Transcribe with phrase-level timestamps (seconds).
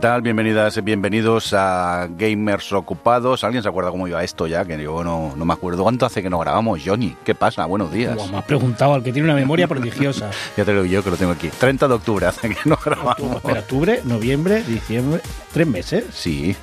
[0.00, 0.22] ¿Qué tal?
[0.22, 3.44] Bienvenidas, bienvenidos a Gamers Ocupados.
[3.44, 4.64] ¿Alguien se acuerda cómo iba esto ya?
[4.64, 5.82] Que yo no, no me acuerdo.
[5.82, 7.14] ¿Cuánto hace que no grabamos, Johnny?
[7.22, 7.66] ¿Qué pasa?
[7.66, 8.16] Buenos días.
[8.16, 10.30] Buah, me has preguntado al que tiene una memoria prodigiosa.
[10.56, 11.50] Ya te lo digo yo que lo tengo aquí.
[11.50, 13.36] 30 de octubre hace que no grabamos.
[13.36, 15.20] Espera, octubre, noviembre, diciembre,
[15.52, 16.04] tres meses.
[16.14, 16.56] Sí,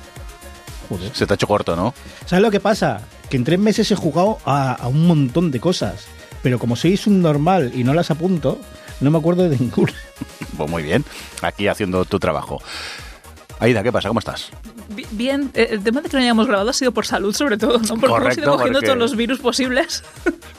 [0.88, 1.14] Joder.
[1.14, 1.94] se te ha hecho corto, ¿no?
[2.26, 3.02] ¿Sabes lo que pasa?
[3.30, 6.08] Que en tres meses he jugado a, a un montón de cosas.
[6.42, 8.58] Pero como sois un normal y no las apunto,
[9.00, 9.92] no me acuerdo de ninguna.
[10.56, 11.04] Pues muy bien,
[11.40, 12.60] aquí haciendo tu trabajo.
[13.60, 14.08] Aida, ¿qué pasa?
[14.08, 14.50] ¿Cómo estás?
[14.90, 17.56] Bi- Bien, eh, el tema de que no hayamos grabado ha sido por salud, sobre
[17.56, 17.88] todo, ¿no?
[17.88, 20.04] Porque hemos Correcto, ido cogiendo porque- todos los virus posibles.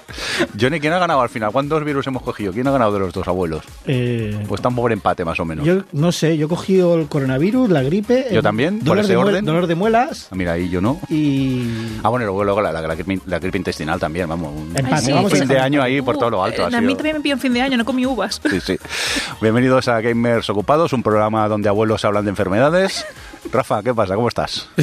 [0.59, 1.51] Johnny, ¿quién ha ganado al final?
[1.51, 2.51] ¿Cuántos virus hemos cogido?
[2.53, 3.63] ¿Quién ha ganado de los dos abuelos?
[3.85, 5.65] Eh, Pues está un pobre empate, más o menos.
[5.65, 8.27] yo no sé, yo he cogido el coronavirus, la gripe.
[8.31, 9.45] Yo también, por dolor ese de orden.
[9.45, 10.99] Dolor de muelas Ah, Mira, ahí yo no.
[11.09, 11.67] y.
[12.03, 14.53] Ah, bueno, luego, luego la, la, la gripe, la gripe intestinal también, vamos.
[14.55, 16.61] Un, Empate, sí, un vamos a fin de dejar- año ahí por todo lo alto.
[16.63, 16.97] Eh, ha a mí sido.
[16.97, 18.41] también me en fin de año, no comí uvas.
[18.49, 18.77] Sí, sí.
[19.41, 23.05] Bienvenidos a Gamers Ocupados, un programa donde abuelos hablan de enfermedades.
[23.51, 24.15] Rafa, ¿qué pasa?
[24.15, 24.69] ¿Cómo estás?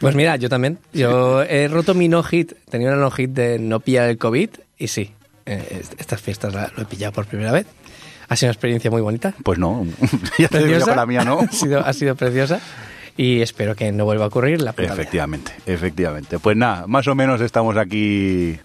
[0.00, 0.78] Pues mira, yo también.
[0.92, 2.52] Yo he roto mi no-hit.
[2.70, 5.12] Tenía una no-hit de no pillar el COVID y sí,
[5.46, 7.66] eh, est- estas fiestas la- lo he pillado por primera vez.
[8.28, 9.34] Ha sido una experiencia muy bonita.
[9.42, 9.84] Pues no,
[10.38, 11.40] ya te digo yo la mía no.
[11.48, 12.60] ha, sido, ha sido preciosa
[13.16, 14.92] y espero que no vuelva a ocurrir la puta vida.
[14.94, 16.38] Efectivamente, efectivamente.
[16.38, 18.58] Pues nada, más o menos estamos aquí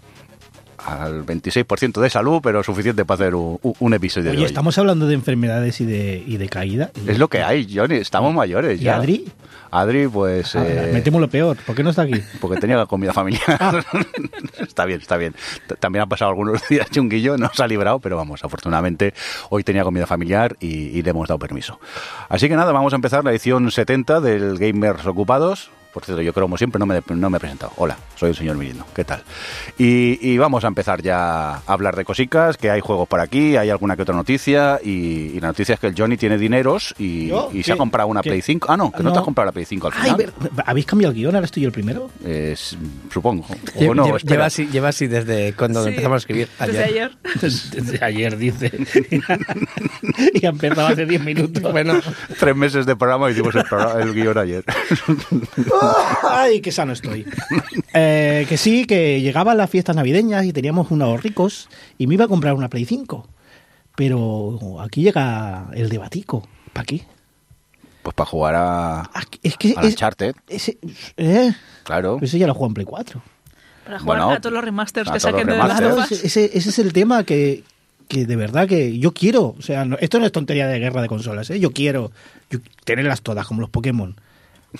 [0.86, 4.46] al 26% de salud, pero suficiente para hacer un, un episodio de Oye, hoy.
[4.46, 6.90] estamos hablando de enfermedades y de, y de caída.
[7.06, 8.96] Es lo que hay, Johnny, estamos mayores ¿Y ya.
[8.96, 9.26] Adri?
[9.70, 10.54] Adri, pues...
[10.54, 11.56] Ah, eh, metemos lo peor.
[11.66, 12.22] ¿Por qué no está aquí?
[12.40, 13.42] porque tenía comida familiar.
[13.60, 13.80] Ah.
[14.60, 15.34] está bien, está bien.
[15.80, 19.12] También han pasado algunos días chunguillo, no se ha librado, pero vamos, afortunadamente
[19.50, 21.80] hoy tenía comida familiar y, y le hemos dado permiso.
[22.28, 25.70] Así que nada, vamos a empezar la edición 70 del Gamers Ocupados.
[25.96, 27.72] Por cierto, yo creo, como siempre, no me, no me he presentado.
[27.76, 28.84] Hola, soy el señor Mirindo.
[28.94, 29.22] ¿Qué tal?
[29.78, 33.56] Y, y vamos a empezar ya a hablar de cositas, que hay juegos por aquí,
[33.56, 34.90] hay alguna que otra noticia, y,
[35.34, 38.20] y la noticia es que el Johnny tiene dineros y, y se ha comprado una
[38.20, 38.28] ¿Qué?
[38.28, 38.66] Play 5.
[38.70, 39.12] Ah, no, que no, No.
[39.14, 40.16] te has comprado la Play 5 al Ay, final.
[40.18, 40.32] ver-
[40.66, 41.34] ¿Habéis cambiado el guion?
[41.34, 42.10] ¿Ahora estoy yo el primero?
[42.22, 42.76] Es-
[43.10, 43.46] supongo.
[43.76, 46.48] O Lle- no, lle- lleva, así, lleva así desde cuando Sí, empezamos a escribir.
[46.60, 47.12] Desde ayer.
[47.24, 47.40] ayer.
[47.40, 48.70] Desde, desde ayer, dice.
[50.34, 51.62] y ha empezado hace 10 minutos.
[51.72, 51.94] Bueno,
[52.38, 54.62] Tres meses de programa y hicimos el, programa- el guion ayer.
[56.30, 57.24] Ay, qué sano estoy.
[57.98, 62.26] Eh, que sí, que llegaban las fiestas navideñas y teníamos unos ricos y me iba
[62.26, 63.26] a comprar una Play 5.
[63.94, 66.46] Pero aquí llega el debatico.
[66.74, 67.06] ¿Para qué?
[68.02, 70.76] Pues para jugar a, Ah, Es que a es, Uncharted, ese,
[71.16, 71.52] eh,
[71.84, 72.18] claro.
[72.20, 73.22] ese ya lo juego en Play 4.
[73.84, 76.24] Para jugar Bueno, a todos los remasters que saquen de las Claro, ese-
[76.58, 77.64] ese es el tema que,
[78.08, 79.54] que de verdad que yo quiero.
[79.58, 81.58] O sea, no- esto no es tontería de guerra de consolas, ¿eh?
[81.60, 82.12] Yo quiero
[82.50, 84.14] yo- tenerlas todas, como los Pokémon.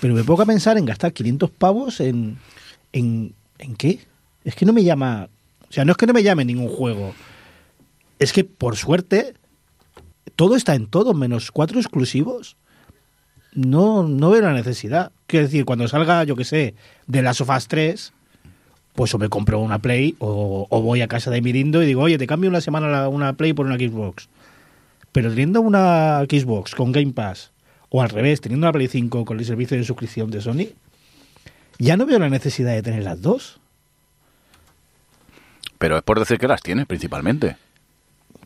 [0.00, 2.38] Pero me pongo a pensar en gastar 500 pavos en,
[2.92, 3.34] en...
[3.58, 4.00] ¿En qué?
[4.44, 5.28] Es que no me llama...
[5.68, 7.14] O sea, no es que no me llame ningún juego.
[8.18, 9.34] Es que, por suerte,
[10.36, 12.56] todo está en todo, menos cuatro exclusivos.
[13.52, 15.12] No, no veo la necesidad.
[15.26, 16.74] Quiero decir, cuando salga, yo que sé,
[17.06, 18.12] de las Us 3,
[18.94, 22.02] pues o me compro una Play o, o voy a casa de Mirindo y digo,
[22.02, 24.28] oye, te cambio una semana la- una Play por una Xbox.
[25.12, 27.50] Pero teniendo una Xbox con Game Pass,
[27.90, 30.68] o al revés, teniendo una Play 5 con el servicio de suscripción de Sony,
[31.78, 33.60] ya no veo la necesidad de tener las dos.
[35.78, 37.56] Pero es por decir que las tienes principalmente.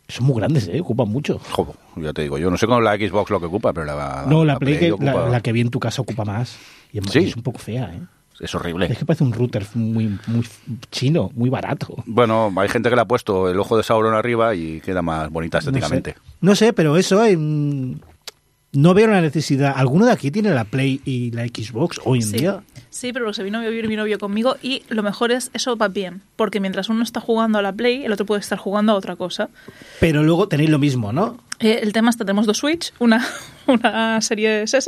[0.08, 0.80] Son muy grandes, ¿eh?
[0.80, 1.38] Ocupan mucho.
[1.52, 4.24] Joder, ya te digo, yo no sé con la Xbox lo que ocupa, pero la,
[4.26, 6.56] no, la, Play, que, ocupa- la, la que vi en tu casa ocupa más.
[6.92, 7.18] Y es, Sí.
[7.20, 8.00] es un poco fea, ¿eh?
[8.40, 8.86] es horrible.
[8.90, 10.44] Es que parece un router muy, muy
[10.91, 11.94] chino, muy barato.
[12.06, 15.30] Bueno, hay gente que le ha puesto el ojo de Sauron arriba y queda más
[15.30, 16.15] bonita estéticamente.
[16.15, 17.36] No sé, No sé, pero eso, eh,
[18.72, 19.72] no veo la necesidad.
[19.76, 22.36] ¿Alguno de aquí tiene la Play y la Xbox hoy en Sí.
[22.38, 22.62] día?
[22.91, 25.89] Sí, pero se vino a vivir mi novio conmigo y lo mejor es, eso va
[25.89, 28.97] bien, porque mientras uno está jugando a la Play, el otro puede estar jugando a
[28.97, 29.48] otra cosa.
[30.01, 31.39] Pero luego tenéis lo mismo, ¿no?
[31.60, 33.22] Eh, el tema es que tenemos dos Switch, una,
[33.66, 34.78] una serie S,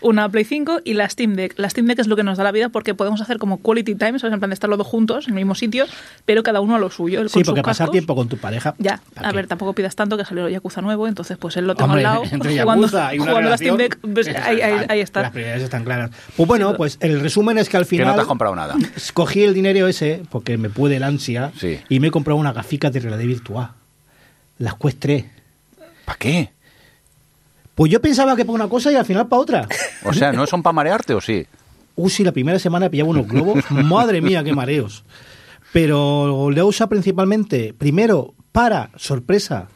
[0.00, 1.54] una Play 5 y la Steam Deck.
[1.58, 3.94] La Steam Deck es lo que nos da la vida porque podemos hacer como quality
[3.96, 4.32] time, ¿sabes?
[4.32, 5.84] En plan de estar los dos juntos en el mismo sitio,
[6.24, 7.20] pero cada uno a lo suyo.
[7.20, 7.92] Él Sí, con sus porque pasar cascos.
[7.92, 8.74] tiempo con tu pareja.
[8.78, 9.36] Ya, ¿para a qué?
[9.36, 12.14] ver, tampoco pidas tanto que salió Yakuza nuevo, entonces pues él lo tengo Hombre, al
[12.14, 15.20] lado entre jugando, y una jugando la Steam relación, Deck, pues, ahí, ahí- ahí está.
[15.20, 16.10] Las prioridades están claras.
[16.34, 18.06] Pues bueno, pues el resumen es que al Que final.
[18.08, 18.76] no te has comprado nada.
[19.12, 21.78] Cogí el dinero ese porque me puede el ansia Sí.
[21.88, 23.70] y me he comprado una gafica de realidad virtual.
[24.58, 25.24] Las Quest 3.
[26.06, 26.50] ¿Para qué?
[27.74, 29.68] Pues yo pensaba que para una cosa y al final para otra.
[30.04, 31.46] O sea, ¿no son para marearte o sí?
[31.94, 33.62] Uh, sí, la primera semana pillaba unos globos.
[33.70, 35.04] Madre mía, qué mareos.
[35.72, 39.68] Pero le usa principalmente, primero, para, sorpresa,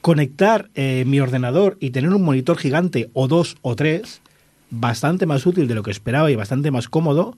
[0.00, 4.22] conectar eh, mi ordenador y tener un monitor gigante o dos o tres,
[4.72, 7.36] bastante más útil de lo que esperaba y bastante más cómodo.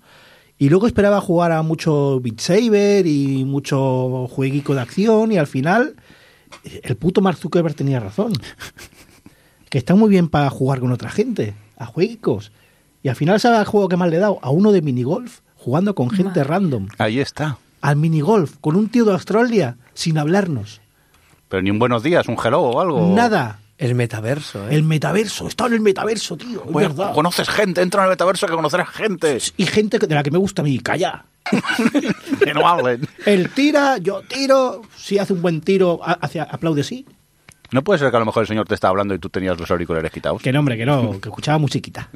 [0.56, 5.48] Y luego esperaba jugar a mucho Beat Saber y mucho jueguico de acción y al
[5.48, 5.96] final
[6.62, 8.32] eh, el puto Mark Zuckerberg tenía razón.
[9.68, 12.52] que está muy bien para jugar con otra gente, a juegos.
[13.02, 14.38] Y al final, ¿sabes el juego que más le he dado?
[14.40, 16.44] A uno de minigolf, jugando con gente Madre.
[16.44, 16.88] random.
[16.98, 17.58] Ahí está.
[17.80, 20.80] Al minigolf, con un tío de Australia, sin hablarnos.
[21.48, 23.12] Pero ni un buenos días, un hello o algo.
[23.14, 23.58] Nada.
[23.76, 24.74] El metaverso, ¿eh?
[24.76, 26.62] El metaverso, está en el metaverso, tío.
[26.64, 27.12] Es Bueno, verdad.
[27.12, 29.38] conoces gente, entra en el metaverso que conocerás gente.
[29.56, 31.24] Y gente que- de la que me gusta a mí, calla.
[32.44, 33.06] que no hablen.
[33.26, 34.82] Él tira, yo tiro.
[34.96, 37.04] Si hace un buen tiro, ha- hace, aplaude sí.
[37.74, 39.58] No puede ser que a lo mejor el señor te está hablando y tú tenías
[39.58, 40.40] los auriculares quitados.
[40.40, 42.08] Que no, hombre, que no, que escuchaba musiquita.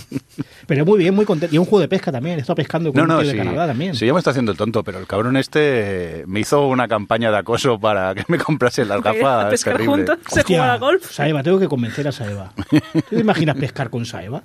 [0.68, 1.52] Pero muy bien, muy contento.
[1.52, 2.38] Y un juego de pesca también.
[2.38, 3.36] Estado pescando con No, un no, tío sí.
[3.36, 3.96] de Canadá también.
[3.96, 7.32] Sí, yo me está haciendo el tonto, pero el cabrón este me hizo una campaña
[7.32, 9.46] de acoso para que me comprase las gafas.
[9.50, 9.96] pescar terrible.
[10.06, 10.18] juntos.
[10.28, 11.10] Se Hostia, juega al golf.
[11.10, 12.52] Saeva, tengo que convencer a Saeva.
[12.70, 14.42] ¿Tú te imaginas pescar con Saeva?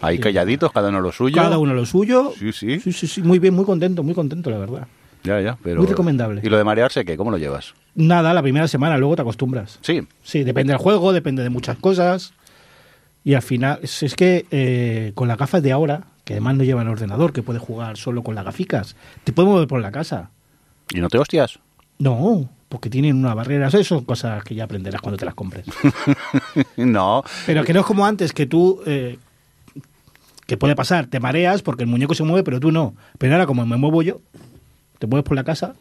[0.00, 1.36] Ahí calladitos, cada uno lo suyo.
[1.36, 2.32] Cada uno lo suyo.
[2.36, 2.80] Sí, sí.
[2.80, 3.22] Sí, sí, sí.
[3.22, 4.88] Muy bien, muy contento, muy contento, la verdad.
[5.24, 5.80] Ya, ya, pero...
[5.80, 6.40] Muy recomendable.
[6.42, 7.16] ¿Y lo de marearse qué?
[7.16, 7.74] ¿Cómo lo llevas?
[7.94, 9.78] Nada, la primera semana, luego te acostumbras.
[9.82, 10.06] Sí.
[10.22, 12.32] Sí, depende del juego, depende de muchas cosas.
[13.24, 16.88] Y al final, es, que eh, con las gafas de ahora, que además no llevan
[16.88, 20.30] ordenador, que puedes jugar solo con las gaficas, te puedes mover por la casa.
[20.92, 21.58] ¿Y no te hostias?
[21.98, 23.68] No, porque tienen una barrera.
[23.68, 25.66] Eso son cosas que ya aprenderás cuando te las compres.
[26.76, 27.22] no.
[27.44, 29.18] Pero que no es como antes, que tú, eh,
[30.46, 32.94] que puede pasar, te mareas porque el muñeco se mueve, pero tú no.
[33.18, 34.20] Pero ahora como me muevo yo,
[35.00, 35.74] te mueves por la casa.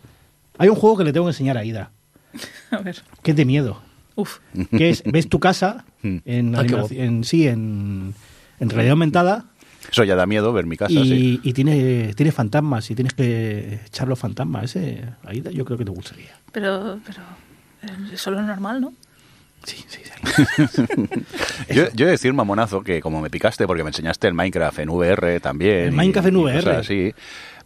[0.58, 1.92] Hay un juego que le tengo que enseñar a Ida,
[2.72, 3.04] A ver.
[3.22, 3.80] que es de miedo.
[4.16, 4.40] Uf.
[4.76, 8.14] Que es, ves tu casa en, Ah, en sí, en,
[8.60, 9.46] en realidad aumentada
[9.92, 11.40] Eso ya da miedo ver mi casa, y, sí.
[11.44, 14.64] y tiene, tiene fantasmas y tienes que echar los fantasmas.
[14.76, 16.32] Ese, Aida, yo creo que te gustaría.
[16.52, 17.20] Pero, pero.
[17.84, 18.94] eh, Eso es lo normal, ¿no?
[19.64, 20.84] Sí, sí, sí.
[21.74, 24.80] Yo, yo he de decir, mamonazo, que como me picaste porque me enseñaste el Minecraft
[24.80, 25.78] en VR también.
[25.88, 26.72] El y- Minecraft en VR.
[26.78, 27.14] así,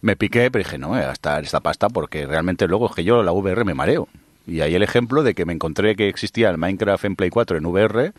[0.04, 3.04] me piqué, pero dije, no, voy a gastar esta pasta porque realmente luego es que
[3.04, 4.08] yo la VR me mareo.
[4.46, 7.58] Y ahí el ejemplo de que me encontré que existía el Minecraft en Play 4
[7.58, 8.12] en VR.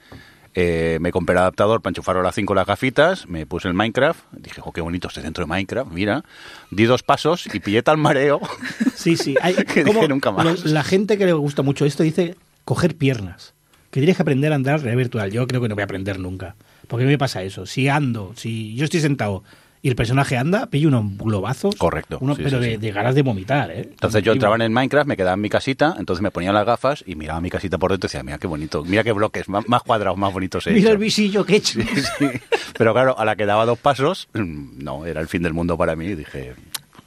[0.56, 3.74] eh, me compré el adaptador para enchufarlo a las 5 las gafitas, me puse el
[3.74, 6.22] Minecraft, dije, oh, qué bonito este centro de Minecraft, mira,
[6.70, 8.40] di dos pasos y pillé tal mareo.
[8.94, 9.34] Sí, sí.
[9.42, 10.44] Hay, Que dije nunca más.
[10.46, 13.52] los- la gente que le gusta mucho esto dice coger piernas.
[13.90, 15.30] Que tienes que aprender a andar realidad virtual.
[15.30, 16.54] Yo creo que no voy a aprender nunca.
[16.88, 17.66] Porque a mí me pasa eso.
[17.66, 19.44] Si ando, si yo estoy sentado
[19.84, 21.76] y el personaje anda, pillo unos globazos.
[21.76, 22.76] Correcto, sí, pero sí, de, sí.
[22.78, 23.82] de ganas de vomitar, ¿eh?
[23.90, 26.64] Entonces yo entraba en el Minecraft, me quedaba en mi casita, entonces me ponía las
[26.64, 29.46] gafas y miraba mi casita por dentro y decía, mira qué bonito, mira qué bloques,
[29.46, 30.92] más, más cuadrados, más bonitos he Mira hecho".
[30.92, 31.80] el visillo que he hecho.
[32.78, 35.76] Pero claro, a la que daba dos pasos, mm, no, era el fin del mundo
[35.76, 36.06] para mí.
[36.06, 36.54] y Dije,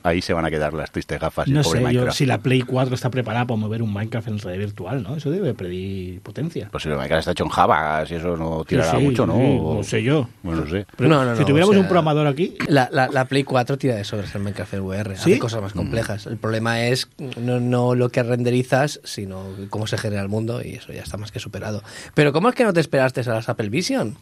[0.07, 2.25] ahí se van a quedar las tristes gafas y No el pobre sé yo si
[2.25, 5.15] la Play 4 está preparada para mover un Minecraft en realidad virtual, ¿no?
[5.15, 6.69] Eso debe pedir potencia.
[6.71, 9.25] Pues si el Minecraft está hecho en Java, si eso no tirará Sí, sí, mucho,
[9.27, 9.35] ¿no?
[9.35, 10.27] sí, O- no sé yo.
[10.43, 10.85] Bueno, no sé.
[10.95, 13.77] Pero No, no, si tuviéramos o sea, un programador aquí, La, la, la Play 4
[13.77, 15.15] tira de sobres el Minecraft en VR.
[15.15, 15.31] ¿Sí?
[15.33, 16.25] Hace cosas más complejas.
[16.27, 17.07] El problema es
[17.39, 21.17] no, no lo que renderizas, sino cómo se genera el mundo y eso ya está
[21.17, 21.83] más que superado.
[22.13, 24.15] Pero ¿cómo es que no te esperaste a las Apple Vision?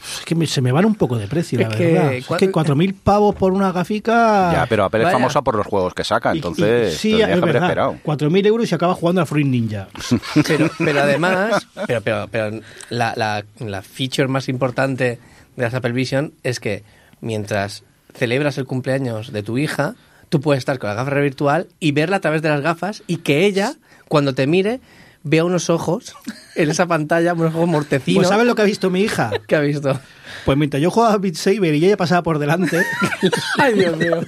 [0.00, 2.12] Es que me- se me van un poco de precio, la Es que verdad.
[2.14, 4.52] Es que 4.000 pavos por una gafica...
[4.52, 7.24] Ya, pero Apple es famosa por los juegos que saca, Y- y- entonces sí, es
[7.24, 7.62] haber verdad.
[7.64, 7.96] esperado.
[8.04, 9.88] 4.000 euros y acaba jugando a Fruit Ninja.
[10.46, 15.18] Pero, pero además, pero, pero, pero la, la, la feature más importante
[15.56, 16.84] de las Apple Vision es que
[17.20, 17.82] mientras
[18.14, 19.94] celebras el cumpleaños de tu hija,
[20.28, 23.18] tú puedes estar con la gafa virtual y verla a través de las gafas y
[23.18, 23.74] que ella,
[24.08, 24.80] cuando te mire,
[25.22, 26.14] vea unos ojos
[26.56, 28.18] en esa pantalla, unos ojos mortecinos.
[28.20, 29.30] Pues ¿sabes lo que ha visto mi hija?
[29.46, 29.98] que ha visto?
[30.44, 32.82] Pues mientras yo jugaba a Beat Saber y ella pasaba por delante,
[33.58, 34.20] Ay, Dios mío.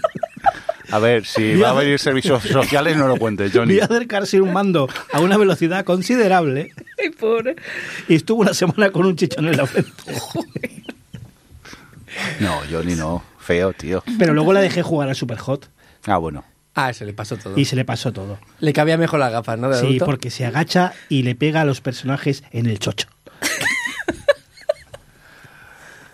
[0.93, 3.75] A ver, si a va a venir servicios sociales, no lo cuentes, Johnny.
[3.75, 7.55] vi acercarse un mando a una velocidad considerable Ay, pobre.
[8.09, 9.93] y estuvo una semana con un chichón en la frente.
[12.41, 13.23] No, Johnny no.
[13.39, 14.03] Feo, tío.
[14.19, 15.69] Pero luego la dejé jugar al Super Hot
[16.07, 16.45] Ah, bueno.
[16.75, 17.59] Ah, se le pasó todo.
[17.59, 18.39] y se le pasó todo.
[18.61, 19.69] Le cabía mejor las gafas, ¿no?
[19.69, 20.07] De Sí, adulto.
[20.07, 23.09] porque se agacha y le pega a los personajes en el chocho.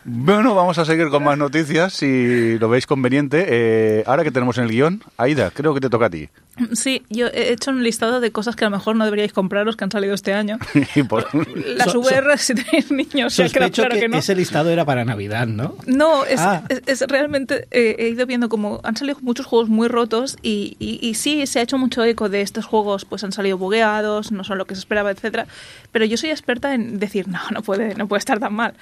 [0.08, 3.44] Bueno, vamos a seguir con más noticias, si lo veis conveniente.
[3.48, 6.28] Eh, ahora que tenemos en el guion, Aida, creo que te toca a ti.
[6.74, 9.76] Sí, yo he hecho un listado de cosas que a lo mejor no deberíais compraros
[9.76, 10.58] que han salido este año.
[10.94, 14.16] Y por- Las So- so- VR, si tenéis niños, ya Sospecho claro que, que, no.
[14.18, 15.74] ese listado era para Navidad, ¿no?
[15.86, 16.62] No, es, Ah.
[16.68, 17.66] es, es realmente.
[17.72, 21.46] eh, he ido viendo como han salido muchos juegos muy rotos y, y, y sí,
[21.48, 24.66] se ha hecho mucho eco de estos juegos, pues han salido bugueados, no son lo
[24.66, 25.46] que se esperaba, etcétera.
[25.90, 28.74] Pero yo soy experta en decir, no, no puede, no puede estar tan mal.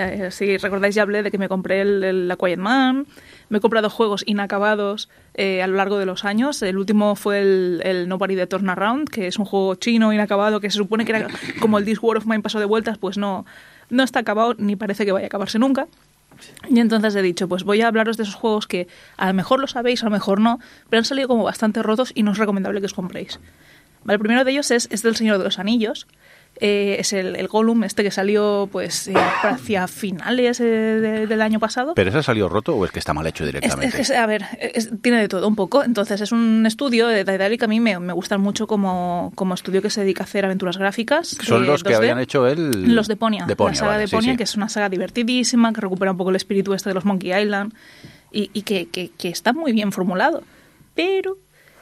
[0.00, 3.06] Eh, si recordáis, ya hablé de que me compré el, el- la Quiet Man,
[3.48, 6.62] me he comprado juegos inacabados eh, a lo largo de los años.
[6.62, 10.70] El último fue el, el Nobody de Turnaround, que es un juego chino inacabado que
[10.70, 11.26] se supone que era
[11.60, 13.44] como el This War of Mine pasó de vueltas, pues no,
[13.90, 15.86] no está acabado ni parece que vaya a acabarse nunca.
[16.68, 18.86] Y entonces he dicho, pues voy a hablaros de esos juegos que
[19.16, 22.12] a lo mejor lo sabéis, a lo mejor no, pero han salido como bastante rotos
[22.14, 23.40] y no es recomendable que os compréis.
[24.04, 26.06] Vale, el primero de ellos es, es del Señor de los Anillos,
[26.60, 31.40] eh, es el, el Gollum, este que salió pues eh, hacia finales eh, de- del
[31.40, 31.94] año pasado.
[31.94, 34.00] ¿Pero ese ha salido roto o es que está mal hecho directamente?
[34.00, 35.84] es- es- a ver, es- tiene de todo un poco.
[35.84, 39.54] Entonces, es un estudio de Daedalic que a mí me, me gusta mucho como, como
[39.54, 41.28] estudio que se dedica a hacer aventuras gráficas.
[41.42, 41.96] Son los que 2D.
[41.96, 42.94] habían hecho el...
[42.94, 44.36] Los de Ponia, Deponia, la saga vale, de sí, Ponia, sí.
[44.36, 47.32] que es una saga divertidísima, que recupera un poco el espíritu este de los Monkey
[47.40, 47.72] Island
[48.32, 50.42] y, y que, que- que está muy bien formulado.
[50.94, 51.36] Pero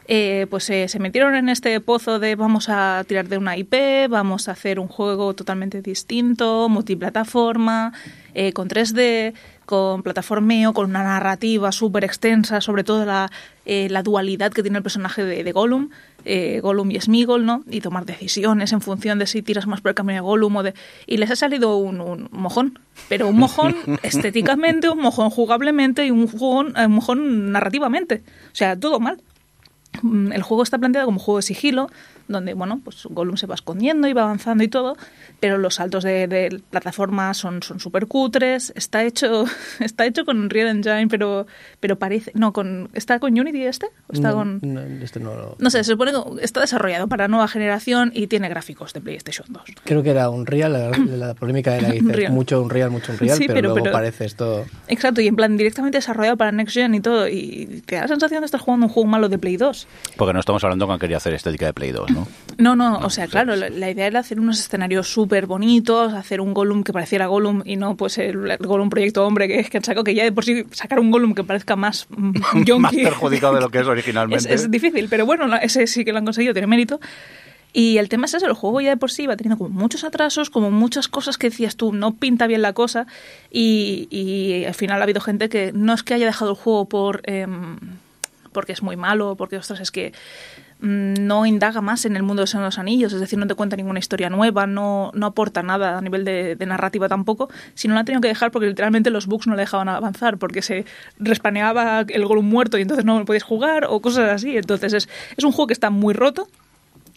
[0.09, 3.75] eh, pues eh, se metieron en este pozo de vamos a tirar de una IP,
[4.09, 7.93] vamos a hacer un juego totalmente distinto, multiplataforma,
[8.35, 9.35] eh, con 3D,
[9.65, 13.31] con plataformeo, con una narrativa súper extensa, sobre todo la,
[13.65, 15.89] eh, la dualidad que tiene el personaje de, de Gollum,
[16.25, 17.65] eh, Gollum y Smeagol, ¿no?
[17.69, 20.63] Y tomar decisiones en función de si tiras más por el camino de Gollum o
[20.63, 20.75] de...
[21.07, 26.11] Y les ha salido un, un mojón, pero un mojón estéticamente, un mojón jugablemente y
[26.13, 28.23] un, jugón- un mojón narrativamente.
[28.53, 29.21] O sea, todo mal.
[30.03, 31.91] Mm, El juego está planteado como juego de sigilo,
[32.29, 34.97] donde, bueno, pues Gollum se va escondiendo y va avanzando y todo,
[35.41, 38.73] pero los saltos de, de plataforma son son súper cutres.
[38.77, 39.45] Está hecho
[39.81, 41.47] está hecho con Unreal Engine, pero
[41.81, 42.33] pero parece...
[42.35, 43.87] No, con ¿está con Unity este?
[44.09, 44.61] ¿O está No, con...?
[44.63, 48.27] no, este no lo- No sé, se supone que está desarrollado para nueva generación y
[48.27, 49.63] tiene gráficos de PlayStation 2.
[49.85, 52.33] Creo que era un real, la, la polémica era que dices, Unreal.
[52.33, 54.65] mucho un real, mucho un real, Sí, pero, pero- luego pero- parece esto...
[54.89, 58.09] Exacto, y en plan directamente desarrollado para Next Gen y todo, y te da la
[58.09, 59.87] sensación de estar jugando un juego malo de Play 2.
[60.17, 62.29] Porque no estamos hablando que han querido hacer estética de Play 2, ¿no?
[62.59, 66.41] No, no, o sea, claro, la, la idea era hacer unos escenarios súper bonitos, hacer
[66.41, 69.77] un Gollum que pareciera Gollum y no pues el, el Gollum Proyecto Hombre que, que
[69.77, 72.95] han sacado, que ya de por sí sacar un Gollum que parezca más mm, Más
[72.95, 74.53] perjudicado de lo que es originalmente.
[74.53, 76.99] es difícil, pero bueno, ese sí que lo han conseguido, tiene mérito.
[77.73, 80.03] Y el tema es eso, el juego ya de por sí iba teniendo como muchos
[80.03, 83.07] atrasos, como muchas cosas que decías tú, no pinta bien la cosa,
[83.51, 86.89] y, y al final ha habido gente que no es que haya dejado el juego
[86.89, 87.77] por em,
[88.57, 90.15] porque es muy malo, porque ostras, es que
[90.79, 93.99] no indaga más en el mundo de los Anillos, es decir, no te cuenta ninguna
[93.99, 98.07] historia nueva, no, no aporta nada a nivel de, de narrativa tampoco, sino lo han
[98.07, 100.85] tenido que dejar porque literalmente los bugs no le dejaban avanzar, porque se
[101.19, 104.57] respaneaba el Gollum muerto y entonces no lo podías jugar, o cosas así.
[104.57, 106.47] Entonces es, es un juego que está muy roto,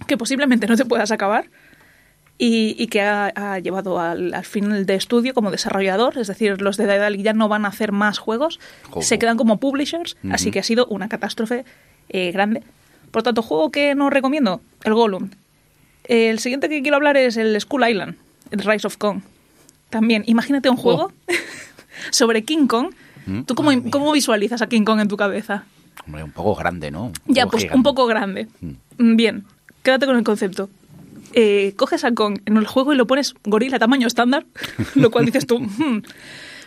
[0.08, 1.50] que posiblemente no te puedas acabar,
[2.38, 6.62] y, y que ha, ha llevado al, al final de estudio como desarrollador, es decir,
[6.62, 9.06] los de Daedalic ya no van a hacer más juegos, Joder.
[9.06, 11.66] se quedan como publishers, así que ha sido una catástrofe
[12.08, 12.63] eh, grande.
[13.12, 15.30] Por tanto, juego que no recomiendo, el Gollum.
[16.06, 18.16] El siguiente que quiero hablar es el Skull Island,
[18.51, 19.22] el Rise of Kong.
[19.89, 21.12] También, imagínate un juego
[22.12, 22.92] sobre King Kong.
[23.25, 23.42] Mm.
[23.44, 25.63] ¿Tú cómo, cómo visualizas a King Kong en tu cabeza?
[26.06, 27.06] Hombre, un poco grande, ¿no?
[27.06, 27.78] Un Ya, pues gigante.
[27.78, 28.48] un poco grande.
[28.98, 29.46] Mm, Bien,
[29.84, 30.70] quédate con el concepto.
[31.34, 34.46] Eh, coges a Kong en el juego y lo pones gorila tamaño estándar,
[34.96, 35.60] lo cual dices tú.
[35.78, 36.01] "Hmm".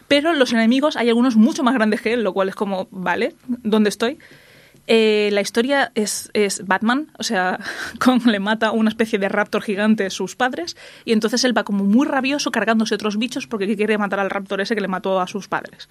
[0.09, 3.35] Pero los enemigos hay algunos mucho más grandes que él, lo cual es como, vale,
[3.49, 4.19] ¿dónde estoy?
[4.89, 7.61] Eh, la historia es, es Batman, o sea,
[8.01, 11.57] Kong le mata a una especie de raptor gigante a sus padres y entonces él
[11.57, 14.89] va como muy rabioso cargándose otros bichos porque quiere matar al raptor ese que le
[14.89, 15.89] mató a sus padres.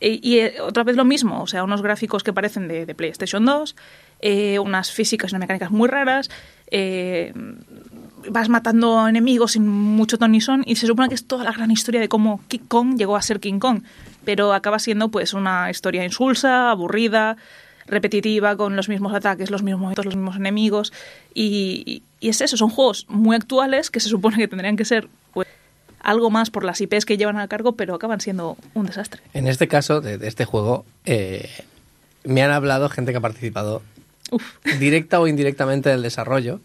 [0.00, 3.44] Y, y, eh, otra vez lo mismo, o sea, unos gráficos que parecen de, PlayStation
[3.44, 3.76] 2,
[4.20, 6.30] eh, unas físicas y unas mecánicas muy raras,
[8.28, 11.52] vas matando enemigos sin mucho ton ni son, y se supone que es toda la
[11.52, 13.82] gran historia de cómo King Kong llegó a ser King Kong,
[14.24, 17.38] pero acaba siendo pues una historia insulsa, aburrida,
[17.86, 20.92] repetitiva, con los mismos ataques, los mismos momentos, los mismos enemigos,
[21.34, 25.08] y, y es eso, son juegos muy actuales que se supone que tendrían que ser
[25.32, 25.48] pues
[26.00, 29.20] algo más por las IPs que llevan a cargo, pero acaban siendo un desastre.
[29.34, 31.48] En este caso, de, de este juego, eh,
[32.24, 33.82] me han hablado gente que ha participado
[34.30, 34.42] Uf.
[34.78, 36.60] directa o indirectamente del desarrollo,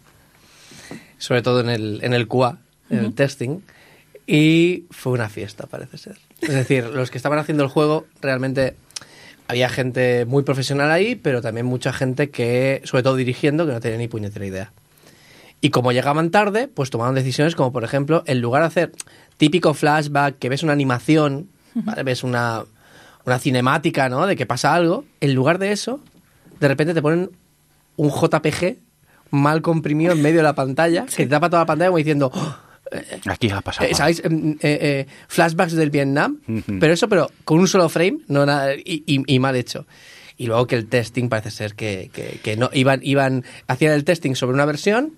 [1.18, 2.58] sobre todo en el, en el QA,
[2.90, 3.60] en el testing,
[4.26, 6.18] y fue una fiesta, parece ser.
[6.40, 8.74] Es decir, los que estaban haciendo el juego, realmente
[9.48, 13.80] había gente muy profesional ahí, pero también mucha gente que, sobre todo dirigiendo, que no
[13.80, 14.72] tenía ni puñetera idea.
[15.60, 18.92] Y como llegaban tarde, pues tomaron decisiones como, por ejemplo, en lugar de hacer
[19.36, 22.02] típico flashback, que ves una animación, ¿vale?
[22.02, 22.64] ves una,
[23.24, 24.26] una cinemática, ¿no?
[24.26, 26.00] De que pasa algo, en lugar de eso,
[26.58, 27.30] de repente te ponen
[27.96, 28.76] un JPG
[29.30, 32.30] mal comprimido en medio de la pantalla, que te tapa toda la pantalla como diciendo,
[32.34, 32.56] "Oh,
[33.26, 33.88] Aquí ha pasado.
[33.88, 34.22] eh, ¿sabéis?
[34.24, 36.38] Em, eh, eh, flashbacks del Vietnam,
[36.80, 39.86] pero eso, pero con un solo frame, no nada, y, y- y mal hecho.
[40.38, 44.04] Y luego que el testing parece ser que, que- que no iban, iban, hacían el
[44.04, 45.12] testing sobre una versión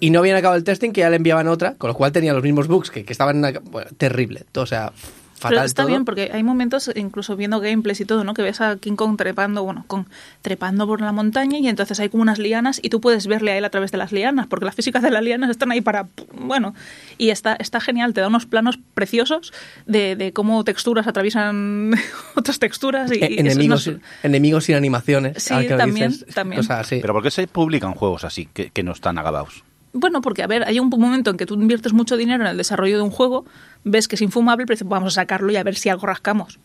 [0.00, 2.32] y no habían acabado el testing que ya le enviaban otra, con lo cual tenía
[2.32, 4.44] los mismos bugs que, que estaban bueno, terrible.
[4.52, 4.92] Todo, o sea,
[5.36, 5.88] fatal Pero está todo.
[5.90, 8.34] bien porque hay momentos, incluso viendo gameplays y todo, ¿no?
[8.34, 10.06] Que ves a King Kong trepando, bueno, con,
[10.42, 13.58] trepando por la montaña y entonces hay como unas lianas y tú puedes verle a
[13.58, 16.08] él a través de las lianas, porque las físicas de las lianas están ahí para,
[16.34, 16.74] bueno,
[17.18, 19.52] y está, está genial, te da unos planos preciosos
[19.86, 21.92] de, de cómo texturas atraviesan
[22.34, 25.42] otras texturas y, y eso enemigos, nos- enemigos sin animaciones.
[25.42, 26.62] Sí, también, dices, también.
[26.72, 26.98] así.
[27.00, 29.64] Pero ¿por qué se publican juegos así que, que no están acabados?
[29.98, 32.56] Bueno, porque a ver, hay un momento en que tú inviertes mucho dinero en el
[32.58, 33.46] desarrollo de un juego,
[33.86, 36.58] ves que es infumable, pero vamos a sacarlo y a ver si algo rascamos.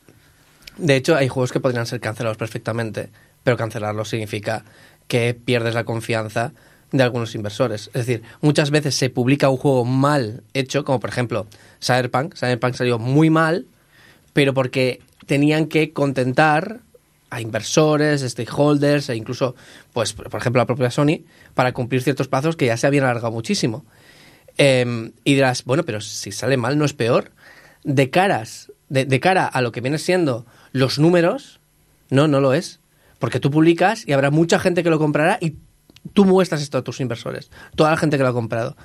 [0.77, 3.09] De hecho, hay juegos que podrían ser cancelados perfectamente,
[3.43, 4.65] pero cancelarlos significa
[5.07, 6.53] que pierdes la confianza
[6.91, 7.89] de algunos inversores.
[7.93, 11.45] Es decir, muchas veces se publica un juego mal hecho, como por ejemplo
[11.81, 12.35] Cyberpunk.
[12.35, 13.67] Cyberpunk salió muy mal,
[14.33, 16.79] pero porque tenían que contentar
[17.29, 19.55] a inversores, stakeholders e incluso,
[19.93, 21.21] pues, por ejemplo, la propia Sony,
[21.53, 23.85] para cumplir ciertos plazos que ya se habían alargado muchísimo.
[24.63, 27.31] Eh, y dirás, bueno, pero si sale mal no es peor.
[27.83, 31.59] De caras, de, cara a lo que viene siendo los números,
[32.11, 32.79] no, no lo es.
[33.17, 35.55] Porque tú publicas y habrá mucha gente que lo comprará y
[36.13, 38.77] tú muestras esto a tus inversores, toda la gente que lo ha comprado.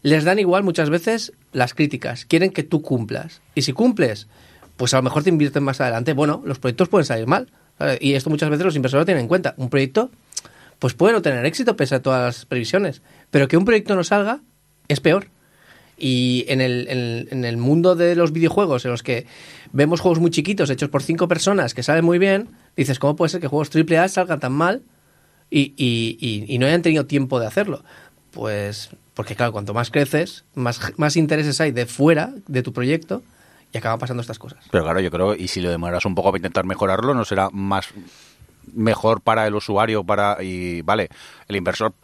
[0.00, 3.42] Les dan igual muchas veces las críticas, quieren que tú cumplas.
[3.54, 4.28] Y si cumples,
[4.78, 6.14] pues a lo mejor te invierten más adelante.
[6.14, 7.50] Bueno, los proyectos pueden salir mal.
[7.78, 7.98] ¿vale?
[8.00, 9.52] Y esto muchas veces los inversores lo tienen en cuenta.
[9.58, 10.10] Un proyecto,
[10.78, 13.02] pues puede no tener éxito pese a todas las previsiones.
[13.30, 14.40] Pero que un proyecto no salga
[14.88, 15.28] es peor.
[15.96, 19.26] Y en el, en, el mundo de los videojuegos, en los que
[19.72, 23.30] vemos juegos muy chiquitos hechos por cinco personas que salen muy bien, dices, ¿cómo puede
[23.30, 24.82] ser que juegos AAA salgan tan mal
[25.50, 27.82] y, y, y, y no hayan tenido tiempo de hacerlo?
[28.30, 33.24] Pues porque, claro, cuanto más creces, más, más intereses hay de fuera de tu proyecto
[33.72, 34.64] y acaban pasando estas cosas.
[34.70, 37.50] Pero claro, yo creo, y si lo demoras un poco para intentar mejorarlo, ¿no será
[37.50, 37.88] más
[38.72, 41.08] mejor para el usuario para y vale,
[41.48, 41.94] el inversor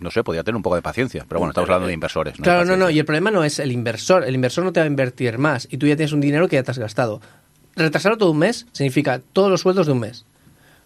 [0.00, 2.38] no sé, podría tener un poco de paciencia, pero bueno, estamos hablando de inversores.
[2.38, 2.44] ¿no?
[2.44, 4.24] Claro, no, no, y el problema no es el inversor.
[4.24, 6.56] El inversor no te va a invertir más y tú ya tienes un dinero que
[6.56, 7.20] ya te has gastado.
[7.74, 10.24] Retrasarlo todo un mes significa todos los sueldos de un mes.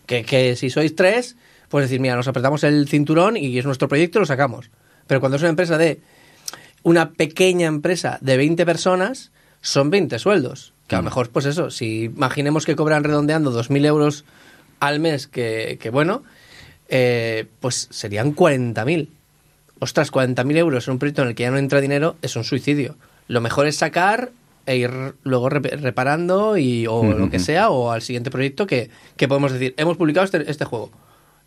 [0.07, 1.37] Que, que si sois tres,
[1.68, 4.70] pues decir, mira, nos apretamos el cinturón y es nuestro proyecto y lo sacamos.
[5.07, 6.01] Pero cuando es una empresa de
[6.83, 10.75] una pequeña empresa de 20 personas, son 20 sueldos.
[10.87, 14.25] Que a lo mejor, pues eso, si imaginemos que cobran redondeando 2.000 euros
[14.81, 16.25] al mes, que, que bueno,
[16.92, 19.09] eh, pues serían 40.000.
[19.81, 22.44] Ostras, 40.000 euros en un proyecto en el que ya no entra dinero es un
[22.44, 22.94] suicidio.
[23.26, 24.31] Lo mejor es sacar
[24.66, 24.90] e ir
[25.24, 29.50] luego rep- reparando y, o lo que sea, o al siguiente proyecto que, que podemos
[29.50, 30.90] decir, hemos publicado este, este juego.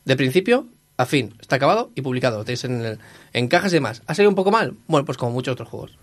[0.04, 0.66] De principio
[0.98, 2.40] a fin, está acabado y publicado.
[2.40, 3.00] Lo tenéis en, el-
[3.34, 4.02] en cajas y demás.
[4.08, 4.74] ¿Ha salido un poco mal?
[4.88, 5.98] Bueno, pues como muchos otros juegos.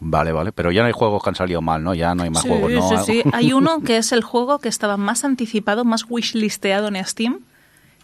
[0.00, 1.94] Vale, vale, pero ya no hay juegos que han salido mal, ¿no?
[1.94, 3.04] Ya no hay más sí, juegos, ¿no?
[3.04, 3.22] sí.
[3.32, 7.40] Hay uno que es el juego que estaba más anticipado, más wishlisteado en Steam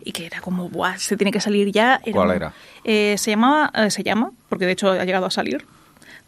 [0.04, 2.00] y que era como, Buah, se tiene que salir ya.
[2.12, 2.52] ¿Cuál un- era?
[2.84, 5.64] Eh, se llamaba, eh, se llama, porque de hecho ha llegado a salir,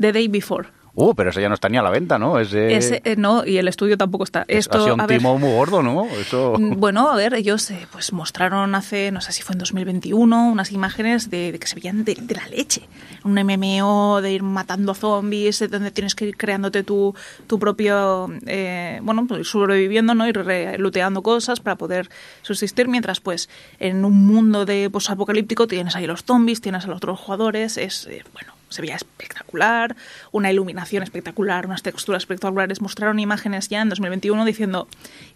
[0.01, 0.69] The Day Before.
[0.95, 2.39] Uh, pero ese ya no está ni a la venta, ¿no?
[2.39, 4.45] Ese, Ese, eh, no, y el estudio tampoco está.
[4.47, 6.05] es- Esto, ha sido un a ver, timo muy gordo, ¿no?
[6.05, 6.55] Eso...
[6.59, 10.51] Mm, Bueno, a ver, ellos eh, pues mostraron hace, no sé si fue en 2021,
[10.51, 12.83] unas imágenes de, de que se veían de, de la leche.
[13.25, 17.15] Un MMO de ir matando zombies, de donde tienes que ir creándote tu,
[17.47, 20.29] tu propio, eh, bueno, pues sobreviviendo, ¿no?
[20.29, 20.37] Ir
[20.79, 22.11] looteando cosas para poder
[22.43, 26.99] subsistir, mientras pues en un mundo de apocalíptico tienes ahí los zombies, tienes a los
[26.99, 29.97] otros jugadores, es, eh, bueno, se veía espectacular,
[30.33, 32.81] una iluminación espectacular, unas texturas espectaculares.
[32.81, 34.89] Mostraron imágenes ya en 2021 diciendo,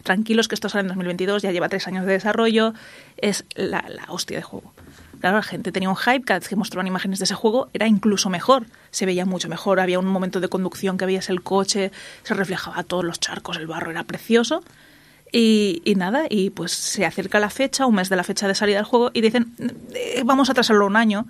[0.03, 2.73] tranquilos que esto sale en 2022, ya lleva tres años de desarrollo,
[3.17, 4.73] es la, hostia de juego.
[5.19, 7.87] Claro, la gente tenía un hype, cada vez que mostraban imágenes de ese juego era
[7.87, 11.91] incluso mejor, se veía mucho mejor, había un momento de conducción que veías el coche,
[12.23, 14.63] se reflejaba todos los charcos, el barro, era precioso.
[15.31, 18.55] Y, y nada, y pues se acerca la fecha, un mes de la fecha de
[18.55, 19.53] salida del juego, y dicen,
[19.93, 21.25] "Eh, vamos a atrasarlo un año,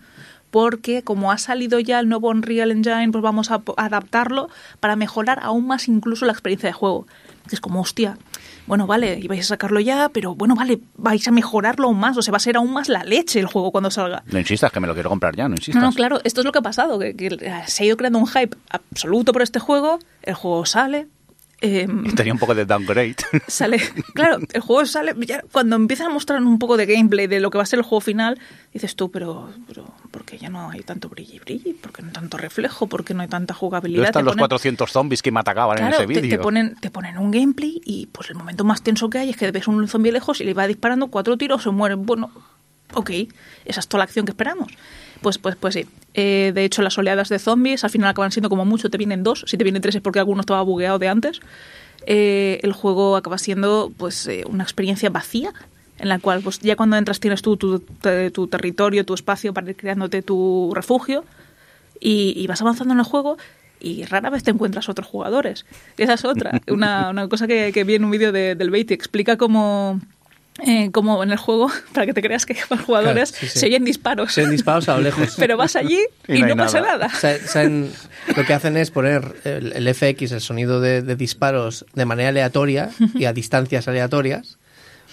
[0.51, 5.39] porque como ha salido ya el nuevo Unreal Engine, pues vamos a adaptarlo para mejorar
[5.41, 7.07] aún más incluso la experiencia de juego.
[7.47, 8.17] Que es como, hostia,
[8.65, 12.21] bueno, vale, ibais a sacarlo ya, pero bueno, vale, vais a mejorarlo aún más, o
[12.21, 14.23] sea, va a ser aún más la leche el juego cuando salga.
[14.25, 15.81] No insistas, que me lo quiero comprar ya, no insistas.
[15.81, 18.19] No, no, claro, esto es lo que ha pasado, que, que se ha ido creando
[18.19, 21.07] un hype absoluto por este juego, el juego sale...
[21.61, 23.15] em, Tenía un poco de downgrade.
[23.47, 23.79] sale,
[24.13, 27.49] claro, el juego sale, ya cuando empiezan a mostrar un poco de gameplay de lo
[27.49, 28.39] que va a ser el juego final,
[28.73, 31.73] dices tú, pero, pero ¿por qué ya no hay tanto brilli brilli?
[31.73, 32.87] ¿Por qué no hay tanto reflejo?
[32.87, 33.99] ¿Por qué no hay tanta jugabilidad?
[34.03, 36.21] ¿Dónde están Te los ponen- 400 zombies que me atacaban Claro, en ese te, te
[36.21, 36.41] vídeo?
[36.41, 39.49] ponen, te ponen un gameplay y pues el momento más tenso que hay es que
[39.51, 41.95] ves un zombie lejos y le va disparando cuatro tiros, se muere.
[41.95, 42.29] Bueno,
[42.93, 43.09] ok,
[43.65, 44.71] esa es toda la acción que esperamos.
[45.21, 45.85] Pues, pues, pues sí.
[46.13, 49.23] Eh, de hecho, las oleadas de zombies al final acaban siendo como mucho, te vienen
[49.23, 49.43] dos.
[49.47, 51.39] Si te vienen tres es porque alguno estaba bugueado de antes.
[52.05, 55.51] Eh, el juego acaba siendo pues eh, una experiencia vacía
[55.99, 59.53] en la cual pues ya cuando entras tienes tú tu, te- tu territorio, tu espacio
[59.53, 61.25] para ir creándote tu refugio
[61.99, 63.37] y, y vas avanzando en el juego
[63.79, 65.65] y rara vez te encuentras otros jugadores.
[65.97, 66.61] Esa es otra.
[66.69, 69.99] Una, una cosa que, que vi en un vídeo de- del Beatty explica cómo,
[70.65, 73.47] eh, cómo en el juego, para que te creas que hay más jugadores, Claro, sí,
[73.51, 73.59] sí.
[73.59, 74.33] se oyen disparos.
[74.33, 75.35] Se ven disparos a lo lejos.
[75.39, 77.09] Pero vas allí Y y, no pasa nada.
[78.35, 82.29] lo que hacen es poner el, el FX, el sonido de, de disparos, de manera
[82.29, 84.57] aleatoria y a distancias aleatorias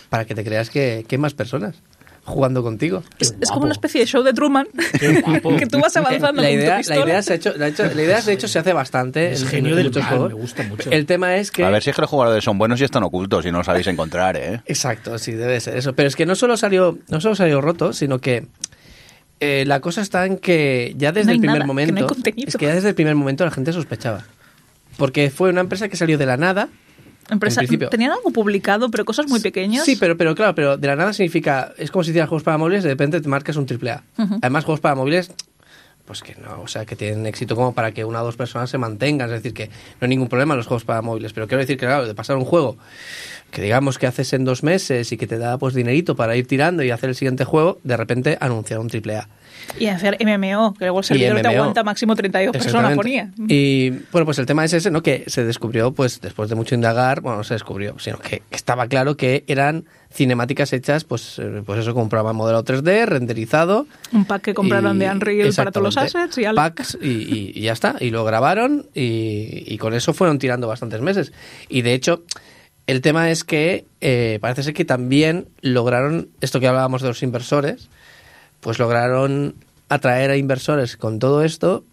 [0.09, 1.77] para que te creas que, que hay más personas.
[2.25, 3.03] Jugando contigo.
[3.19, 4.67] Es, es como una especie de show de Truman
[5.59, 7.85] que tú vas avanzando la con idea, tu la idea, se ha hecho, la, hecho-
[7.85, 10.29] la idea, de hecho, se hace bastante Es en, genio en del muchos mal, juegos.
[10.29, 10.91] me gusta mucho.
[10.91, 11.65] El tema es que...
[11.65, 13.67] A ver si es que los jugadores son buenos y están ocultos y no los
[13.67, 14.61] sabéis encontrar, ¿eh?
[14.67, 15.93] Exacto, sí, debe ser eso.
[15.95, 18.47] Pero es que no solo salió, no solo salió roto, sino que
[19.41, 21.87] eh, la cosa está en que ya desde No el primer nada, que no hay
[22.03, 22.17] momento.
[22.47, 24.25] es que ya desde el primer momento la gente sospechaba.
[24.97, 26.69] Porque fue una empresa que salió de la nada.
[27.31, 27.91] Empresa- en.
[27.91, 29.85] Tenían algo publicado, pero cosas muy pequeñas.
[29.85, 31.73] Sí, pero, pero claro, pero de la nada significa.
[31.79, 34.03] Es como si hicieras juegos para móviles y de repente te marcas un triple A.
[34.43, 35.31] Además, juegos para móviles.
[36.05, 38.69] Pues que no, o sea, que tienen éxito como para que una o dos personas
[38.69, 39.31] se mantengan.
[39.31, 41.33] Es decir, que no hay ningún problema los juegos para móviles.
[41.33, 42.77] Pero quiero decir que, claro, de pasar un juego
[43.51, 46.47] que digamos que haces en dos meses y que te da pues dinerito para ir
[46.47, 49.29] tirando y hacer el siguiente juego, de repente anunciar un triple A.
[49.79, 51.51] Y hacer MMO, que luego el servidor te MMO.
[51.55, 53.31] aguanta máximo 32 personas, ponía.
[53.49, 55.03] Y bueno, pues el tema es ese, ¿no?
[55.03, 58.87] Que se descubrió, pues después de mucho indagar, bueno, no se descubrió, sino que estaba
[58.87, 63.87] claro que eran cinemáticas hechas, pues, eh, pues eso, con un programa modelado 3D, renderizado.
[64.13, 66.63] Un pack que compraron y- de Unreal para todos los assets y ala.
[66.63, 67.97] Packs y, y- y ya está.
[67.99, 71.33] Y lo grabaron y, y con eso fueron tirando bastantes meses.
[71.69, 72.23] Y de hecho,
[72.87, 77.23] el tema es que eh, parece ser que también lograron, esto que hablábamos de los
[77.25, 77.89] inversores,
[78.65, 79.57] pues lograron
[79.91, 81.85] atraer a inversores con todo esto,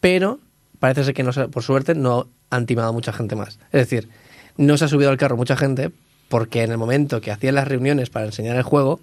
[0.00, 0.38] pero
[0.78, 3.58] parece ser que no, por suerte no han timado a mucha gente más.
[3.72, 4.10] Es decir,
[4.58, 5.90] no se ha subido al carro mucha gente
[6.28, 9.00] porque en el momento que hacían las reuniones para enseñar el juego,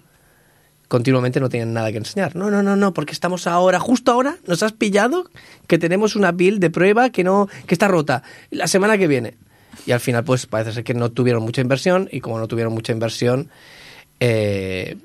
[0.86, 2.36] continuamente no tienen nada que enseñar.
[2.36, 5.28] No, no, no, no, porque estamos ahora, justo ahora, nos has pillado
[5.66, 8.22] que tenemos una build de prueba que no, que está rota.
[8.52, 9.34] La semana que viene.
[9.86, 12.72] Y al final, pues parece ser que no tuvieron mucha inversión, y como no tuvieron
[12.72, 13.48] mucha inversión,
[14.20, 14.98] eh,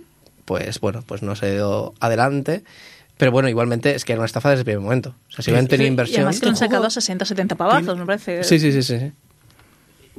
[0.47, 2.63] pues bueno, pues no se dio adelante.
[3.17, 5.13] Pero bueno, igualmente es que era una estafa desde el primer momento.
[5.27, 6.21] O sea, si hubieran tenido Y inversión.
[6.21, 8.43] además que lo han sacado a 60, 70 pavazos, me parece.
[8.45, 8.97] Sí, sí, sí, sí.
[8.99, 9.11] sí.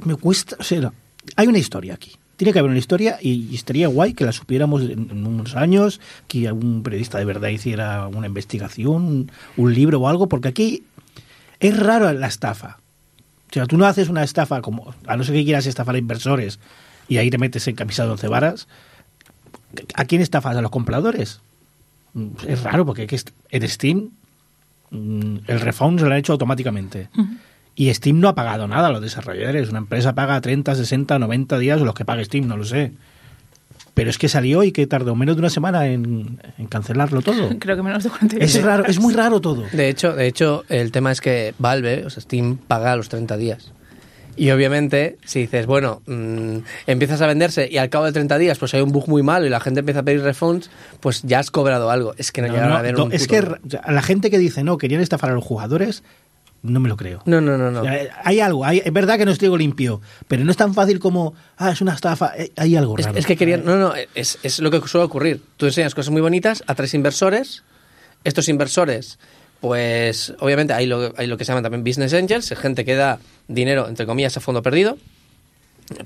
[0.05, 0.93] me cuesta, o sea,
[1.35, 2.11] hay una historia aquí.
[2.37, 5.55] Tiene que haber una historia y, y estaría guay que la supiéramos en, en unos
[5.55, 10.49] años, que algún periodista de verdad hiciera una investigación, un, un libro o algo, porque
[10.49, 10.83] aquí
[11.59, 12.79] es raro la estafa.
[13.49, 15.97] O sea, tú no haces una estafa como, a no ser que quieras estafar a
[15.97, 16.59] inversores
[17.07, 18.67] y ahí te metes en camisa de once varas.
[19.95, 20.55] ¿A quién estafas?
[20.55, 21.41] ¿A los compradores?
[22.47, 23.07] Es raro porque
[23.49, 24.09] en Steam
[24.89, 27.09] mm, el refund se lo han hecho automáticamente.
[27.75, 29.69] Y Steam no ha pagado nada a los desarrolladores.
[29.69, 32.91] Una empresa paga 30, 60, 90 días o los que pague Steam, no lo sé.
[33.93, 37.49] Pero es que salió y que tardó menos de una semana en, en cancelarlo todo.
[37.59, 39.63] Creo que menos de 48 Es raro, es muy raro todo.
[39.71, 43.09] De hecho, de hecho, el tema es que Valve, o sea, Steam, paga a los
[43.09, 43.71] 30 días.
[44.39, 48.57] Y obviamente, si dices, bueno, mm, empiezas a venderse y al cabo de 30 días
[48.57, 50.69] pues hay un bug muy malo y la gente empieza a pedir refunds,
[51.01, 52.13] pues ya has cobrado algo.
[52.17, 53.37] Es que no, No, a no, un es que
[53.83, 56.03] a la gente que dice no, querían estafar a los jugadores,
[56.61, 57.21] no me lo creo.
[57.25, 57.83] No, no, no, no.
[58.23, 61.33] Hay algo, hay- es verdad que no estoy limpio, pero no es tan fácil como,
[61.57, 63.17] ah, es una estafa, eh, hay algo Es, raro.
[63.17, 63.63] es que querían.
[63.65, 65.41] No, no, es, es lo que suele ocurrir.
[65.57, 67.63] Tú enseñas cosas muy bonitas, atraes inversores.
[68.25, 69.19] Estos inversores,
[69.61, 73.19] pues obviamente hay lo, hay lo que se llaman también business angels, gente que da
[73.47, 74.97] dinero, entre comillas, a fondo perdido.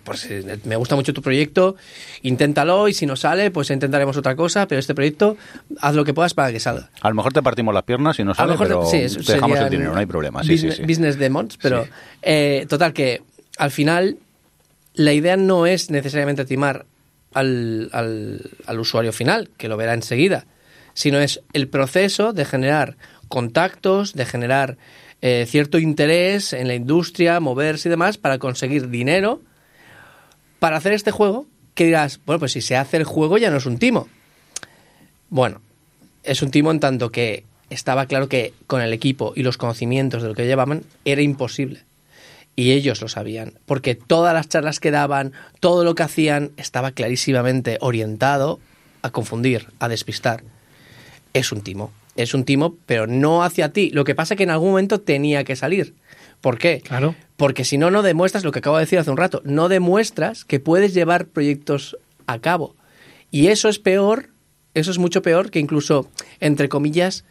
[0.06, 1.76] Pues eh, me gusta mucho tu proyecto,
[2.22, 5.36] inténtalo y si no sale, pues intentaremos otra cosa, pero este proyecto
[5.82, 6.90] haz lo que puedas para que salga.
[7.02, 8.98] A lo mejor te partimos las piernas y no A sale, lo mejor pero sí,
[8.98, 10.42] eso te dejamos el dinero, no hay problema.
[10.42, 10.88] Sí, business, sí, sí.
[10.88, 11.86] business demons, pero
[12.22, 13.24] eh, total que
[13.58, 14.18] al final
[14.94, 16.86] la idea no es necesariamente timar
[17.34, 20.46] al, al, al usuario final, que lo verá enseguida,
[20.94, 22.96] sino es el proceso de generar
[23.34, 24.78] contactos, de generar
[25.24, 29.42] eh, cierto interés en la industria, moverse y demás para conseguir dinero
[30.60, 33.58] para hacer este juego que dirás, bueno, pues si se hace el juego ya no
[33.58, 34.08] es un timo.
[35.32, 35.62] Bueno,
[36.22, 40.22] es un timo en tanto que estaba claro que con el equipo y los conocimientos
[40.22, 41.82] de lo que llevaban era imposible.
[42.56, 46.92] Y ellos lo sabían, porque todas las charlas que daban, todo lo que hacían, estaba
[46.92, 48.60] clarísimamente orientado
[49.02, 50.44] a confundir, a despistar.
[51.34, 53.90] Es un timo, es un timo, pero no hacia ti.
[53.92, 55.94] Lo que pasa es que en algún momento tenía que salir.
[56.42, 56.82] ¿Por qué?
[56.82, 57.16] Claro.
[57.38, 59.42] Porque si no, no demuestras lo que acabo de decir hace un rato.
[59.46, 61.98] No demuestras que puedes llevar proyectos
[62.28, 62.76] a cabo.
[63.32, 64.30] Y eso es peor,
[64.74, 67.26] eso es mucho peor que incluso, entre comillas,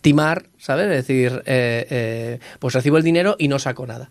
[0.00, 0.86] timar, ¿sabes?
[0.86, 4.10] Es decir, eh, eh, pues recibo el dinero y no saco nada.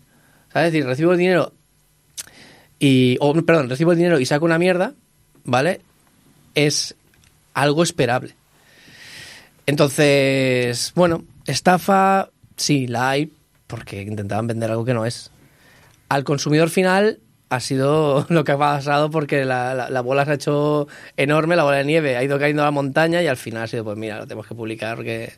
[0.52, 0.68] ¿Sabes?
[0.68, 1.52] Es decir, recibo el dinero
[2.78, 3.16] y.
[3.20, 4.94] O, perdón, recibo el dinero y saco una mierda,
[5.44, 5.80] ¿vale?
[6.54, 6.94] Es
[7.54, 8.34] algo esperable.
[9.66, 13.32] Entonces, bueno, estafa, sí, la hay,
[13.66, 15.30] porque intentaban vender algo que no es.
[16.08, 20.30] Al consumidor final ha sido lo que ha pasado porque la, la- la bola se
[20.30, 23.36] ha hecho enorme, la bola de nieve ha ido cayendo a la montaña y al
[23.36, 25.32] final ha sido, pues mira, lo tenemos que publicar porque...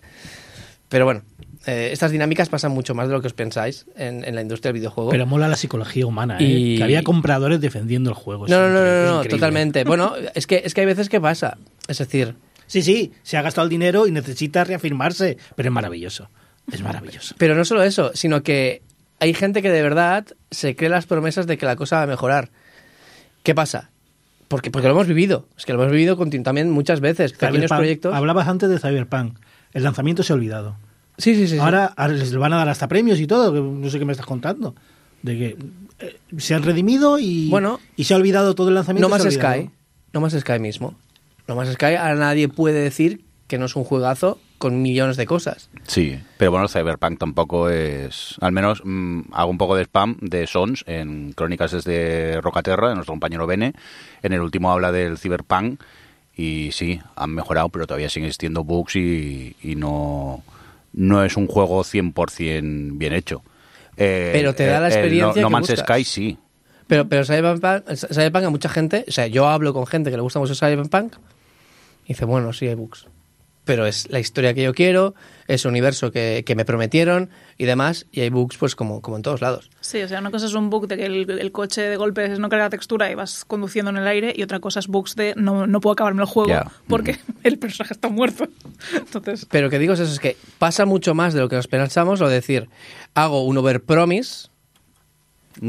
[0.88, 1.22] Pero bueno,
[1.66, 4.70] eh, estas dinámicas pasan mucho más de lo que os pensáis en, en la industria
[4.72, 5.10] del videojuego.
[5.10, 6.74] Pero mola la psicología humana, ¿eh?
[6.76, 8.46] Que había compradores defendiendo el juego.
[8.46, 9.82] No, no, no, no, no, totalmente.
[9.84, 11.56] Bueno, es que, es que hay veces que pasa.
[11.88, 16.31] Es decir, Sí, sí, se ha gastado el dinero y necesita reafirmarse, pero es maravilloso.
[16.72, 17.35] Es maravilloso.
[17.38, 18.83] pero no solo eso, sino que
[19.20, 22.07] hay gente que de verdad se cree las promesas de que la cosa va a
[22.07, 22.50] mejorar.
[23.42, 23.90] ¿Qué pasa?
[24.48, 25.48] Porque, porque lo hemos vivido.
[25.57, 27.33] Es que lo hemos vivido también muchas veces.
[27.33, 28.14] Pequeños proyectos.
[28.14, 29.38] Hablabas antes de Cyberpunk.
[29.72, 30.77] El lanzamiento se ha olvidado.
[31.18, 31.55] Sí, sí, sí.
[31.55, 31.59] sí.
[31.59, 34.27] Ahora, ahora les van a dar hasta premios y todo, no sé qué me estás
[34.27, 34.74] contando.
[35.22, 35.57] De que
[36.00, 37.81] eh, se han redimido y, Bueno.
[37.96, 39.09] y se ha olvidado todo el lanzamiento.
[39.09, 39.22] No más.
[39.22, 39.70] Sky.
[40.12, 40.96] No más Sky mismo.
[41.48, 45.26] No más Sky, ahora nadie puede decir que no es un juegazo con millones de
[45.26, 45.68] cosas.
[45.87, 48.37] Sí, pero bueno, el Cyberpunk tampoco es...
[48.40, 52.94] Al menos mm, hago un poco de spam de Sons en Crónicas desde Rocaterra, de
[52.94, 53.74] nuestro compañero Bene.
[54.22, 55.83] En el último habla del Cyberpunk
[56.35, 60.42] y sí, han mejorado, pero todavía siguen existiendo bugs y, y no,
[60.94, 63.42] no es un juego 100% bien hecho.
[63.98, 65.87] Eh, Pero te da la el- el experiencia No, no que Man's buscas.
[65.87, 66.38] Sky sí.
[66.87, 70.22] Pero, pero Cyberpunk, Cyberpunk a mucha gente, o sea, yo hablo con gente que le
[70.22, 71.14] gusta mucho Cyberpunk
[72.04, 73.06] y dice, bueno, sí hay bugs.
[73.64, 75.14] Pero es la historia que yo quiero,
[75.48, 79.16] es el universo que, que me prometieron y demás, y hay bugs pues como, como
[79.16, 79.70] en todos lados.
[79.80, 82.28] Sí, o sea, una cosa es un bug de que el, el coche de golpe
[82.38, 85.32] no carga textura y vas conduciendo en el aire, y otra cosa es bugs de
[85.36, 86.52] no, no puedo acabarme el juego
[86.88, 88.48] porque el personaje está muerto.
[88.92, 91.66] Entonces, Pero que digo es eso, es que pasa mucho más de lo que nos
[91.66, 92.68] pensamos, o decir,
[93.14, 94.50] hago un overpromise,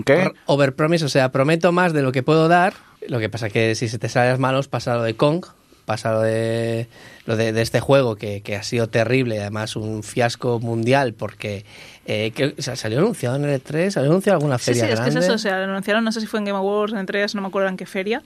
[0.05, 0.31] ¿Qué?
[0.45, 2.73] Overpromise, o sea, prometo más de lo que puedo dar.
[3.07, 5.45] Lo que pasa que si se te sale las manos, pasa lo de Kong,
[5.85, 6.87] pasa lo de,
[7.25, 11.63] lo de, de este juego que, que ha sido terrible, además un fiasco mundial, porque
[12.07, 14.79] eh, que, o sea, salió anunciado en el E3, salió anunciado en alguna sí, sí,
[14.79, 15.33] feria es que es eso.
[15.33, 17.47] O sea, lo anunciaron, no sé si fue en Game Awards, en E3, no me
[17.47, 18.21] acuerdo en qué feria.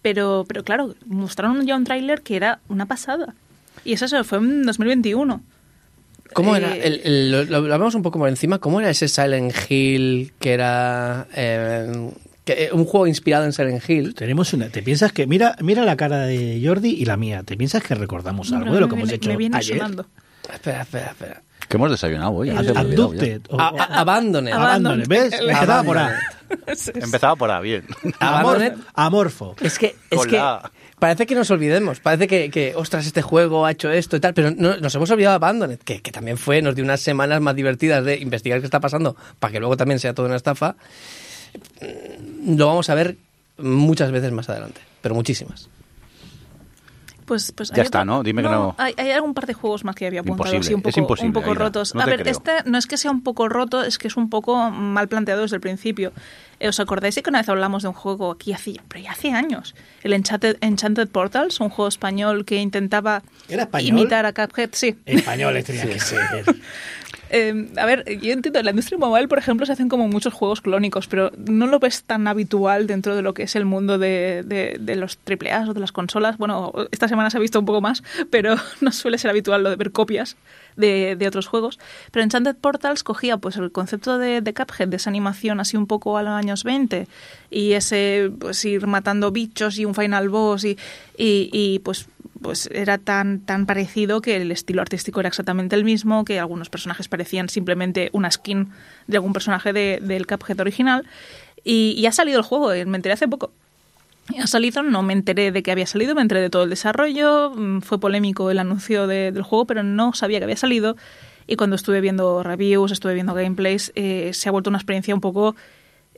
[0.00, 3.34] Pero, pero claro, mostraron ya un tráiler que era una pasada.
[3.84, 5.42] Y eso se fue en 2021.
[6.34, 6.76] ¿Cómo Eh, era?
[6.76, 8.58] El- el- lo, lo hablamos un poco por encima.
[8.60, 12.10] ¿Cómo era ese Silent Hill que era eh,
[12.54, 14.14] que- eh, un juego inspirado en Silent Hill?
[14.14, 14.68] Tenemos una.
[14.68, 17.42] ¿Te piensas que mira, mira la cara de Jordi y la mía?
[17.44, 19.76] ¿Te piensas que recordamos algo Bueno, de lo que hemos viene- hecho Me viene ayer?
[19.78, 20.06] sonando.
[20.52, 21.42] Espera, espera, espera.
[21.68, 22.48] Que hemos desayunado hoy.
[22.48, 23.42] Abducted.
[23.50, 24.52] o- A- o- a- Abandoned.
[24.52, 25.04] Abandoned.
[25.04, 25.32] Abandoned, ¿ves?
[25.40, 26.18] Empezaba por A.
[26.94, 27.84] Empezaba por A, bien.
[28.18, 28.72] Abandoned.
[28.94, 29.54] Amorfo.
[29.60, 30.42] Es que, es que
[30.98, 34.32] parece que nos olvidemos, parece que, que, ostras, este juego ha hecho esto y tal,
[34.32, 37.40] pero no- nos hemos olvidado de Abandoned, que, que también fue, nos dio unas semanas
[37.42, 40.76] más divertidas de investigar qué está pasando, para que luego también sea todo una estafa.
[42.46, 43.16] Lo vamos a ver
[43.58, 45.68] muchas veces más adelante, pero muchísimas.
[47.24, 48.22] Pues, pues Ya está, ¿no?
[48.22, 50.72] Dime que no- Hay, hay algún par de juegos más que había apuntado Imposible, así
[50.74, 51.94] un es poco, imposible, un poco Aida, rotos.
[51.94, 52.32] no a ver, creo.
[52.32, 55.42] este no es que sea un poco roto, es que es un poco mal planteado
[55.42, 56.12] desde el principio.
[56.58, 59.12] Eh, ¿Os acordáis de que una vez hablamos de un juego aquí hace, pero ya
[59.12, 59.74] hace años?
[60.02, 63.88] El Enchanted, Enchanted Portals, un juego español que intentaba ¿Era español?
[63.98, 64.70] imitar a Cuphead.
[64.72, 64.96] Sí.
[65.04, 66.44] Españoles tenía que ser.
[67.30, 70.32] Eh, a ver, yo entiendo, en la industria mobile, por ejemplo, se hacen como muchos
[70.32, 73.98] juegos clónicos, pero no lo ves tan habitual dentro de lo que es el mundo
[73.98, 76.38] de, de, de los AAA o de las consolas.
[76.38, 79.70] Bueno, esta semana se ha visto un poco más, pero no suele ser habitual lo
[79.70, 80.36] de ver copias
[80.78, 81.78] de, otros juegos.
[82.10, 85.86] Pero Enchanted Portals cogía pues el concepto de, de Cuphead, de esa animación así un
[85.86, 87.06] poco a los años 20,
[87.50, 90.78] y ese pues ir matando bichos y un final boss y,
[91.16, 92.06] y, y, pues
[92.40, 96.70] pues era tan tan parecido que el estilo artístico era exactamente el mismo, que algunos
[96.70, 98.68] personajes parecían simplemente una skin
[99.08, 101.04] de algún personaje de- del Cuphead original.
[101.64, 103.50] Y, y ha salido el juego, eh, me enteré hace poco.
[104.38, 107.50] Ha salido, no me enteré de que había salido, me enteré de todo el desarrollo,
[107.54, 110.96] mm, fue polémico el anuncio de- del juego, pero no sabía que había salido.
[111.46, 115.20] Y cuando estuve viendo reviews, estuve viendo gameplays, eh, se ha vuelto una experiencia un
[115.20, 115.56] poco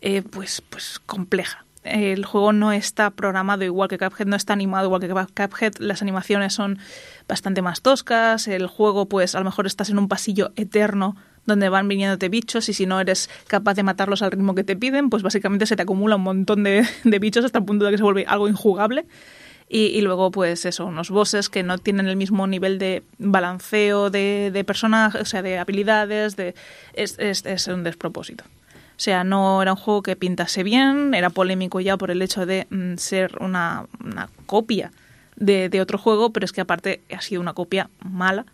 [0.03, 1.67] eh, pues, pues compleja.
[1.85, 6.03] El juego no está programado igual que Cuphead, no está animado igual que Cuphead, las
[6.03, 6.79] animaciones son
[7.29, 11.17] bastante más toscas, el juego pues a lo mejor estás en un pasillo eterno
[11.51, 14.77] donde van viniéndote bichos y si no eres capaz de matarlos al ritmo que te
[14.77, 16.87] piden, pues básicamente se te acumula un montón de,
[17.21, 19.05] bichos hasta el punto de que se vuelve algo injugable.
[19.73, 24.65] Y, luego, pues eso, unos bosses que no tienen el mismo nivel de balanceo de,
[24.67, 26.57] personajes, o sea, de habilidades, de,
[26.93, 28.43] es, es, es un despropósito.
[28.43, 32.47] O sea, no era un juego que pintase bien, era polémico ya por el hecho
[32.47, 33.87] de mm, ser una,
[34.47, 34.91] copia
[35.37, 38.47] de otro juego, pero es que aparte ha sido una copia mala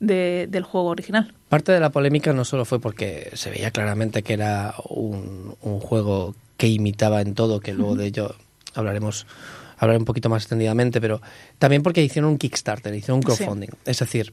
[0.00, 1.34] de- del juego original.
[1.48, 5.80] Parte de la polémica no solo fue porque se veía claramente que era un, un
[5.80, 8.34] juego que imitaba en todo, que luego de ello
[8.74, 9.26] hablaremos
[9.76, 11.20] hablaré un poquito más extendidamente, pero
[11.58, 13.26] también porque hicieron un Kickstarter, hicieron un Sí.
[13.36, 13.68] crowdfunding.
[13.84, 14.32] Es decir,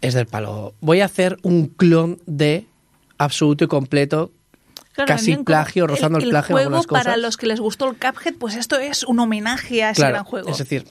[0.00, 0.74] es del palo.
[0.80, 2.66] Voy a hacer un clon de
[3.18, 4.30] absoluto y completo,
[4.92, 7.04] Claro, casi plagio, rozando el, plagio en juego algunas cosas.
[7.04, 10.12] para los que les gustó el Cuphead, pues esto es un homenaje a ese Claro,
[10.14, 10.48] gran juego.
[10.48, 10.86] Es decir,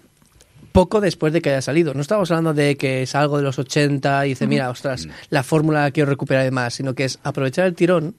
[0.78, 1.96] poco después de que haya salido.
[1.96, 5.42] No estamos hablando de que es algo de los 80 y dice, mira, ostras, la
[5.42, 8.14] fórmula la quiero recuperar y demás, sino que es aprovechar el tirón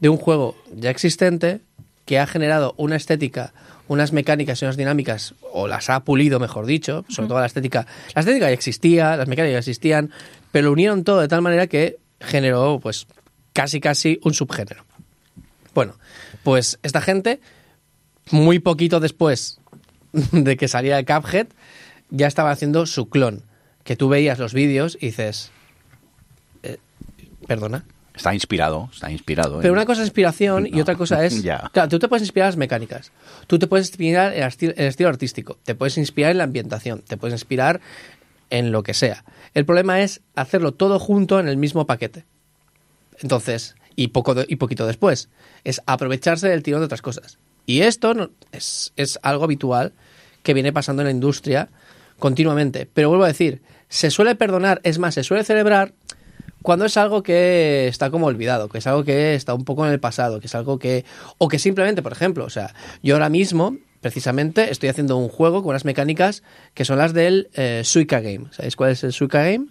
[0.00, 1.60] de un juego ya existente
[2.06, 3.52] que ha generado una estética,
[3.88, 7.86] unas mecánicas y unas dinámicas, o las ha pulido, mejor dicho, sobre todo la estética.
[8.14, 10.10] La estética ya existía, las mecánicas ya existían,
[10.52, 13.06] pero lo unieron todo de tal manera que generó, pues,
[13.52, 14.86] casi casi un subgénero.
[15.74, 15.96] Bueno,
[16.42, 17.38] pues esta gente,
[18.30, 19.60] muy poquito después
[20.32, 21.46] de que salía el Cuphead,
[22.10, 23.42] ya estaba haciendo su clon.
[23.84, 25.50] Que tú veías los vídeos y dices,
[26.62, 26.78] eh,
[27.46, 27.84] perdona.
[28.14, 29.56] Está inspirado, está inspirado.
[29.60, 31.42] Pero en- una cosa es inspiración y otra cosa es...
[31.42, 31.70] ya.
[31.72, 33.12] Claro, tú te puedes inspirar en las mecánicas,
[33.46, 36.44] tú te puedes inspirar en el esti- el estilo artístico, te puedes inspirar en la
[36.44, 37.80] ambientación, te puedes inspirar
[38.50, 39.24] en lo que sea.
[39.54, 42.24] El problema es hacerlo todo junto en el mismo paquete.
[43.20, 45.30] Entonces, y, poco de- y poquito después,
[45.64, 47.38] es aprovecharse del tirón de otras cosas.
[47.70, 49.92] Y esto es, es algo habitual
[50.42, 51.68] que viene pasando en la industria
[52.18, 52.88] continuamente.
[52.92, 55.92] Pero vuelvo a decir, se suele perdonar, es más, se suele celebrar
[56.62, 59.92] cuando es algo que está como olvidado, que es algo que está un poco en
[59.92, 61.04] el pasado, que es algo que...
[61.38, 65.62] O que simplemente, por ejemplo, o sea, yo ahora mismo, precisamente, estoy haciendo un juego
[65.62, 66.42] con unas mecánicas
[66.74, 68.46] que son las del eh, Suica Game.
[68.50, 69.68] ¿Sabéis cuál es el Suica Game?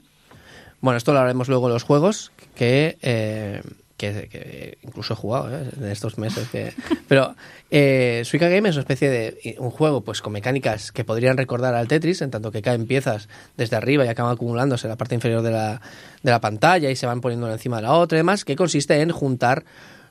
[0.79, 3.61] Bueno, esto lo haremos luego en los juegos que, eh,
[3.99, 5.69] que, que incluso he jugado ¿eh?
[5.77, 6.47] en estos meses.
[6.49, 6.73] Que,
[7.07, 7.35] pero
[7.69, 11.75] eh, Suica Game es una especie de un juego pues con mecánicas que podrían recordar
[11.75, 15.15] al Tetris, en tanto que caen piezas desde arriba y acaban acumulándose en la parte
[15.15, 15.81] inferior de la,
[16.23, 18.99] de la pantalla y se van poniendo encima de la otra y demás, que consiste
[19.01, 19.65] en juntar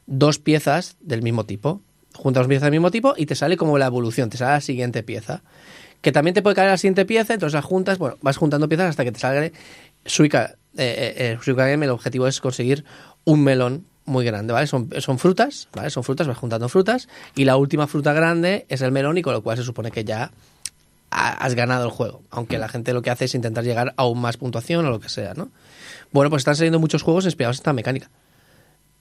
[0.06, 1.80] dos piezas del mismo tipo.
[2.14, 4.60] Juntas dos piezas del mismo tipo y te sale como la evolución, te sale la
[4.60, 5.42] siguiente pieza.
[6.02, 8.90] Que también te puede caer la siguiente pieza, entonces las juntas, bueno, vas juntando piezas
[8.90, 9.50] hasta que te salga
[10.04, 12.84] Suica, eh, eh, Game, el objetivo es conseguir
[13.28, 14.66] un melón muy grande, ¿vale?
[14.66, 15.90] Son, son frutas, ¿vale?
[15.90, 19.34] Son frutas, vas juntando frutas y la última fruta grande es el melón y con
[19.34, 20.30] lo cual se supone que ya
[21.10, 23.94] ha- has ganado el juego, aunque la gente lo que hace es intentar llegar a
[24.02, 25.50] aún más puntuación o lo que sea, ¿no?
[26.10, 28.08] Bueno, pues están saliendo muchos juegos inspirados en esta mecánica.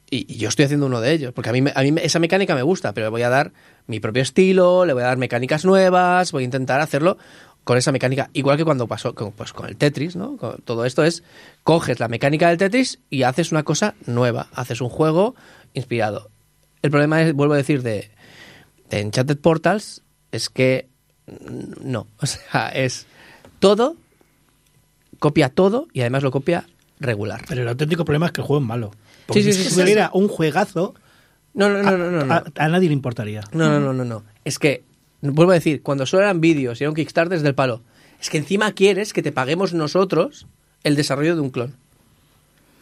[0.10, 2.56] Y, y yo estoy haciendo uno de ellos, porque a mí, a mí esa mecánica
[2.56, 3.52] me gusta, pero le voy a dar
[3.88, 7.18] mi propio estilo, le voy a dar mecánicas nuevas, voy a intentar hacerlo
[7.68, 10.38] con esa mecánica, igual que cuando pasó con, pues, con el Tetris, ¿no?
[10.38, 11.22] Con- todo esto es,
[11.64, 15.36] coges la mecánica del Tetris y haces una cosa nueva, haces un juego
[15.74, 16.30] inspirado.
[16.82, 18.10] El problema es, vuelvo a decir, de,
[18.90, 20.02] de Enchanted Portals,
[20.32, 20.88] es que
[21.82, 23.06] no, o sea, es
[23.60, 23.98] todo,
[25.20, 26.66] copia todo y además lo copia
[27.00, 27.42] regular.
[27.50, 28.92] Pero el auténtico problema es que el juego es malo.
[29.26, 30.96] Porque Sí, sí, si sí, sí, tuviera un juegazo,
[31.54, 32.26] No, no, no, no, no.
[32.26, 32.34] no.
[32.34, 33.42] a, a nadie le importaría.
[33.52, 34.24] No, no, no, no, no.
[34.46, 34.84] Es que,
[35.22, 37.82] vuelvo a decir, cuando solo eran vídeos y era un Kickstarter desde el palo,
[38.22, 40.48] es que encima quieres que te paguemos nosotros
[40.84, 41.74] el desarrollo de un clon.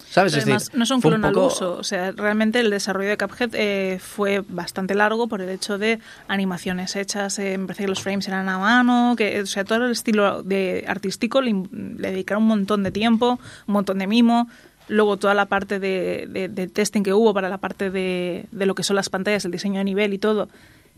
[0.10, 0.32] ¿Sabes?
[0.32, 1.74] Pero además, decir, no es un clon al poco- uso.
[1.78, 6.00] O sea, realmente el desarrollo de Cuphead eh, fue bastante largo por el hecho de
[6.30, 7.38] animaciones hechas.
[7.40, 9.16] eh, me parece que los frames eran a mano.
[9.18, 13.74] que O sea, todo el estilo de artístico le, dedicaron un montón de tiempo, un
[13.74, 14.48] montón de mimo.
[14.88, 18.66] Luego toda la parte de, de- de testing que hubo para la parte de, de
[18.66, 20.48] lo que son las pantallas, el diseño de nivel y todo.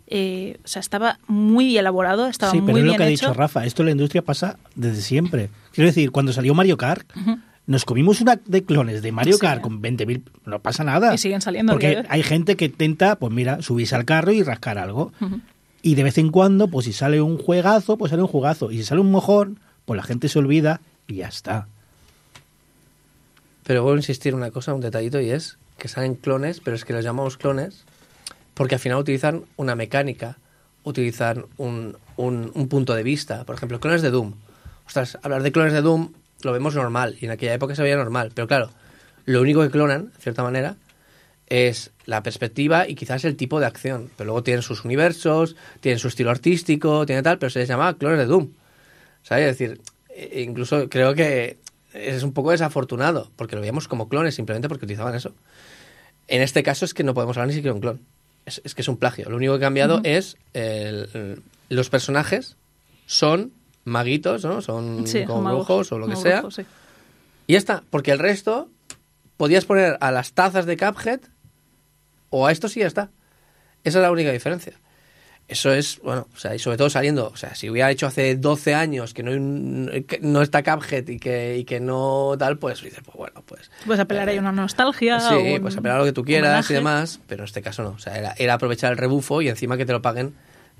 [0.08, 3.08] Eh, o sea, estaba muy elaborado, estaba sí, muy pero es lo bien que ha
[3.10, 3.26] hecho.
[3.28, 3.66] dicho Rafa.
[3.66, 5.50] Esto en la industria pasa desde siempre.
[5.74, 7.06] Quiero decir, cuando salió Mario Kart,
[7.66, 9.40] nos comimos una de clones de Mario Sí.
[9.42, 10.22] Kart con 20.000.
[10.46, 11.14] No pasa nada.
[11.14, 14.78] Y siguen saliendo Porque hay gente que intenta, pues mira, subirse al carro y rascar
[14.78, 15.12] algo.
[15.82, 18.72] Y de vez en cuando, pues si sale un juegazo, pues sale un juegazo.
[18.72, 21.68] Y si sale un mojón, pues la gente se olvida y ya está.
[23.64, 26.76] Pero vuelvo a insistir en una cosa, un detallito, y es que salen clones, pero
[26.76, 27.84] es que los llamamos clones
[28.58, 30.38] porque al final utilizan una mecánica,
[30.84, 33.46] utilizan un, un- un punto de vista.
[33.46, 34.34] Por ejemplo, clones de Doom.
[34.86, 37.96] Ostras, hablar de clones de Doom lo vemos normal, y en aquella época se veía
[37.96, 38.32] normal.
[38.34, 38.70] Pero claro,
[39.26, 40.76] lo único que clonan, de cierta manera,
[41.48, 44.10] es la perspectiva y quizás el tipo de acción.
[44.18, 47.94] Pero luego tienen sus universos, tienen su estilo artístico, tiene tal, pero se les llamaba
[47.98, 48.50] clones de Doom.
[49.24, 49.48] ¿Sabes?
[49.52, 51.58] Es decir, eh, incluso creo que
[51.94, 55.34] es un poco desafortunado, porque lo veíamos como clones simplemente porque utilizaban eso.
[56.28, 58.02] En este caso es que no podemos hablar ni siquiera de un clon.
[58.48, 59.30] Es, es que es un plagio.
[59.30, 62.56] Lo único que ha cambiado es el- el- los personajes
[63.06, 63.52] son
[63.84, 64.62] maguitos, ¿no?
[64.62, 66.44] Son Sí, como magos, brujos o lo que sea.
[66.50, 66.66] sí.
[67.46, 68.70] Y ya está, porque el resto
[69.38, 71.20] podías poner a las tazas de Cuphead
[72.30, 73.10] o a estos y ya está.
[73.84, 74.74] Esa es la única diferencia.
[75.50, 78.36] Eso es, bueno, o sea, y sobre todo saliendo, o sea, si hubiera hecho hace
[78.36, 82.36] 12 años que no, hay un- que no está Cuphead y que, y que no
[82.38, 83.72] tal, pues dices, pues bueno, pues...
[83.86, 85.22] Puedes apelar ahí a una nostalgia.
[85.22, 86.74] Sí, un pues apelar a lo que tú quieras homenaje.
[86.74, 87.92] y demás, pero en este caso no.
[87.92, 90.34] O sea, era, era aprovechar el rebufo y encima que te lo paguen,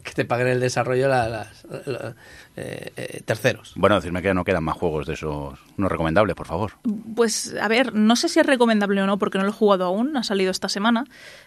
[0.04, 2.16] que te paguen el desarrollo la- las la-
[2.56, 3.74] eh, eh, terceros.
[3.76, 6.72] Bueno, decirme que no quedan más juegos de esos no recomendables, por favor.
[7.16, 9.86] Pues a ver, no sé si es recomendable o no porque no lo he jugado
[9.86, 11.04] aún, ha salido esta semana,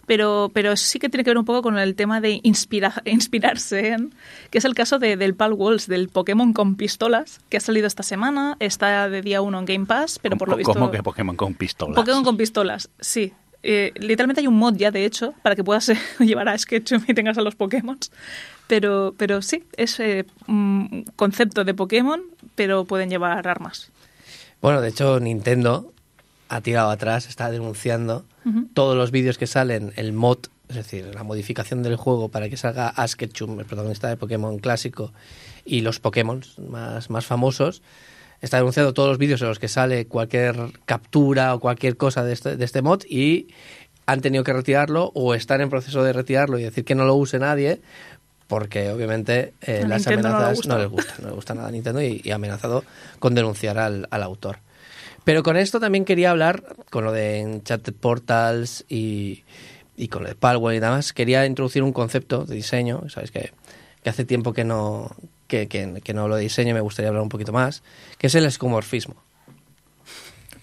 [0.07, 3.89] pero, pero sí que tiene que ver un poco con el tema de inspira- inspirarse,
[3.89, 4.15] en,
[4.51, 7.87] que es el caso de, del Pal Walls, del Pokémon con pistolas, que ha salido
[7.87, 10.75] esta semana, está de día 1 en Game Pass, pero por lo visto...
[10.75, 11.97] ¿Cómo que Pokémon con pistolas?
[11.97, 13.33] Pokémon con pistolas, sí.
[13.63, 17.05] Eh, literalmente hay un mod ya, de hecho, para que puedas eh, llevar a Sketchum
[17.07, 17.99] y tengas a los Pokémon.
[18.67, 22.23] Pero, pero sí, es eh, un concepto de Pokémon,
[22.55, 23.91] pero pueden llevar armas.
[24.63, 25.93] Bueno, de hecho, Nintendo
[26.49, 28.25] ha tirado atrás, está denunciando
[28.75, 30.39] todos los vídeos que salen, el mod,
[30.69, 34.59] es decir, la modificación del juego para que salga Ash Ketchum, el protagonista de Pokémon
[34.59, 35.13] clásico,
[35.65, 37.83] y los Pokémon más, más famosos.
[38.41, 42.33] Está denunciando todos los vídeos en los que sale cualquier captura o cualquier cosa de
[42.33, 43.49] este, de este mod y
[44.07, 47.15] han tenido que retirarlo o están en proceso de retirarlo y decir que no lo
[47.15, 47.81] use nadie
[48.49, 51.69] porque obviamente eh, las Nintendo no le amenazas no les gusta, no le gusta nada
[51.69, 52.85] a Nintendo y, ha amenazado
[53.21, 54.59] con denunciar al, al autor.
[55.23, 59.45] Pero con esto también quería hablar, con lo de Enchanted Portals y,
[59.97, 63.53] y con lo de Palwell y demás, quería introducir un concepto de diseño, sabes que,
[64.03, 65.15] que hace tiempo que no,
[65.51, 67.83] que, que, que no hablo de diseño y me gustaría hablar un poquito más,
[68.17, 69.17] que es el escomorfismo.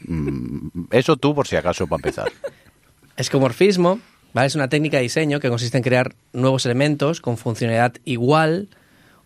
[0.07, 2.31] Mm, Eso tú, por si acaso, para empezar.
[3.17, 3.99] Escomorfismo
[4.33, 4.47] ¿vale?
[4.47, 8.69] es una técnica de diseño que consiste en crear nuevos elementos con funcionalidad igual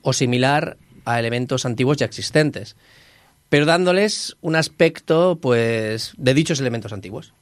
[0.01, 2.75] o similar a elementos antiguos ya existentes,
[3.49, 7.33] pero dándoles un aspecto pues de dichos elementos antiguos.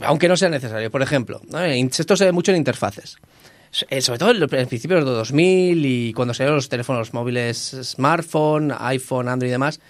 [0.00, 0.90] Aunque no sea necesario.
[0.90, 1.60] Por ejemplo, ¿no?
[1.60, 3.18] esto se ve mucho en interfaces.
[3.90, 8.72] Eh, Sobre todo en los principios de 2000 y cuando salieron los teléfonos móviles smartphone,
[8.78, 9.80] iPhone, Android y demás.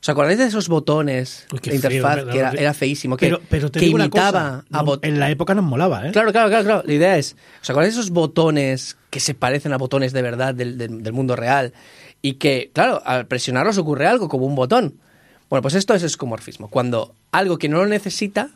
[0.00, 3.16] ¿Os acordáis de esos botones Uy, de interfaz que era, era feísimo?
[3.16, 5.64] Que, pero, pero te que digo una imitaba cosa, a no, En la época nos
[5.64, 6.12] molaba, ¿eh?
[6.12, 6.82] Claro, claro, claro, claro.
[6.86, 10.54] La idea es, ¿os acordáis de esos botones que se parecen a botones de verdad
[10.54, 11.72] del, del- del mundo real?
[12.22, 14.94] Y que, claro, al presionarlos ocurre algo como un botón.
[15.50, 16.68] Bueno, pues esto es escomorfismo.
[16.68, 18.50] Cuando algo que no lo necesita,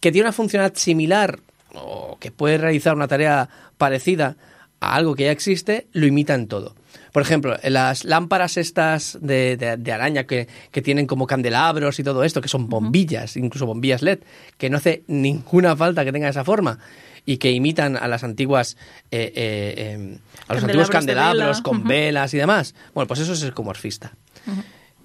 [0.00, 1.40] que tiene una funcionalidad similar
[1.76, 3.48] o que puede realizar una tarea
[3.78, 4.36] parecida
[4.80, 6.74] a algo que ya existe, lo imita en todo.
[7.12, 12.04] Por ejemplo, las lámparas estas de, de- de araña que, que tienen como candelabros y
[12.04, 14.18] todo esto, que son bombillas, incluso bombillas LED,
[14.58, 16.78] que no hace ninguna falta que tengan esa forma
[17.24, 18.76] y que imitan a las antiguas
[19.10, 20.18] eh, eh, eh,
[20.48, 21.62] a los antiguos Candelabros de candelabros vela.
[21.62, 22.74] con velas y demás.
[22.94, 24.12] Bueno, pues eso es escomorfista.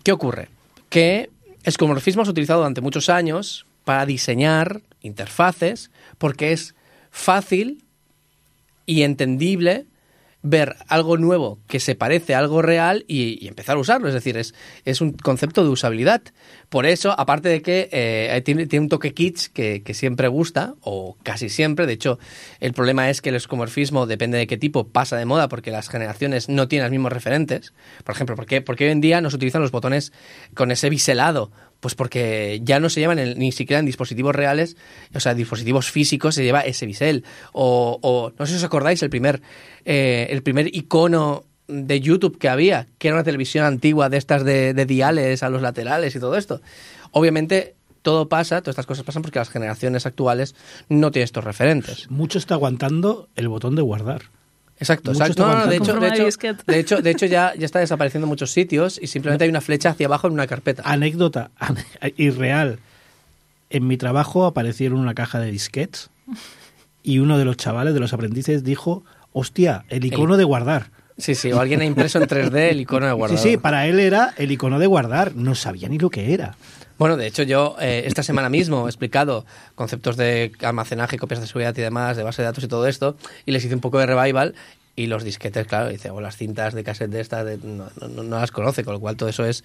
[0.04, 0.50] ¿Qué ocurre?
[0.90, 1.30] Que
[1.64, 6.76] escomorfismo es utilizado durante muchos años para diseñar interfaces porque es
[7.12, 7.86] fácil
[8.86, 9.88] y entendible
[10.42, 14.08] ver algo nuevo que se parece a algo real y, empezar a usarlo.
[14.08, 14.54] Es decir, es,
[14.86, 16.22] es un concepto de usabilidad.
[16.70, 20.76] Por eso, aparte de que eh, tiene, tiene un toque kitsch que, que siempre gusta,
[20.82, 22.20] o casi siempre, de hecho,
[22.60, 25.90] el problema es que el escomorfismo, depende de qué tipo, pasa de moda porque las
[25.90, 27.74] generaciones no tienen los mismos referentes.
[28.04, 30.14] Por ejemplo, ¿por qué, por qué hoy en día no se utilizan los botones
[30.54, 31.52] con ese biselado?
[31.80, 34.76] Pues porque ya no se llevan en- ni siquiera en dispositivos reales,
[35.14, 37.24] o sea, dispositivos físicos se lleva ese bisel.
[37.54, 39.42] O, o no sé si os acordáis, el primer,
[39.86, 44.44] eh, el primer icono de YouTube que había, que era una televisión antigua de estas
[44.44, 46.62] de, de diales a los laterales y todo esto.
[47.12, 50.56] Obviamente todo pasa, todas estas cosas pasan porque las generaciones actuales
[50.90, 52.10] no tienen estos referentes.
[52.10, 54.24] Mucho está aguantando el botón de guardar.
[54.80, 55.44] Exacto, Mucho exacto.
[55.44, 56.64] está No, no, de hecho, de hecho, Disquete.
[56.66, 59.62] de hecho, de hecho ya, ya está desapareciendo en muchos sitios y simplemente hay una
[59.62, 60.84] flecha hacia abajo en una carpeta.
[60.86, 61.52] Anécdota
[62.18, 62.80] irreal.
[63.70, 66.10] En mi trabajo aparecieron una caja de disquets
[67.04, 69.04] y uno de los chavales, de los aprendices, dijo,
[69.34, 70.92] hostia, el icono de guardar.
[71.18, 73.44] Sí, sí, o alguien ha impreso en 3D el icono de guardador.
[73.44, 75.36] Sí, sí, para él era el icono de guardar.
[75.36, 76.56] No sabía ni lo que era.
[77.00, 81.48] Bueno, de hecho yo eh, esta semana mismo he explicado conceptos de almacenaje, copias de
[81.48, 83.98] seguridad y demás, de base de datos y todo esto, y les hice un poco
[84.00, 84.54] de revival
[84.98, 88.24] y los disquetes, claro, dice, o las cintas de cassette de estas de- no, no-
[88.40, 89.64] las conoce, con lo cual todo eso es,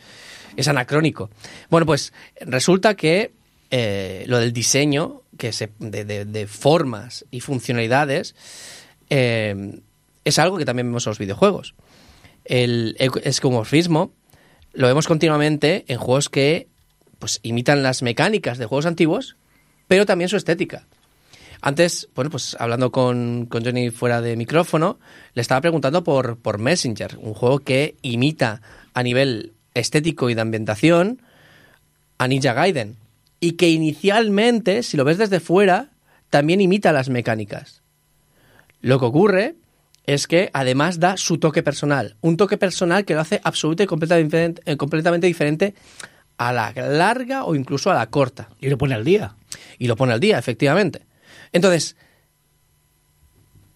[0.56, 1.28] es anacrónico.
[1.70, 3.32] Bueno, pues resulta que
[3.72, 8.36] eh, lo del diseño que se, de, de- de formas y funcionalidades
[9.10, 9.80] eh,
[10.24, 11.74] es algo que también vemos en los videojuegos.
[12.44, 14.12] El escomorfismo
[14.72, 16.68] lo vemos continuamente en juegos que
[17.24, 19.36] pues imitan las mecánicas de juegos antiguos,
[19.88, 20.84] pero también su estética.
[21.62, 24.98] Antes, bueno, pues hablando con, con Johnny fuera de micrófono,
[25.32, 28.60] le estaba preguntando por, por Messenger, un juego que imita
[28.92, 31.22] a nivel estético y de ambientación
[32.18, 32.98] a Ninja Gaiden.
[33.40, 35.92] Y que inicialmente, si lo ves desde fuera,
[36.28, 37.80] también imita las mecánicas.
[38.82, 39.54] Lo que ocurre
[40.04, 42.16] es que además da su toque personal.
[42.20, 45.74] Un toque personal que lo hace absolutamente y completamente, eh, completamente diferente
[46.38, 48.48] a la larga o incluso a la corta.
[48.60, 49.36] Y lo pone al día.
[49.78, 51.02] Y lo pone al día, efectivamente.
[51.52, 51.96] Entonces,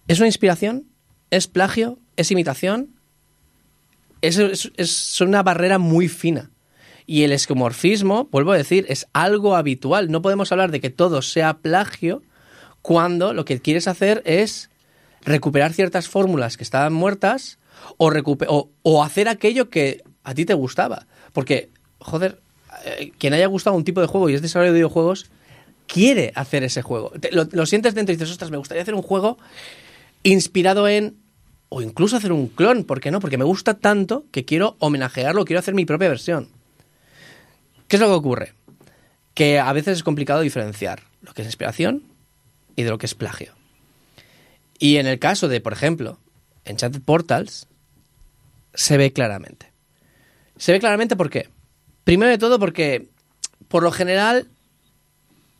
[0.07, 0.85] ¿es una inspiración?
[1.31, 1.99] ¿Es plagio?
[2.17, 2.95] ¿Es imitación?
[4.21, 6.51] Es, es- es una barrera muy fina.
[7.05, 10.11] Y el escomorfismo, vuelvo a decir, es algo habitual.
[10.11, 12.21] No podemos hablar de que todo sea plagio
[12.81, 14.69] cuando lo que quieres hacer es
[15.21, 17.57] recuperar ciertas fórmulas que estaban muertas
[17.97, 21.07] o, o hacer aquello que a ti te gustaba.
[21.33, 22.41] Porque, joder,
[22.85, 25.29] eh, quien haya gustado un tipo de juego y es desarrollo de videojuegos,
[25.87, 27.11] quiere hacer ese juego.
[27.31, 29.37] Lo sientes dentro y dices, ostras, me gustaría hacer un juego
[30.23, 31.17] inspirado en.
[31.71, 33.19] O incluso hacer un clon, ¿por qué no?
[33.19, 36.49] Porque me gusta tanto que quiero homenajearlo, quiero hacer mi propia versión.
[37.87, 38.53] ¿Qué es lo que ocurre?
[39.35, 42.03] Que a veces es complicado diferenciar lo que es inspiración
[42.75, 43.53] y de lo que es plagio.
[44.79, 46.17] Y en el caso de, por ejemplo,
[46.65, 47.67] Enchanted Portals,
[48.73, 49.71] se ve claramente.
[50.57, 51.49] Se ve claramente por qué.
[52.09, 53.07] Primero de todo porque,
[53.67, 54.47] por lo general,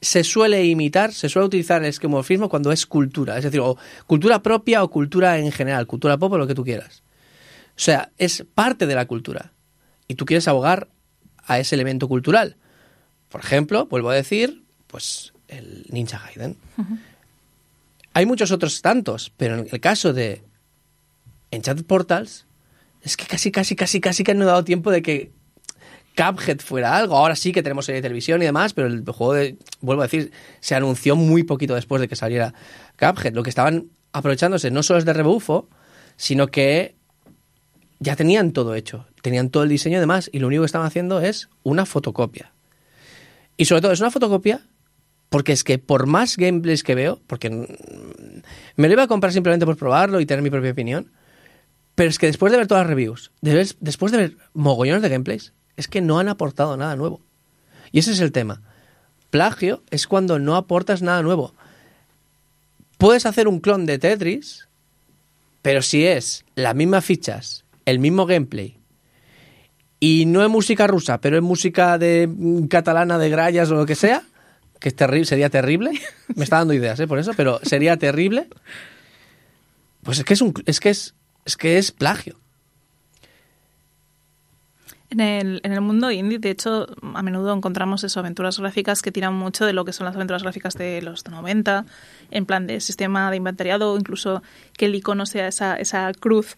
[0.02, 3.38] se suele imitar, se suele utilizar el esquemorfismo cuando es cultura.
[3.38, 3.78] Es decir, o
[4.08, 7.04] cultura propia o cultura en general, cultura pop o lo que tú quieras.
[7.68, 9.52] O sea, es parte de la cultura.
[10.08, 10.88] Y tú quieres abogar
[11.46, 12.56] a ese elemento cultural.
[13.30, 16.58] Por ejemplo, vuelvo a decir, pues el Ninja Gaiden.
[18.14, 20.42] Hay muchos otros tantos, pero en el caso de
[21.52, 22.48] Enchanted Portals,
[23.04, 25.38] es que casi, casi, casi, casi que no ha dado tiempo de que
[26.20, 27.16] Cuphead fuera algo.
[27.16, 30.06] Ahora sí que tenemos serie de televisión y demás, pero el juego, de, vuelvo a
[30.06, 32.54] decir, se anunció muy poquito después de que saliera
[33.00, 33.34] Cuphead.
[33.34, 35.70] Lo que estaban aprovechándose no solo es de rebufo,
[36.18, 36.96] sino que
[38.00, 39.06] ya tenían todo hecho.
[39.22, 42.52] Tenían todo el diseño y demás, y lo único que estaban haciendo es una fotocopia.
[43.56, 44.62] Y sobre todo es una fotocopia
[45.30, 49.66] porque es que por más gameplays que veo, porque me lo iba a comprar simplemente
[49.66, 51.12] por probarlo y tener mi propia opinión,
[51.96, 55.54] pero es que después de ver todas las reviews, después de ver mogollones de gameplays,
[55.80, 57.22] es que no han aportado nada nuevo.
[57.94, 58.62] Y ese es el tema.
[59.30, 61.54] Plagio es cuando no aportas nada nuevo.
[62.98, 64.68] Puedes hacer un clon de Tetris,
[65.62, 68.78] pero si es las mismas fichas, el mismo gameplay,
[70.02, 73.86] y no es música rusa, pero es música de mm, catalana, de grallas o lo
[73.86, 74.24] que sea,
[74.82, 75.92] que es terrible, sería terrible.
[76.36, 77.08] Me está dando ideas, ¿eh?
[77.08, 78.50] Por eso, pero sería terrible.
[80.04, 81.16] Pues es que es un, es que es,
[81.46, 82.38] es que es plagio.
[85.12, 89.12] En el, en el mundo indie, de hecho, a menudo encontramos eso, aventuras gráficas que
[89.12, 91.86] tiran mucho de lo que son las aventuras gráficas de los 90,
[92.30, 94.44] en plan de sistema de inventariado, incluso
[94.78, 96.58] que el icono sea esa, esa cruz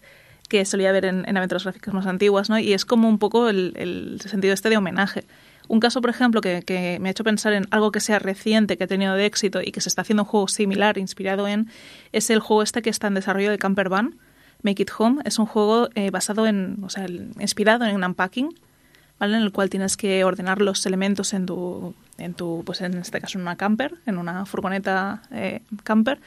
[0.50, 2.58] que solía haber en, en aventuras gráficas más antiguas, ¿no?
[2.58, 5.24] Y es como un poco el, el sentido este de homenaje.
[5.68, 8.76] Un caso, por ejemplo, que, que me ha hecho pensar en algo que sea reciente,
[8.76, 11.70] que ha tenido de éxito y que se está haciendo un juego similar, inspirado en,
[12.12, 14.16] es el juego este que está en desarrollo de Camper Van,
[14.62, 15.22] Make It Home.
[15.24, 17.06] Es un juego eh, basado en, o sea,
[17.40, 18.54] inspirado en un unpacking,
[19.18, 19.36] ¿vale?
[19.36, 23.20] En el cual tienes que ordenar los elementos en tu, en tu, pues en este
[23.20, 26.20] caso en una camper, en una furgoneta eh, camper.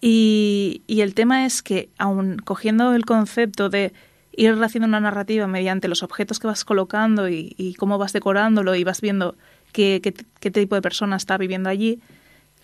[0.00, 3.92] Y, y el tema es que, aun cogiendo el concepto de
[4.32, 8.76] ir haciendo una narrativa mediante los objetos que vas colocando y, y cómo vas decorándolo
[8.76, 9.34] y vas viendo
[9.72, 12.00] qué, qué, qué tipo de persona está viviendo allí,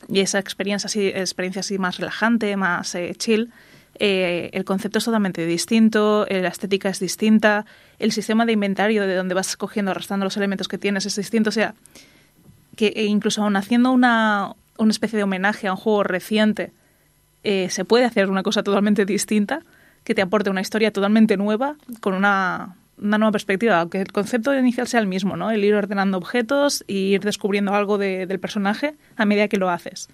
[0.08, 3.50] y esa experiencia así, experiencia así más relajante, más eh, chill,
[3.98, 7.64] eh, el concepto es totalmente distinto, eh, la estética es distinta,
[7.98, 11.50] el sistema de inventario de donde vas cogiendo, arrastrando los elementos que tienes es distinto.
[11.50, 11.74] O sea,
[12.76, 16.72] que e incluso aún haciendo una, una especie de homenaje a un juego reciente,
[17.44, 19.60] eh, se puede hacer una cosa totalmente distinta
[20.02, 24.54] que te aporte una historia totalmente nueva con una, una nueva perspectiva, aunque el concepto
[24.58, 25.50] inicial sea el mismo, ¿no?
[25.50, 29.70] El ir ordenando objetos y ir descubriendo algo de- del personaje a medida que lo
[29.70, 30.08] haces.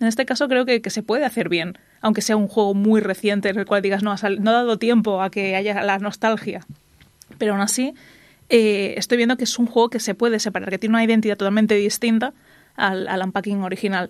[0.00, 3.50] En este caso creo que, se puede hacer bien, aunque sea un juego muy reciente
[3.50, 6.66] en el cual digas no no ha dado tiempo a que haya la nostalgia.
[7.38, 7.94] Pero aún así,
[8.48, 11.36] eh, estoy viendo que es un juego que se puede separar, que tiene una identidad
[11.36, 12.32] totalmente distinta
[12.76, 14.08] al, al unpacking original.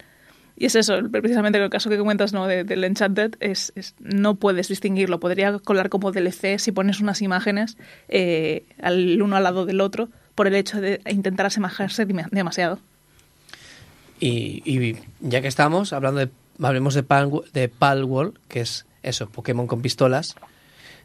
[0.57, 2.47] Y es eso, precisamente el caso que comentas ¿no?
[2.47, 5.19] de- del Enchanted, es, no puedes distinguirlo.
[5.19, 7.79] Podría colar como DLC si pones unas imágenes
[8.09, 12.79] eh, al uno al lado del otro por el hecho de intentar asemejarse dema- demasiado.
[14.21, 16.29] Y, y ya que estamos hablando de,
[16.63, 17.71] hablemos de, Pal, de
[18.49, 20.37] que es eso, Pokémon con pistolas.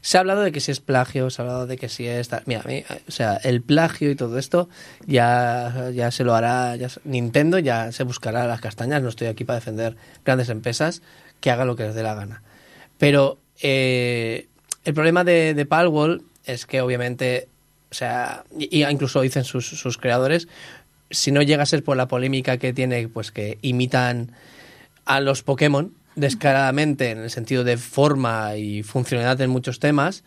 [0.01, 2.30] Se ha hablado de que si es plagio, se ha hablado de que si es...
[2.45, 4.70] Mira, a o sea, el plagio y todo esto
[5.07, 9.01] ya, ya se lo hará ya, Nintendo, ya se buscará las castañas.
[9.01, 11.01] No estoy aquí para defender grandes empresas
[11.39, 12.43] que hagan lo que les dé la gana.
[12.99, 14.47] Pero eh,
[14.84, 17.47] el problema de, de es que obviamente,
[17.89, 20.47] o sea, y incluso dicen sus, sus creadores,
[21.10, 24.32] si no llega a ser por la polémica que tiene, pues que imitan
[25.06, 30.24] a los Pokémon descaradamente en el sentido de forma y funcionalidad en muchos temas,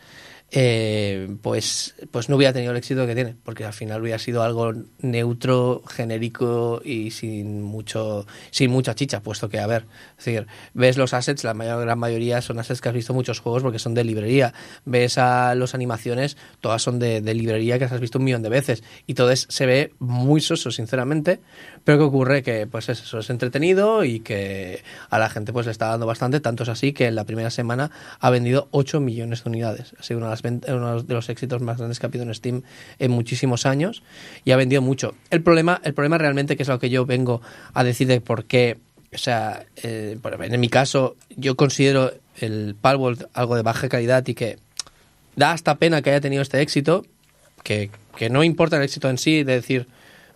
[0.51, 4.43] eh, pues, pues no hubiera tenido el éxito que tiene, porque al final hubiera sido
[4.43, 9.85] algo neutro, genérico y sin mucho, sin mucha chicha, puesto que, a ver,
[10.19, 13.17] es decir, ves los assets, la mayor, gran mayoría son assets que has visto en
[13.17, 14.55] muchos juegos porque son de librería.
[14.87, 18.49] Ves a las animaciones, todas son de, de librería que has visto un millón de
[18.49, 18.83] veces.
[19.07, 21.41] Y todo es, se ve muy soso, sinceramente.
[21.85, 25.67] Pero que ocurre que, pues es eso, es entretenido y que a la gente pues
[25.67, 26.41] le está dando bastante.
[26.41, 29.95] Tanto es así que en la primera semana ha vendido 8 millones de unidades.
[29.99, 32.35] Ha sido una de las uno de los éxitos más grandes que ha habido en
[32.35, 32.63] Steam
[32.99, 34.03] en muchísimos años
[34.45, 35.15] y ha vendido mucho.
[35.31, 37.41] El problema, el problema realmente, que es lo que yo vengo
[37.75, 38.79] a decir de por qué,
[39.15, 44.35] o sea, eh, en mi caso, yo considero el Palworld algo de baja calidad y
[44.35, 44.59] que
[45.37, 47.05] da hasta pena que haya tenido este éxito,
[47.63, 49.87] que, que no importa el éxito en sí, de decir,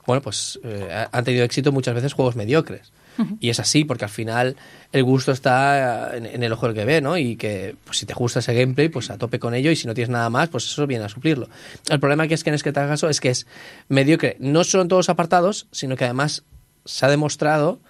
[0.07, 2.93] bueno, pues eh, ha- han tenido éxito muchas veces juegos mediocres.
[3.41, 4.57] Y es así, porque al final
[4.91, 7.19] el gusto está en, en el ojo del que ve, ¿no?
[7.19, 9.87] Y que pues, si te gusta ese gameplay, pues a tope con ello, y si
[9.87, 11.49] no tienes nada más, pues eso viene a suplirlo.
[11.91, 13.47] El problema que es que en este caso es que es
[13.89, 16.43] mediocre, no solo en todos los apartados, sino que además
[16.87, 17.81] se ha demostrado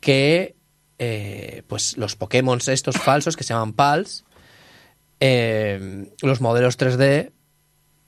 [0.00, 0.56] que
[0.98, 4.24] eh, pues los Pokémon estos falsos que se llaman PALs,
[5.20, 7.30] eh, los modelos 3D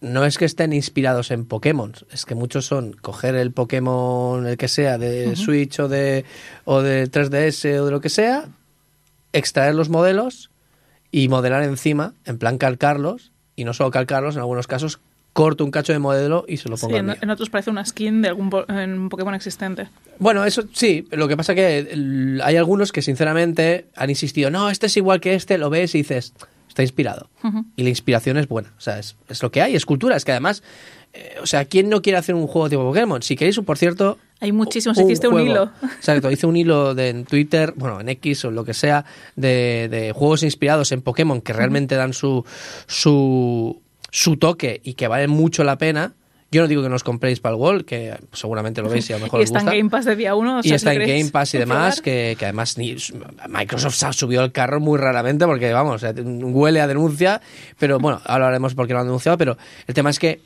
[0.05, 4.57] no es que estén inspirados en Pokémon, es que muchos son coger el Pokémon, el
[4.57, 6.25] que sea, de Switch o de,
[6.65, 8.45] o de 3DS o de lo que sea,
[9.33, 10.51] extraer los modelos
[11.11, 15.01] y modelar encima, en plan calcarlos, y no solo calcarlos, en algunos casos
[15.33, 17.85] corto un cacho de modelo y se lo Sí, pongo al en, otros parece una
[17.85, 19.89] skin de algún po- en un Pokémon existente.
[20.21, 24.71] Bueno, eso sí, lo que pasa que el- hay algunos que sinceramente han insistido, no,
[24.71, 26.35] este es igual que este, lo ves y dices,
[26.75, 27.31] está inspirado.
[27.77, 30.25] Y la inspiración es buena, o sea, es, es lo que hay, es cultura, es
[30.25, 30.65] que además,
[31.13, 33.23] eh, o sea, ¿quién no quiere hacer un juego tipo Pokémon?
[33.23, 34.19] Si queréis, por cierto...
[34.41, 35.71] Hay muchísimos, hiciste un hilo.
[35.83, 39.05] Exacto, hice un hilo de, en Twitter, bueno, en X o lo que sea,
[39.37, 42.45] de, de juegos inspirados en Pokémon que realmente dan su,
[42.89, 46.15] su, su toque y que valen mucho la pena.
[46.55, 49.13] Yo no digo que no os compréis para el Wall, que seguramente lo veis y
[49.13, 49.77] a lo mejor Y os está en gusta.
[49.77, 50.59] Game Pass de día uno.
[50.59, 52.95] o Y está en Game Pass y demás, que, que además ni,
[53.49, 57.41] Microsoft se ha subido al carro muy raramente porque, vamos, eh, huele a denuncia,
[57.77, 60.41] pero bueno, ahora hablaremos por qué lo han denunciado, pero el tema es que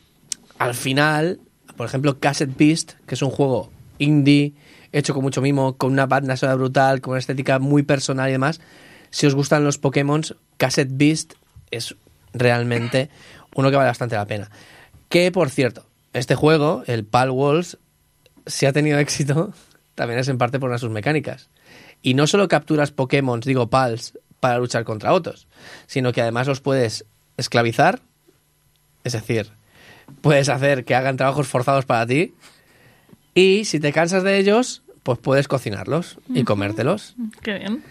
[0.59, 1.41] al final,
[1.77, 4.55] por ejemplo, Cassette Beast, que es un juego indie,
[4.93, 8.33] hecho con mucho mimo, con una banda sonora brutal, con una estética muy personal y
[8.33, 8.63] demás,
[9.11, 10.23] si os gustan los Pokémon,
[10.57, 11.35] Cassette Beast
[11.71, 11.95] es
[12.33, 13.11] realmente
[13.55, 14.51] uno que vale bastante la pena.
[15.11, 17.79] Que, por cierto, este juego, el Pal Walls,
[18.47, 19.53] si ha tenido éxito,
[19.95, 21.49] también es en parte por una de sus mecánicas.
[22.03, 25.49] Y no solo capturas Pokémon, digo Pals, para luchar contra otros,
[25.87, 27.05] sino que además los puedes
[27.37, 28.01] esclavizar,
[29.05, 29.49] es decir,
[30.21, 32.35] puedes hacer que hagan trabajos forzados para ti,
[33.35, 37.15] y si te cansas de ellos, pues puedes cocinarlos y comértelos.
[37.43, 37.83] Qué bien.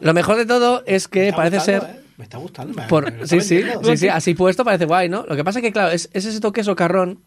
[0.00, 1.96] Lo mejor de todo es que parece gustando, ser...
[1.96, 2.00] ¿eh?
[2.16, 2.74] Me está gustando.
[2.74, 5.24] me- Por, me lo está sí, sí, sí, así puesto parece guay, ¿no?
[5.28, 7.20] Lo que pasa es que, claro, es, es ese toque socarrón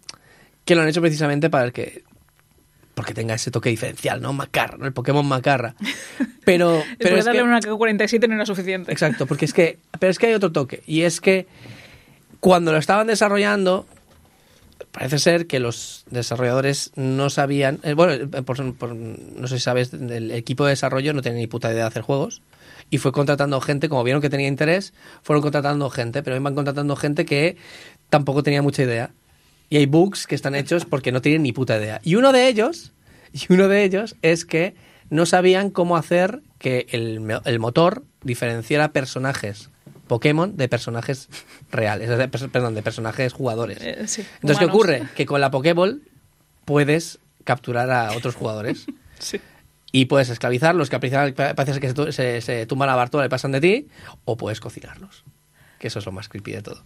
[0.66, 2.03] que lo han hecho precisamente para el que.
[2.93, 4.34] Porque tenga ese toque diferencial, ¿no?
[4.34, 4.86] Macarra, ¿no?
[4.86, 5.76] El Pokémon Macarra.
[6.45, 6.84] Pero.
[6.99, 8.91] Pero es darle que- una K47 no era suficiente.
[8.91, 9.80] Exacto, porque es que.
[9.99, 10.84] Pero es que hay otro toque.
[10.86, 11.47] Y es que
[12.39, 13.86] cuando lo estaban desarrollando,
[14.91, 17.80] parece ser que los desarrolladores no sabían.
[17.84, 21.39] eh, bueno, eh, por- por- no sé si sabes, el equipo de desarrollo no tenía
[21.39, 22.41] ni puta idea de hacer juegos.
[22.89, 24.93] Y fue contratando gente, como vieron que tenía interés,
[25.24, 27.55] fueron contratando gente, pero iban contratando gente que
[28.09, 29.12] tampoco tenía mucha idea.
[29.72, 32.01] Y hay bugs que están hechos porque no tienen ni puta idea.
[32.03, 32.91] Y uno de ellos,
[33.34, 34.76] y uno de ellos es que
[35.09, 39.69] no sabían cómo hacer que el, el motor diferenciara personajes
[40.07, 41.30] Pokémon de personajes
[41.72, 43.78] reales, de perdón, de personajes jugadores.
[43.82, 45.03] Eh, sí, Entonces, ¿qué ocurre?
[45.15, 46.01] Que con la Pokéball
[46.65, 48.88] puedes capturar a otros jugadores
[49.19, 49.39] Sí.
[49.93, 53.61] y puedes esclavizarlos, que parece que se, se, se tumban la bartola y pasan de
[53.61, 53.88] ti,
[54.26, 55.24] o puedes cocinarlos,
[55.80, 56.84] que eso es lo más creepy de todo.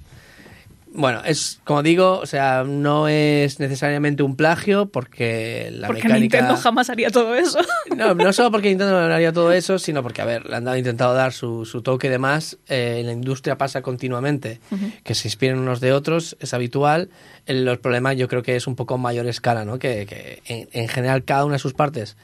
[0.97, 6.37] Bueno, es como digo, o sea, no es necesariamente un plagio porque la Porque mecánica...
[6.37, 7.59] Nintendo jamás haría todo eso.
[7.95, 10.65] No, no solo porque Nintendo no haría todo eso, sino porque, a ver, le han
[10.65, 12.57] dado, intentado dar su, su toque de más.
[12.67, 14.59] Eh, en la industria pasa continuamente
[15.03, 17.09] que se inspiren unos de otros, es habitual.
[17.45, 19.79] Los problemas yo creo que es un poco mayor escala, ¿no?
[19.79, 22.17] Que, que en, en general cada una de sus partes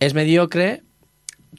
[0.00, 0.82] es mediocre,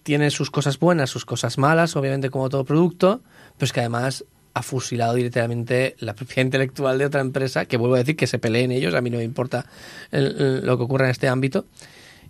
[0.04, 3.22] tiene sus cosas buenas, sus cosas malas, obviamente como todo producto,
[3.58, 7.96] pero es que además ha fusilado directamente la propiedad intelectual de otra empresa, que vuelvo
[7.96, 9.66] a decir que se peleen ellos, a mí no me importa
[10.12, 11.66] el- el- lo que ocurra en este ámbito,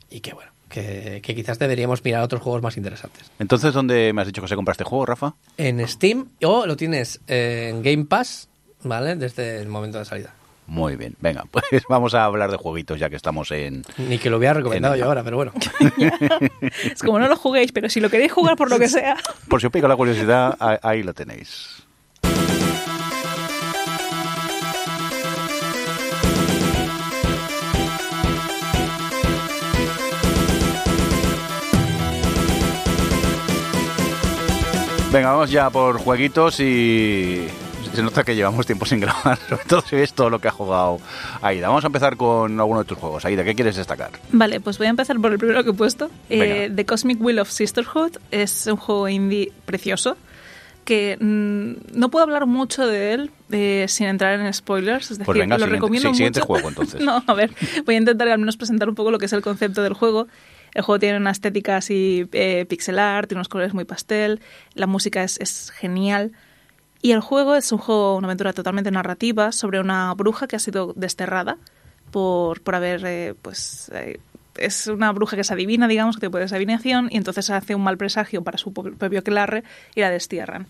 [0.09, 3.29] y que bueno, que, que quizás deberíamos mirar otros juegos más interesantes.
[3.39, 5.33] Entonces, ¿dónde me has dicho que se compra este juego, Rafa?
[5.57, 8.47] En Steam o lo tienes eh, en Game Pass,
[8.83, 9.15] ¿vale?
[9.15, 10.33] Desde el momento de salida.
[10.65, 13.83] Muy bien, venga, pues vamos a hablar de jueguitos ya que estamos en...
[13.97, 15.51] Ni que lo hubiera recomendado En- yo ahora, pero bueno.
[16.93, 19.17] Es como no lo juguéis, pero si lo queréis jugar por lo que sea.
[19.49, 21.82] Por si os pica la curiosidad, ahí lo tenéis.
[35.13, 37.45] Venga, vamos ya por jueguitos y
[37.93, 40.51] se nota que llevamos tiempo sin grabar, sobre todo si ves todo lo que ha
[40.51, 40.97] jugado
[41.41, 41.67] Aida.
[41.67, 43.23] Vamos a empezar con alguno de tus juegos.
[43.23, 44.09] Aida, ¿qué quieres destacar?
[44.31, 46.09] Vale, pues voy a empezar por el primero que he puesto.
[46.31, 46.71] Eh.
[46.75, 50.17] The Cosmic Wheel of Sisterhood es un juego indie precioso
[50.83, 55.25] que mm, no puedo hablar mucho de él eh, sin entrar en spoilers, es decir,
[55.27, 56.47] Pues venga, lo siguiente- recomiendo sí, siguiente mucho.
[56.47, 57.01] juego, entonces.
[57.05, 57.51] no, a ver,
[57.85, 60.27] voy a intentar al menos presentar un poco lo que es el concepto del juego.
[60.73, 64.41] El juego tiene una estética así eh, pixel art, tiene unos colores muy pastel,
[64.73, 66.31] la música es, genial.
[67.01, 70.59] Y el juego es un juego, una aventura totalmente narrativa sobre una bruja que ha
[70.59, 71.57] sido desterrada
[72.11, 74.19] por, por haber, eh, pues, eh,
[74.57, 77.75] es una bruja que se adivina, digamos, que tiene poderes de adivinación, y entonces hace
[77.75, 79.63] un mal presagio para su propio aquelarre
[79.95, 80.67] y la destierran.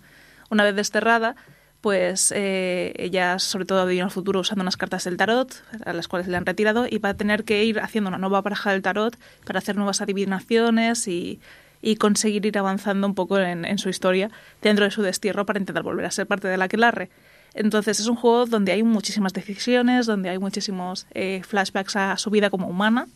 [0.49, 1.35] Una vez desterrada,
[1.83, 5.53] pues eh, ella sobre todo adivina el futuro usando unas cartas del tarot,
[5.85, 8.41] a las cuales le han retirado, y va a tener que ir haciendo una nueva
[8.41, 11.41] baraja del tarot para hacer nuevas adivinaciones y,
[11.81, 14.31] y conseguir ir avanzando un poco en, en su historia
[14.61, 17.09] dentro de su destierro para intentar volver a ser parte del aquelarre.
[17.53, 22.29] Entonces es un juego donde hay muchísimas decisiones, donde hay muchísimos eh, flashbacks a su
[22.29, 23.07] vida como humana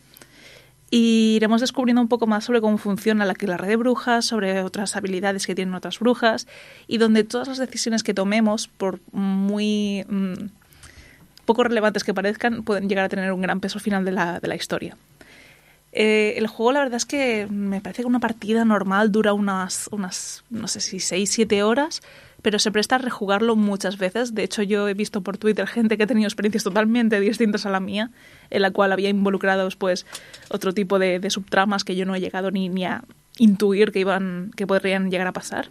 [0.90, 4.96] y iremos descubriendo un poco más sobre cómo funciona la aquelarre de brujas, sobre otras
[4.96, 6.46] habilidades que tienen otras brujas
[6.86, 10.48] y donde todas las decisiones que tomemos, por muy mm,
[11.44, 14.48] poco relevantes que parezcan, pueden llegar a tener un gran peso final de la, de
[14.48, 14.96] la historia.
[15.92, 19.88] Eh, el juego, la verdad es que me parece que una partida normal dura unas,
[19.90, 22.02] unas no sé si 6, 7 horas,
[22.42, 24.34] pero se presta a rejugarlo muchas veces.
[24.34, 27.70] De hecho, yo he visto por Twitter gente que ha tenido experiencias totalmente distintas a
[27.70, 28.10] la mía,
[28.50, 30.06] en la cual había involucrados pues
[30.50, 33.02] otro tipo de, subtramas que yo no he llegado ni, ni a
[33.38, 35.70] intuir que iban, que podrían llegar a pasar.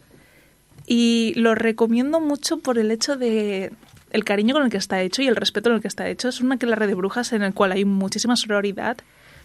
[0.86, 3.72] Y lo recomiendo mucho por el hecho de
[4.11, 6.30] el cariño con el que está hecho y el respeto con el que está hecho.
[6.30, 8.97] Es una aquelarre de brujas en el cual hay muchísima sororidad,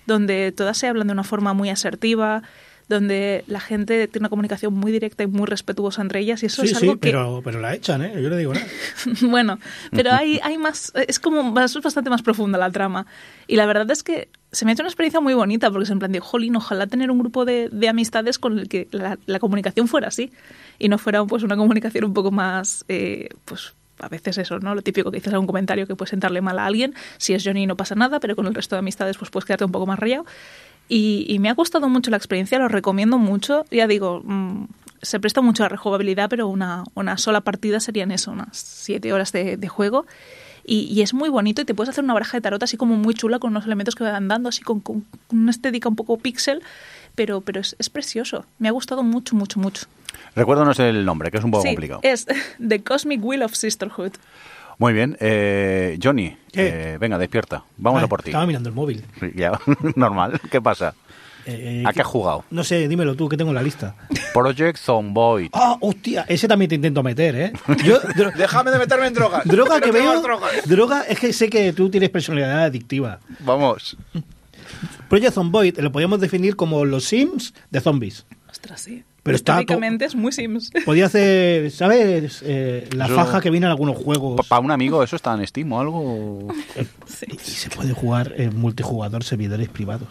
[0.07, 2.43] donde todas se hablan de una forma muy asertiva,
[2.89, 6.63] donde la gente tiene una comunicación muy directa y muy respetuosa entre ellas y eso
[6.63, 8.13] Sí, es algo sí, que pero, pero la echan, ¿eh?
[8.21, 8.67] Yo no digo nada.
[9.23, 9.59] bueno,
[9.91, 13.07] pero hay, hay más, es como es bastante más profunda la trama.
[13.47, 15.91] Y la verdad es que se me ha hecho una experiencia muy bonita, porque es
[15.91, 19.19] en plan de, jolín, ojalá tener un grupo de, de amistades con el que la,
[19.27, 20.31] la comunicación fuera así
[20.79, 24.75] y no fuera pues una comunicación un poco más, eh, pues a veces eso, ¿no?
[24.75, 27.45] Lo típico que dices a un comentario que puede sentarle mal a alguien, si es
[27.45, 29.87] Johnny no pasa nada, pero con el resto de amistades pues puedes quedarte un poco
[29.87, 30.27] más rayado.
[30.89, 33.65] Y, y me ha gustado mucho la experiencia, lo recomiendo mucho.
[33.71, 34.67] Ya digo, mm,
[35.01, 39.33] se presta mucho a rejugabilidad, pero una, una sola partida serían eso, unas siete horas
[39.33, 40.07] de, de juego.
[40.65, 42.95] Y, y es muy bonito y te puedes hacer una baraja de tarot así como
[42.95, 46.19] muy chula con unos elementos que van dando, así con, con una estética un poco
[46.19, 46.63] pixel,
[47.17, 48.45] pero, pero es, es precioso.
[48.61, 49.87] Me ha gustado mucho, mucho, mucho.
[50.37, 52.01] Recuérdanos el nombre, que es un poco Sí, complicado.
[52.05, 52.27] es
[52.69, 54.13] The Cosmic Wheel of Sisterhood.
[54.79, 55.17] Muy bien.
[55.21, 56.93] Eh, Johnny, ¿Qué?
[56.95, 57.65] eh, venga, despierta.
[57.77, 58.31] Vamos Ay, a por ti.
[58.31, 59.05] Estaba mirando el móvil.
[59.35, 59.59] Ya,
[59.97, 60.41] normal.
[60.51, 60.95] ¿Qué pasa?
[61.45, 62.45] Eh, ¿A qué has jugado?
[62.51, 63.97] No sé, dímelo tú, que tengo en la lista.
[64.33, 65.51] Project Zomboid.
[65.53, 66.25] ¡Ah, hostia!
[66.29, 67.53] Ese también te intento meter, ¿eh?
[67.85, 69.45] Yo, dro- Déjame de meterme en drogas.
[69.45, 70.23] droga que veo...
[70.23, 70.69] drogas.
[70.69, 73.19] Droga, es que sé que tú tienes personalidad adictiva.
[73.41, 73.97] Vamos.
[75.09, 78.25] Project Zomboid lo podríamos definir como los Sims de zombies.
[78.49, 79.03] Ostras, sí.
[79.23, 79.61] Pero está
[80.01, 80.71] es muy Sims.
[80.85, 82.43] Podía hacer, ¿sabes?
[82.45, 84.47] Eh, la Eso- faja que viene en algunos juegos.
[84.49, 86.49] Para un amigo, ¿eso está en Steam o algo?
[87.07, 87.27] Sí.
[87.31, 90.09] Y se puede jugar en multijugador servidores privados.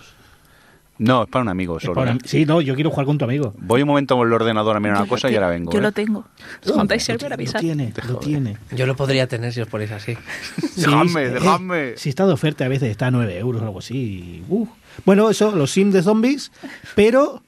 [0.97, 1.95] No, es para un amigo solo.
[1.95, 2.17] para- ¿eh?
[2.25, 3.53] Sí, no, yo quiero jugar con tu amigo.
[3.57, 5.71] Voy un momento con el ordenador a mirar una Yo cosa lo y ahora vengo.
[5.71, 5.81] Yo ¿eh?
[5.81, 6.25] lo tengo.
[6.61, 7.59] Si juntáis Lo, server, lo avisad.
[7.59, 8.57] tiene, lo tiene.
[8.75, 10.15] Yo lo podría tener si os ponéis así.
[10.77, 11.89] Dejadme, Sí, dejadme.
[11.89, 14.43] eh, si está de oferta a veces está a 9 euros o algo así.
[14.47, 14.67] Uh.
[15.03, 16.51] Bueno, eso, los sims de zombies,
[16.95, 17.41] pero...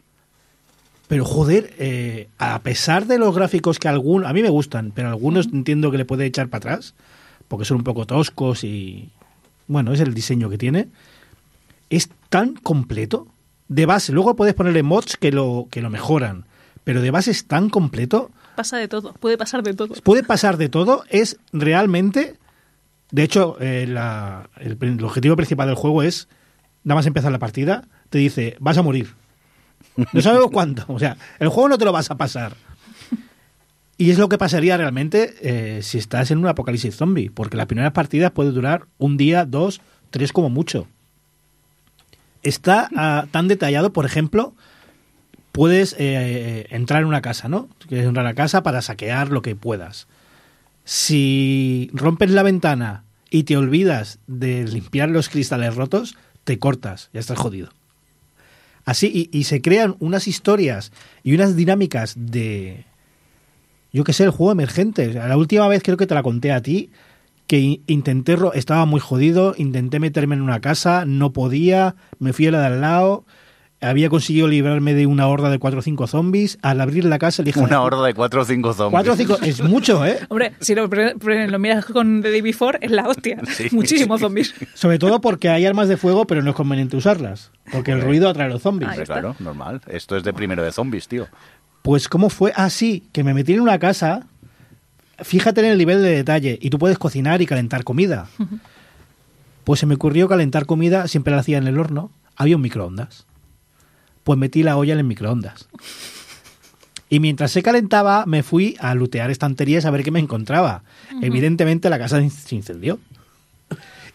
[1.14, 4.28] Pero joder, eh, a pesar de los gráficos que algunos...
[4.28, 6.96] A mí me gustan, pero algunos entiendo que le puede echar para atrás,
[7.48, 9.12] porque son un poco toscos y...
[9.68, 10.88] Bueno, es el diseño que tiene.
[11.92, 13.28] Es tan completo.
[13.68, 16.46] De base, luego puedes ponerle mods que lo, que lo mejoran,
[16.84, 19.14] pero de base es tan completo Pasa de todo.
[19.14, 19.94] Puede pasar de todo.
[20.02, 22.38] puede pasar de todo, es realmente...
[23.12, 26.28] De hecho, eh, la- el, el objetivo principal del juego es,
[26.84, 29.14] nada más empezar la partida, te dice, vas a morir.
[30.12, 30.86] No sabemos cuándo.
[30.88, 32.56] O sea, el juego no te lo vas a pasar.
[33.98, 37.68] Y es lo que pasaría realmente eh, si estás en un apocalipsis zombie, porque las
[37.68, 40.88] primeras partidas puede durar un día, dos, tres como mucho.
[42.42, 44.56] Está ah, tan detallado, por ejemplo,
[45.52, 47.70] puedes eh, entrar en una casa, ¿no?
[47.88, 50.08] Quieres entrar a la casa para saquear lo que puedas.
[50.86, 57.20] Si rompes la ventana y te olvidas de limpiar los cristales rotos, te cortas, ya
[57.20, 57.70] estás jodido.
[58.86, 60.92] Así, y, y se crean unas historias
[61.24, 62.86] y unas dinámicas de,
[63.94, 65.14] yo qué sé, el juego emergente.
[65.14, 66.90] La última vez creo que te la conté a ti,
[67.48, 72.48] que in- intenté, estaba muy jodido, intenté meterme en una casa, no podía, me fui
[72.48, 73.26] a la de al lado,
[73.84, 77.44] había conseguido librarme de una horda de cuatro o cinco zombies, al abrir la casa
[77.44, 77.60] le dije...
[77.60, 78.92] Una horda de cuatro o cinco zombies.
[78.92, 80.20] Cuatro o cinco, es mucho, ¿eh?
[80.30, 80.88] Hombre, si lo,
[81.60, 83.42] miras con The Day Before, es la hostia.
[83.54, 83.68] Sí.
[83.72, 84.54] Muchísimos zombies.
[84.74, 88.28] Sobre todo porque hay armas de fuego, pero no es conveniente usarlas, porque el ruido
[88.28, 88.90] atrae a los zombies.
[88.90, 89.14] Ahí Hombre, está.
[89.14, 89.82] claro, normal.
[89.88, 91.28] Esto es de primero de zombies, tío.
[91.84, 94.26] Pues cómo fue así, que me metí en una casa,
[95.20, 98.28] fíjate en el nivel de detalle y tú puedes cocinar y calentar comida.
[99.64, 103.26] Pues se me ocurrió calentar comida, siempre la hacía en el horno, había un microondas.
[104.24, 105.68] Pues metí la olla en el microondas.
[107.10, 110.84] Y mientras se calentaba, me fui a lutear estanterías a ver qué me encontraba.
[111.22, 113.00] Evidentemente la casa se incendió.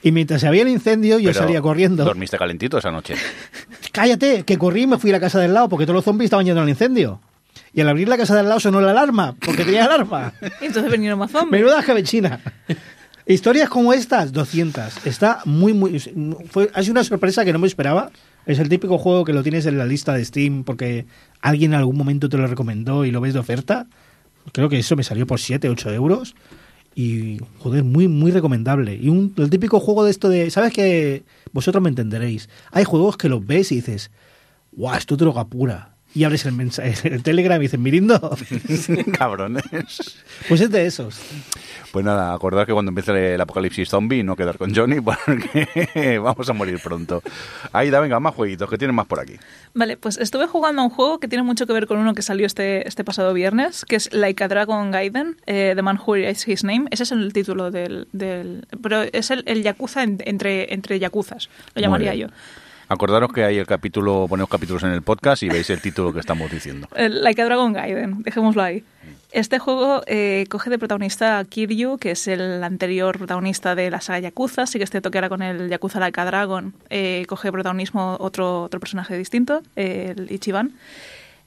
[0.03, 2.05] Y mientras había el incendio, yo Pero, salía corriendo.
[2.05, 3.15] ¿Dormiste calentito esa noche?
[3.93, 6.27] Cállate, que corrí y me fui a la casa del lado porque todos los zombies
[6.27, 7.21] estaban yendo al incendio.
[7.73, 10.33] Y al abrir la casa del lado sonó la alarma, porque tenía alarma.
[10.61, 11.63] Entonces vinieron más zombies.
[11.63, 12.41] Menuda jabechina.
[13.27, 15.07] Historias como estas, 200.
[15.07, 15.99] Está muy, muy.
[16.51, 18.11] Fue, ha sido una sorpresa que no me esperaba.
[18.49, 21.05] Es el típico juego que lo tienes en la lista de Steam porque
[21.43, 23.87] alguien en algún momento te lo recomendó y lo ves de oferta.
[24.53, 26.35] Creo que eso me salió por 7, 8 euros.
[26.95, 28.97] Y, joder, muy, muy recomendable.
[28.97, 30.51] Y un, el típico juego de esto de.
[30.51, 32.49] ¿Sabes que Vosotros me entenderéis.
[32.73, 34.11] Hay juegos que los ves y dices,
[34.73, 35.98] ¡guau, esto es droga pura!
[36.15, 38.19] Y abres el, mensaje, el Telegram y dices, Mirindo.
[39.19, 39.63] Cabrones.
[40.49, 41.21] Pues es de esos.
[41.93, 46.49] Pues nada, acordar que cuando empiece el apocalipsis zombie no quedar con Johnny porque vamos
[46.49, 47.23] a morir pronto.
[47.73, 49.35] Aida, venga, más jueguitos, que tienen más por aquí.
[49.75, 52.23] Vale, pues estuve jugando a un juego que tiene mucho que ver con uno que
[52.23, 56.17] salió este, este pasado viernes, que es Like a Dragon Gaiden, eh, The Man Who
[56.17, 56.87] Is His Name.
[56.91, 58.09] Ese es el título del...
[58.13, 62.29] del pero es el, el Yakuza en- entre, entre Yakuzas, lo llamaría yo.
[62.89, 66.20] Acordaros que hay el capítulo, ponemos capítulos en el podcast y veis el título que
[66.20, 66.89] estamos diciendo.
[66.97, 68.82] Like a Dragon Gaiden, dejémoslo ahí.
[69.30, 74.01] Este juego eh, coge de protagonista a Kiryu, que es el anterior protagonista de la
[74.01, 74.66] saga Yakuza.
[74.66, 78.16] Sí que es cierto que ahora con el Yakuza Like a Dragon eh, coge protagonismo
[78.20, 80.72] otro, otro personaje distinto, eh, el Ichiban.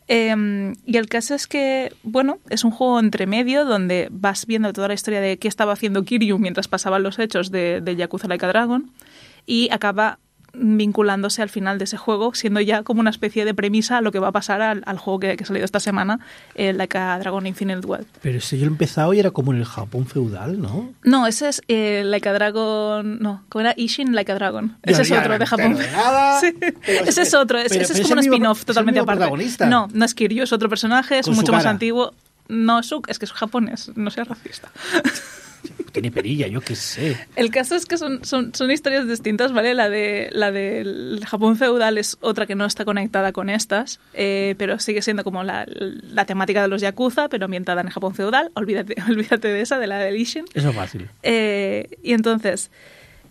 [0.07, 4.73] Eh, y el caso es que, bueno, es un juego entre medio donde vas viendo
[4.73, 8.27] toda la historia de qué estaba haciendo Kiryu mientras pasaban los hechos de, de Yakuza
[8.27, 8.91] Like a Dragon
[9.47, 10.19] y acaba
[10.53, 14.11] vinculándose al final de ese juego, siendo ya como una especie de premisa a lo
[14.11, 16.19] que va a pasar al, al juego que, que ha salido esta semana,
[16.55, 18.05] el Like a Dragon Infinite World.
[18.21, 20.93] Pero ese yo lo he empezado y era como en el Japón feudal, ¿no?
[21.03, 23.19] No, ese es eh, Like a Dragon.
[23.19, 23.73] No, ¿cómo era?
[23.77, 24.77] Ishin Like a Dragon.
[24.83, 25.77] Ese es otro de Japón.
[25.93, 26.39] nada.
[26.41, 26.53] Sí.
[26.59, 27.57] Pero- Ese es otro.
[27.59, 29.19] Ese, pero- ese pero es como un spin-off totalmente aparte.
[29.19, 29.65] protagonista.
[29.67, 32.13] No, no es Kiryu, es otro personaje, es Con mucho más antiguo.
[32.47, 34.69] No, es es que es japonés, no seas racista.
[35.91, 37.17] Tiene perilla, yo qué sé.
[37.35, 39.73] El caso es que son, son, son historias distintas, ¿vale?
[39.73, 44.55] La de la del Japón feudal es otra que no está conectada con estas, eh,
[44.57, 48.15] pero sigue siendo como la, la temática de los Yakuza, pero ambientada en el Japón
[48.15, 48.51] feudal.
[48.53, 50.45] Olvídate, olvídate de esa, de la de Ishin.
[50.53, 51.09] Eso es fácil.
[51.23, 52.71] Eh, y entonces,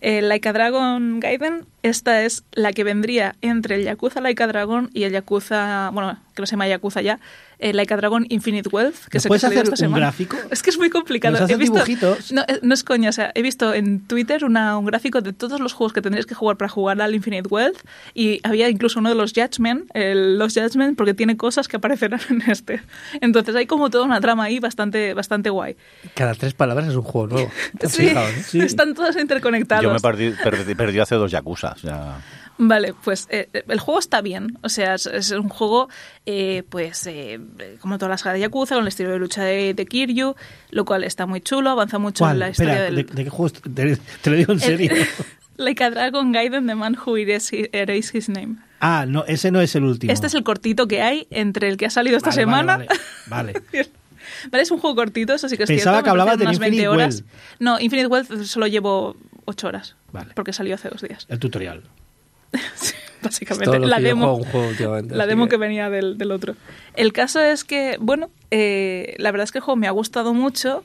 [0.01, 4.47] eh, Like a Dragon Gaiden, esta es la que vendría entre el Yakuza Like a
[4.47, 7.20] Dragon y el Yakuza, bueno, que no se llama Yakuza ya,
[7.61, 9.76] el Like a Dragon Infinite Wealth, que ¿Nos es el que puedes hacer esta un
[9.76, 10.06] semana.
[10.06, 10.36] gráfico?
[10.50, 11.38] Es que es muy complicado.
[11.38, 12.32] ¿Nos he visto, dibujitos?
[12.32, 15.32] No, eh, no es coña, o sea, he visto en Twitter una, un gráfico de
[15.32, 17.78] todos los juegos que tendrías que jugar para jugar al Infinite Wealth
[18.14, 22.20] y había incluso uno de los Judgment, el, los Judgment, porque tiene cosas que aparecerán
[22.30, 22.80] en este.
[23.20, 25.76] Entonces hay como toda una trama ahí bastante, bastante guay.
[26.14, 27.50] Cada tres palabras es un juego nuevo.
[27.78, 28.26] ¿Te has Sí, fijado?
[28.46, 28.61] Sí.
[28.61, 29.82] están todos interconectados.
[29.84, 31.72] Yo me perdí, perdí, perdí hace dos Yakuza.
[31.72, 32.16] o sea,
[32.62, 34.58] Vale, pues eh, el juego está bien.
[34.62, 35.88] O sea, es, es un juego,
[36.26, 37.40] eh, pues, eh,
[37.80, 40.34] como todas las sagas de Yakuza, con el estilo de lucha de, de Kiryu,
[40.70, 42.34] lo cual está muy chulo, avanza mucho ¿Cuál?
[42.34, 43.06] en la historia Espera, del.
[43.06, 43.50] ¿de, de qué juego?
[43.74, 44.92] Te, te lo digo en serio.
[45.56, 48.56] like a Dragon Gaiden, The Man Who Erased His Name.
[48.80, 50.12] ah, no, ese no es el último.
[50.12, 52.76] Este es el cortito que hay entre el que ha salido esta Vale, semana.
[52.76, 52.88] Vale,
[53.26, 53.90] vale, vale.
[54.50, 56.04] Vale, es un juego cortito, eso sí que es Pensaba cierto.
[56.04, 57.14] que hablabas del unas 20 Infinite horas.
[57.16, 57.26] Wealth.
[57.58, 59.96] No, Infinite Wealth solo llevo 8 horas.
[60.12, 60.32] Vale.
[60.34, 61.26] Porque salió hace dos días.
[61.28, 61.82] El tutorial.
[63.22, 64.42] Básicamente, la demo.
[64.44, 66.57] juego La demo que venía del, del otro.
[66.94, 70.32] El caso es que, bueno, eh, la verdad es que el juego me ha gustado
[70.32, 70.84] mucho.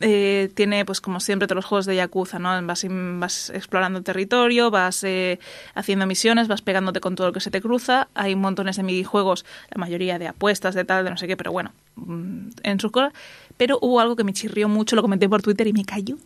[0.00, 2.50] Eh, tiene, pues como siempre, todos los juegos de Yakuza, ¿no?
[2.66, 5.38] Vas, vas explorando territorio, vas eh,
[5.74, 8.08] haciendo misiones, vas pegándote con todo lo que se te cruza.
[8.14, 11.52] Hay montones de minijuegos, la mayoría de apuestas, de tal, de no sé qué, pero
[11.52, 13.12] bueno, mm, en sus cosas.
[13.56, 16.16] Pero hubo algo que me chirrió mucho, lo comenté por Twitter y me cayó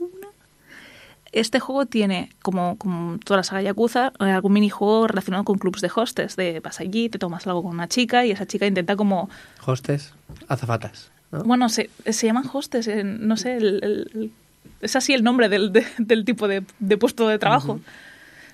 [1.32, 5.80] este juego tiene, como, como toda la saga Yakuza, eh, algún minijuego relacionado con clubs
[5.80, 6.36] de hostes.
[6.36, 9.28] De vas allí, te tomas algo con una chica y esa chica intenta como...
[9.66, 10.12] Hostes,
[10.48, 11.10] azafatas.
[11.30, 11.42] ¿no?
[11.44, 14.32] Bueno, se, se llaman hostes, eh, no sé, el-
[14.80, 17.80] es así el nombre del, de- del tipo de, de puesto de trabajo.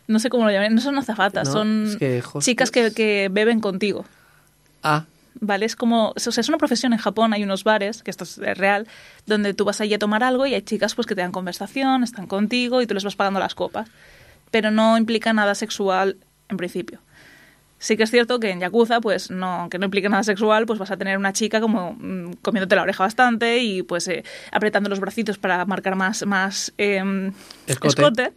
[0.07, 2.93] No sé cómo lo llaman, no son azafatas, No, son es que hostes- chicas que,
[2.93, 4.05] que beben contigo.
[4.83, 5.05] Ah,
[5.41, 5.67] ¿vale?
[5.67, 8.39] Es como, o sea, es una profesión en Japón, hay unos bares, que esto es
[8.39, 8.87] eh, real,
[9.27, 12.03] donde tú vas allí a tomar algo y hay chicas pues que te dan conversación,
[12.03, 13.89] están contigo y tú les vas pagando las copas.
[14.51, 16.17] Pero no implica nada sexual
[16.49, 17.01] en principio.
[17.79, 20.79] Sí que es cierto que en Yakuza, pues no, que no implica nada sexual, pues
[20.79, 24.89] vas a tener una chica como mm, comiéndote la oreja bastante y pues eh, apretando
[24.89, 27.33] los bracitos para marcar más, más em,
[27.67, 28.33] Escote.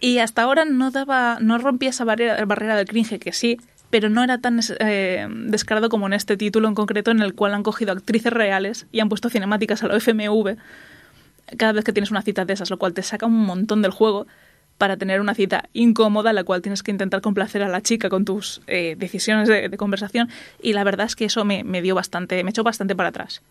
[0.00, 3.58] Y hasta ahora no daba, no rompía esa barrera, barrera del cringe, que sí,
[3.90, 7.54] pero no era tan eh, descarado como en este título en concreto, en el cual
[7.54, 10.56] han cogido actrices reales y han puesto cinemáticas a lo FMV
[11.56, 13.90] cada vez que tienes una cita de esas, lo cual te saca un montón del
[13.90, 14.26] juego
[14.78, 18.24] para tener una cita incómoda la cual tienes que intentar complacer a la chica con
[18.24, 20.30] tus eh, decisiones de, conversación
[20.62, 23.42] y la verdad es que eso me, me dio bastante, me echó bastante para atrás.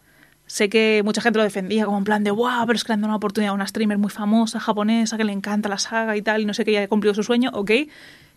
[0.48, 2.94] Sé que mucha gente lo defendía como en plan de, wow, pero es que le
[2.96, 6.18] han dado una oportunidad a una streamer muy famosa, japonesa, que le encanta la saga
[6.18, 7.72] y tal, y no sé qué, ya cumplido su sueño, ok.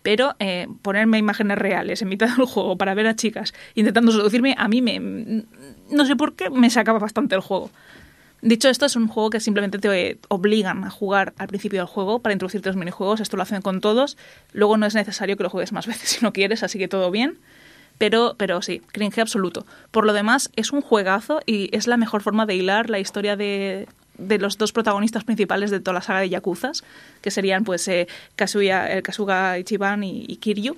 [0.02, 4.54] Pero eh, ponerme imágenes reales en mitad del juego para ver a chicas intentando seducirme,
[4.58, 5.44] a mí me.
[5.90, 7.70] No sé por qué me sacaba bastante el juego.
[8.42, 12.18] Dicho esto, es un juego que simplemente te obligan a jugar al principio del juego
[12.18, 13.20] para introducirte los minijuegos.
[13.20, 14.18] Esto lo hacen con todos.
[14.52, 17.12] Luego no es necesario que lo juegues más veces si no quieres, así que todo
[17.12, 17.38] bien.
[17.98, 19.64] Pero, pero sí, cringe absoluto.
[19.92, 23.36] Por lo demás, es un juegazo y es la mejor forma de hilar la historia
[23.36, 23.86] de,
[24.18, 26.84] de los dos protagonistas principales de toda la saga de Yakuzas,
[27.20, 28.06] que serían pues eh,
[28.36, 30.76] Kazuya, el Kasuga Ichiban y, y Kiryu.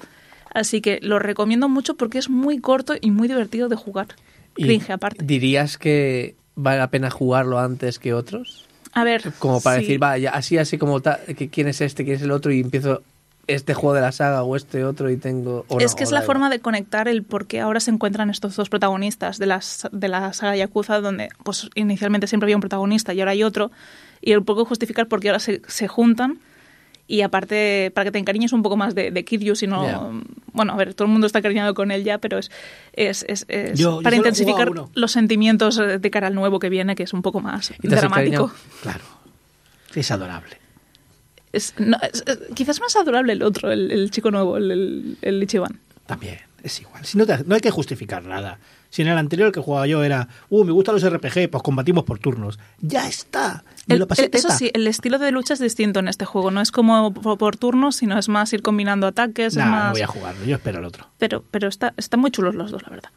[0.52, 4.08] Así que lo recomiendo mucho porque es muy corto y muy divertido de jugar.
[4.54, 5.24] Cringe aparte.
[5.24, 8.66] ¿Dirías que vale la pena jugarlo antes que otros?
[8.92, 9.32] A ver.
[9.40, 9.82] Como para sí.
[9.82, 12.52] decir, va, ya, así, así como ta- que quién es este, quién es el otro,
[12.52, 13.02] y empiezo
[13.46, 15.64] este juego de la saga o este otro y tengo.
[15.68, 18.30] o es no, que es la forma de conectar el por qué ahora se encuentran
[18.30, 22.60] estos dos protagonistas de, las, de la saga Yakuza, donde pues inicialmente siempre había un
[22.62, 23.70] protagonista y ahora hay otro,
[24.20, 26.38] y el poco justificar por qué ahora se, se juntan.
[27.06, 30.22] Y aparte, para que te encariñes un poco más de, de Kiryu, si no...
[30.54, 32.50] Bueno, a ver, todo el mundo está encariñado con él ya, pero es,
[32.94, 37.02] es, es, es Yo- para intensificar los sentimientos de cara al nuevo que viene, que
[37.02, 38.50] es un poco más ¿Y te has dramático.
[38.80, 39.04] Claro.
[39.94, 40.56] Es adorable.
[41.54, 42.24] Es, no, es-
[42.54, 45.80] quizás más adorable el otro, el, el chico nuevo, el, el, el Ichiban.
[46.06, 47.04] También, es igual.
[47.06, 48.58] Si no, te- no hay que justificar nada.
[48.90, 52.04] Si en el anterior que jugaba yo era, uh, me gustan los RPG, pues combatimos
[52.04, 52.60] por turnos.
[52.80, 53.64] Ya está.
[53.86, 56.24] Me El- lo pasé el- eso sí, el estilo de lucha es distinto en este
[56.24, 56.50] juego.
[56.52, 59.56] No es como por, por turnos, sino es más ir combinando ataques.
[59.56, 59.84] Nah, es más...
[59.86, 61.08] no voy a jugarlo, yo espero el otro.
[61.18, 63.10] Pero, pero está, están muy chulos los dos, la verdad.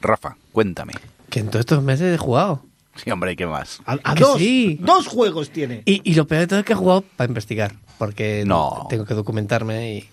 [0.00, 0.92] Rafa, cuéntame.
[1.30, 2.62] Que en todos estos meses he jugado.
[3.02, 3.80] Sí, hombre, ¿y qué más?
[3.86, 4.78] A, dos, sí.
[4.80, 5.82] dos juegos tiene.
[5.84, 8.86] Y, y lo peor de todo es que he jugado para investigar, porque No.
[8.90, 10.08] tengo que documentarme y...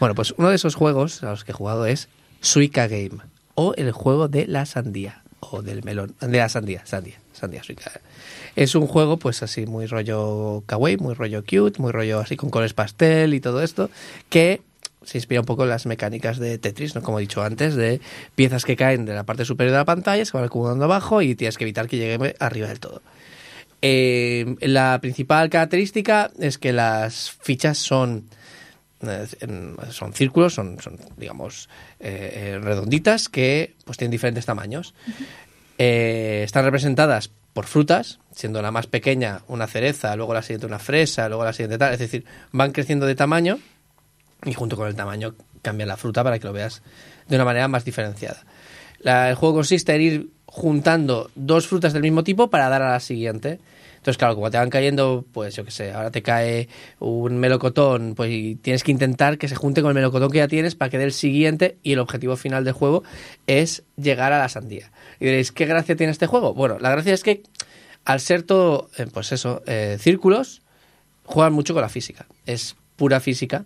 [0.00, 2.08] Bueno, pues uno de esos juegos a los que he jugado es
[2.40, 3.18] Suica Game,
[3.54, 7.90] o el juego de la sandía, o del melón, de la sandía, sandía, sandía Suica.
[8.54, 12.50] Es un juego pues así muy rollo kawaii, muy rollo cute, muy rollo así con
[12.50, 13.90] colores pastel y todo esto,
[14.28, 14.62] que
[15.04, 17.02] se inspira un poco en las mecánicas de Tetris, ¿no?
[17.02, 18.00] Como he dicho antes, de
[18.34, 21.34] piezas que caen de la parte superior de la pantalla, se van acumulando abajo y
[21.34, 23.02] tienes que evitar que llegue arriba del todo.
[23.80, 28.24] Eh, la principal característica es que las fichas son
[29.00, 29.26] eh,
[29.90, 31.68] son círculos, son, son, digamos
[32.00, 34.94] eh, eh, redonditas que pues tienen diferentes tamaños.
[35.78, 40.80] Eh, están representadas por frutas, siendo la más pequeña una cereza, luego la siguiente una
[40.80, 43.60] fresa, luego la siguiente tal, es decir, van creciendo de tamaño
[44.44, 46.82] y junto con el tamaño cambia la fruta para que lo veas
[47.28, 48.44] de una manera más diferenciada.
[49.02, 53.00] El juego consiste en ir juntando dos frutas del mismo tipo para dar a la
[53.00, 53.60] siguiente.
[53.96, 56.68] Entonces, claro, como te van cayendo, pues yo qué sé, ahora te cae
[57.00, 58.30] un melocotón, pues
[58.62, 61.04] tienes que intentar que se junte con el melocotón que ya tienes para que dé
[61.04, 63.02] el siguiente y el objetivo final del juego
[63.46, 64.90] es llegar a la sandía.
[65.20, 66.54] Y diréis, ¿qué gracia tiene este juego?
[66.54, 67.42] Bueno, la gracia es que
[68.04, 70.62] al ser todo, eh, pues eso, eh, círculos,
[71.24, 72.26] juegan mucho con la física.
[72.46, 73.64] Es pura física.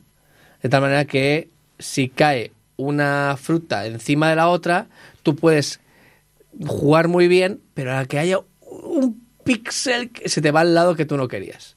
[0.63, 1.49] De tal manera que
[1.79, 4.87] si cae una fruta encima de la otra,
[5.23, 5.81] tú puedes
[6.67, 10.75] jugar muy bien, pero a la que haya un píxel que se te va al
[10.75, 11.77] lado que tú no querías.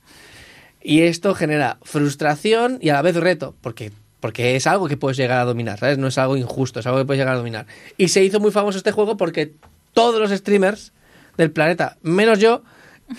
[0.81, 5.17] Y esto genera frustración y a la vez reto, porque, porque es algo que puedes
[5.17, 5.97] llegar a dominar, ¿sabes?
[5.97, 7.65] No es algo injusto, es algo que puedes llegar a dominar.
[7.97, 9.53] Y se hizo muy famoso este juego porque
[9.93, 10.93] todos los streamers
[11.37, 12.61] del planeta, menos yo,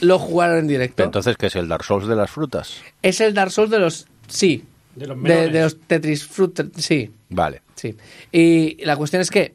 [0.00, 1.02] lo jugaron en directo.
[1.02, 2.82] Entonces, ¿qué es el Dark Souls de las frutas?
[3.02, 4.06] es el Dark Souls de los...
[4.28, 4.64] Sí.
[4.96, 6.58] De los de, los Tetris Fruit...
[6.76, 7.10] Sí.
[7.28, 7.62] Vale.
[7.74, 7.94] Sí.
[8.32, 9.54] Y la cuestión es que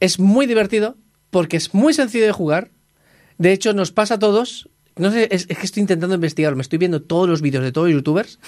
[0.00, 0.96] es muy divertido
[1.30, 2.70] porque es muy sencillo de jugar.
[3.36, 4.68] De hecho, nos pasa a todos.
[4.96, 6.56] No sé, es, es que estoy intentando investigar.
[6.56, 8.38] Me estoy viendo todos los vídeos de todos los youtubers.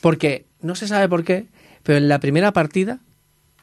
[0.00, 1.48] Porque no se sabe por qué,
[1.82, 3.00] pero en la primera partida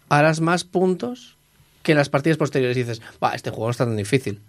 [0.10, 1.38] harás más puntos
[1.84, 2.76] que en las partidas posteriores.
[2.76, 4.42] Y dices, va, este juego no está tan difícil.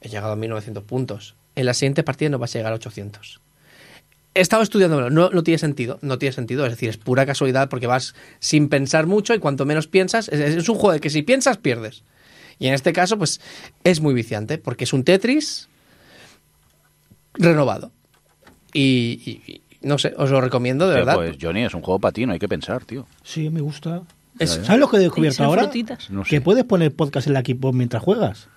[0.00, 1.36] He llegado a 1900 puntos.
[1.54, 3.40] En la siguiente partida no vas a llegar a 800
[4.38, 7.68] he estado estudiándolo, no, no tiene sentido, no tiene sentido, es decir, es pura casualidad
[7.68, 11.10] porque vas sin pensar mucho y cuanto menos piensas, es, es un juego de que
[11.10, 12.02] si piensas pierdes.
[12.58, 13.40] Y en este caso, pues
[13.84, 15.68] es muy viciante porque es un Tetris
[17.34, 17.92] renovado.
[18.72, 21.14] Y, y- y no sé, os lo recomiendo de verdad.
[21.14, 23.06] Pues Johnny, es un juego para ti, no hay que pensar, tío.
[23.22, 24.02] Sí, me gusta.
[24.38, 25.70] Es- ¿Sabes lo que he descubierto ahora?
[26.10, 26.30] No sé.
[26.30, 28.48] Que puedes poner podcast en la Xbox mientras juegas.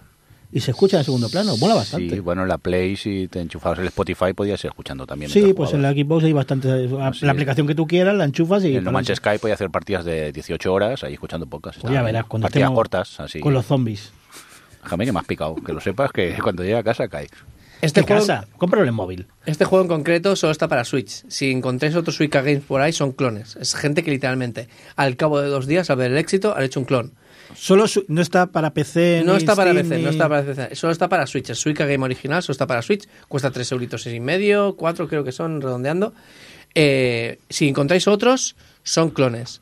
[0.53, 1.55] Y se escucha en segundo plano.
[1.57, 2.15] Mola bastante.
[2.15, 5.31] Sí, bueno, en la Play, si te enchufabas el Spotify, podías ir escuchando también.
[5.31, 5.91] Sí, pues en la.
[5.93, 6.89] Xbox hay bastante.
[7.13, 7.25] sí.
[7.25, 8.75] La aplicación que tú quieras, la enchufas y.
[8.75, 9.17] En No Manches.
[9.19, 11.79] Sky podía hacer partidas de 18 horas ahí escuchando podcast.
[11.79, 13.39] Pues ya verás, cuando partidas cortas, así.
[13.39, 14.11] Con los zombies.
[14.83, 15.55] Déjame que me has picado.
[15.55, 17.27] Que lo sepas que cuando llegue a casa cae.
[17.81, 18.47] Este ¿Qué juego, casa?
[18.57, 19.25] Cómpralo en móvil.
[19.47, 21.23] este juego en concreto solo está para Switch.
[21.29, 23.55] Si encontréis otros Suica Games por ahí, son clones.
[23.55, 26.79] Es gente que literalmente, al cabo de dos días, al ver el éxito, han hecho
[26.79, 27.13] un clon.
[27.55, 29.23] Solo su- no está para PC.
[29.25, 30.75] No ni está para Steam, PC, ni- no está para PC.
[30.75, 31.49] Solo está para Switch.
[31.49, 33.07] El Suica Game original solo está para Switch.
[33.27, 36.13] Cuesta 3 euritos y medio, 4 creo que son, redondeando.
[36.75, 39.61] Eh, si encontráis otros, son clones.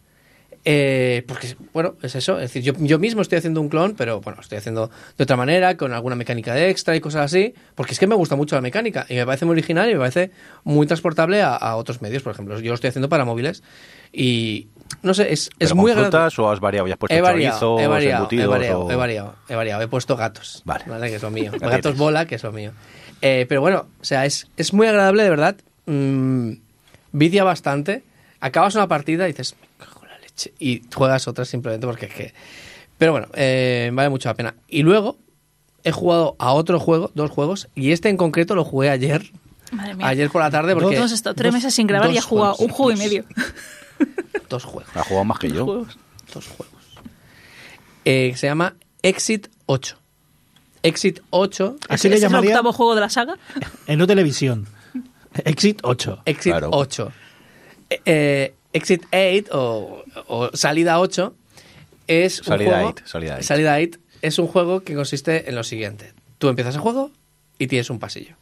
[0.65, 2.35] Eh, porque, bueno, es eso.
[2.35, 5.37] Es decir, yo, yo mismo estoy haciendo un clon, pero bueno, estoy haciendo de otra
[5.37, 7.53] manera, con alguna mecánica de extra y cosas así.
[7.75, 9.99] Porque es que me gusta mucho la mecánica y me parece muy original y me
[9.99, 10.31] parece
[10.65, 12.23] muy transportable a, a otros medios.
[12.23, 13.63] Por ejemplo, yo lo estoy haciendo para móviles
[14.11, 14.67] y
[15.01, 16.11] no sé, es, es ¿Pero muy agradable.
[16.17, 16.87] frutas o has variado?
[16.87, 19.55] ¿Ya has puesto He variado, chorizos, he variado, he embutidos variado, o- he variado, he
[19.55, 19.81] variado.
[19.81, 20.83] He puesto gatos, Vale.
[21.09, 21.51] Que es lo mío.
[21.59, 22.71] Gatos bola, que es lo mío.
[23.21, 25.55] Eh, pero bueno, o sea, es, es muy agradable, de verdad.
[25.85, 26.53] Mm,
[27.11, 28.03] vicia bastante.
[28.39, 30.53] Acabas una partida y dices, me cago en la leche.
[30.59, 32.33] Y juegas otra simplemente porque es que...
[32.97, 34.55] Pero bueno, eh, vale mucho la pena.
[34.67, 35.17] Y luego
[35.83, 39.31] he jugado a otro juego, dos juegos, y este en concreto lo jugué ayer.
[39.71, 40.07] Madre mía.
[40.07, 40.95] Ayer por la tarde porque...
[40.97, 42.95] Hemos estado tres dos- meses sin grabar y dos ha jugado juegos, un juego y
[42.95, 43.25] dos- medio.
[44.49, 44.95] Dos juegos.
[44.95, 45.65] Ha jugado más que yo.
[45.65, 45.97] Juegos.
[46.33, 46.79] dos juegos.
[48.05, 49.97] Eh, se llama Exit 8.
[50.83, 51.77] Exit 8.
[51.89, 53.37] Así ¿Es le el llamaría octavo juego de la saga?
[53.87, 54.67] en no televisión.
[55.45, 56.23] Exit 8.
[56.25, 56.69] Exit Claro.
[56.71, 57.11] 8.
[57.89, 61.33] Eh, eh, Exit 8 o, o Salida 8
[62.07, 62.89] es Salida un juego.
[62.89, 63.43] 8, salida 8.
[63.43, 67.11] Salida 8 es un juego que consiste en lo siguiente: tú empiezas el juego
[67.59, 68.35] y tienes un pasillo.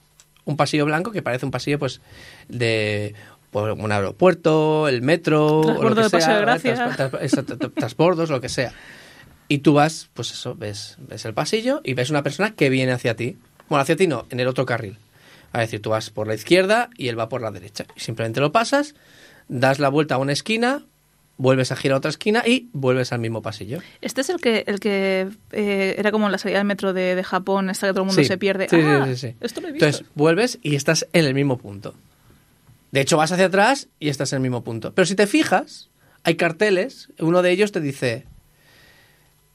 [0.46, 2.00] Un pasillo blanco que parece un pasillo, pues,
[2.48, 3.14] de
[3.52, 6.42] pues, un aeropuerto, el metro, o Transbordo lo que de sea, Paseo de.
[6.42, 6.96] Gracia.
[6.96, 8.74] Trans- trans- transbordos, lo que sea.
[9.48, 12.92] Y tú vas, pues eso, ves, ves el pasillo y ves una persona que viene
[12.92, 13.38] hacia ti.
[13.70, 14.98] Bueno, hacia ti no, en el otro carril.
[15.54, 17.86] Es decir, tú vas por la izquierda y él va por la derecha.
[17.96, 18.96] Y simplemente lo pasas,
[19.48, 20.84] das la vuelta a una esquina,
[21.38, 23.80] vuelves a girar a otra esquina y vuelves al mismo pasillo.
[24.02, 27.24] Este es el que el que eh, era como la salida del metro de, de
[27.24, 28.28] Japón, esta que todo el mundo Sí.
[28.28, 28.68] se pierde.
[28.70, 29.36] Sí, sí, Ah, sí, sí.
[29.40, 29.86] Esto lo he visto.
[29.86, 31.96] Entonces, vuelves y estás en el mismo punto.
[32.92, 34.94] De hecho, vas hacia atrás y estás en el mismo punto.
[34.94, 35.90] Pero si te fijas,
[36.24, 37.10] hay carteles.
[37.20, 38.26] Uno de ellos te dice...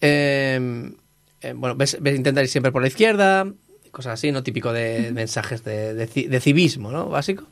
[0.01, 0.93] eh,
[1.41, 3.47] eh, bueno, ves, ves intentar ir siempre por la izquierda,
[3.91, 4.43] cosas así, ¿no?
[4.43, 7.09] Típico de mensajes de, de ci- de civismo, ¿no?
[7.09, 7.45] Básico.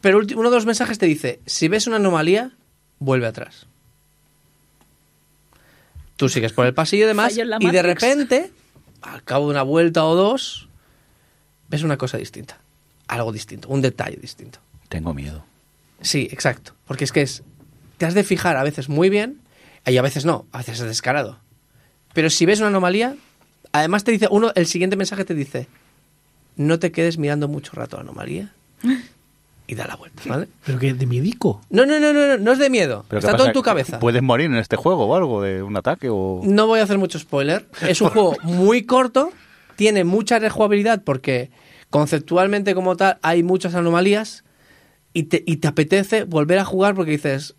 [0.00, 2.52] Pero uno de los mensajes te dice, si ves una anomalía,
[3.00, 3.66] vuelve atrás.
[6.16, 8.50] Tú sigues por el pasillo y demás, y de repente,
[9.02, 10.68] al cabo de una vuelta o dos,
[11.68, 12.58] ves una cosa distinta.
[13.08, 14.58] Algo distinto, un detalle distinto.
[14.88, 15.44] Tengo miedo.
[16.00, 16.72] Sí, exacto.
[16.86, 17.42] Porque es que es.
[17.96, 19.40] Te has de fijar a veces muy bien
[19.86, 21.38] y a veces no, a veces es descarado.
[22.14, 23.16] Pero si ves una anomalía,
[23.72, 25.66] además te dice, uno, el siguiente mensaje te dice,
[26.56, 28.52] no te quedes mirando mucho rato la anomalía
[29.66, 30.48] y da la vuelta, ¿vale?
[30.64, 31.60] Pero que de miedico.
[31.70, 33.04] No, no, no, no, no, no es de miedo.
[33.08, 33.50] ¿Pero qué Está todo pasa?
[33.50, 33.98] en tu cabeza.
[33.98, 36.40] ¿Puedes morir en este juego o algo de un ataque o...?
[36.44, 37.66] No voy a hacer mucho spoiler.
[37.82, 39.30] Es un juego muy corto,
[39.76, 41.50] tiene mucha rejugabilidad porque
[41.90, 44.44] conceptualmente como tal hay muchas anomalías
[45.12, 47.54] y te, apetece volver a jugar porque dices,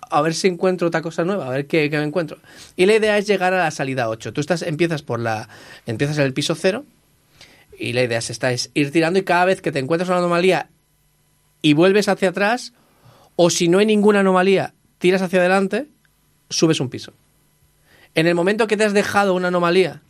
[0.00, 2.38] a ver si encuentro otra cosa nueva, a ver qué, qué me encuentro.
[2.76, 4.32] Y la idea es llegar a la salida 8.
[4.32, 5.48] Tú estás, empiezas por la,
[5.86, 6.84] empiezas en el piso 0
[7.78, 10.18] y la idea es, esta, es ir tirando y cada vez que te encuentras una
[10.18, 10.68] anomalía
[11.62, 12.72] y vuelves hacia atrás,
[13.36, 15.86] o si no hay ninguna anomalía, tiras hacia adelante,
[16.48, 17.12] subes un piso.
[18.14, 20.02] En el momento que te has dejado una anomalía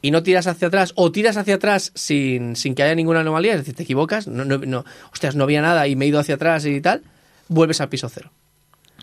[0.00, 3.52] y no tiras hacia atrás, o tiras hacia atrás sin, sin que haya ninguna anomalía,
[3.52, 6.20] es decir, te equivocas, no, no, no, hostias, no había nada y me he ido
[6.20, 7.02] hacia atrás y tal,
[7.48, 8.30] vuelves al piso cero.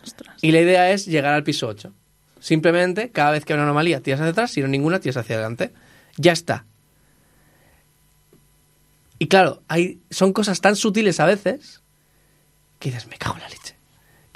[0.02, 0.36] Ostras.
[0.40, 1.92] Y la idea es llegar al piso 8.
[2.38, 5.34] Simplemente, cada vez que hay una anomalía, tiras hacia atrás, si no ninguna, tiras hacia
[5.34, 5.72] adelante.
[6.16, 6.64] Ya está.
[9.18, 11.82] Y claro, hay, son cosas tan sutiles a veces
[12.78, 13.75] que dices, me cago en la leche.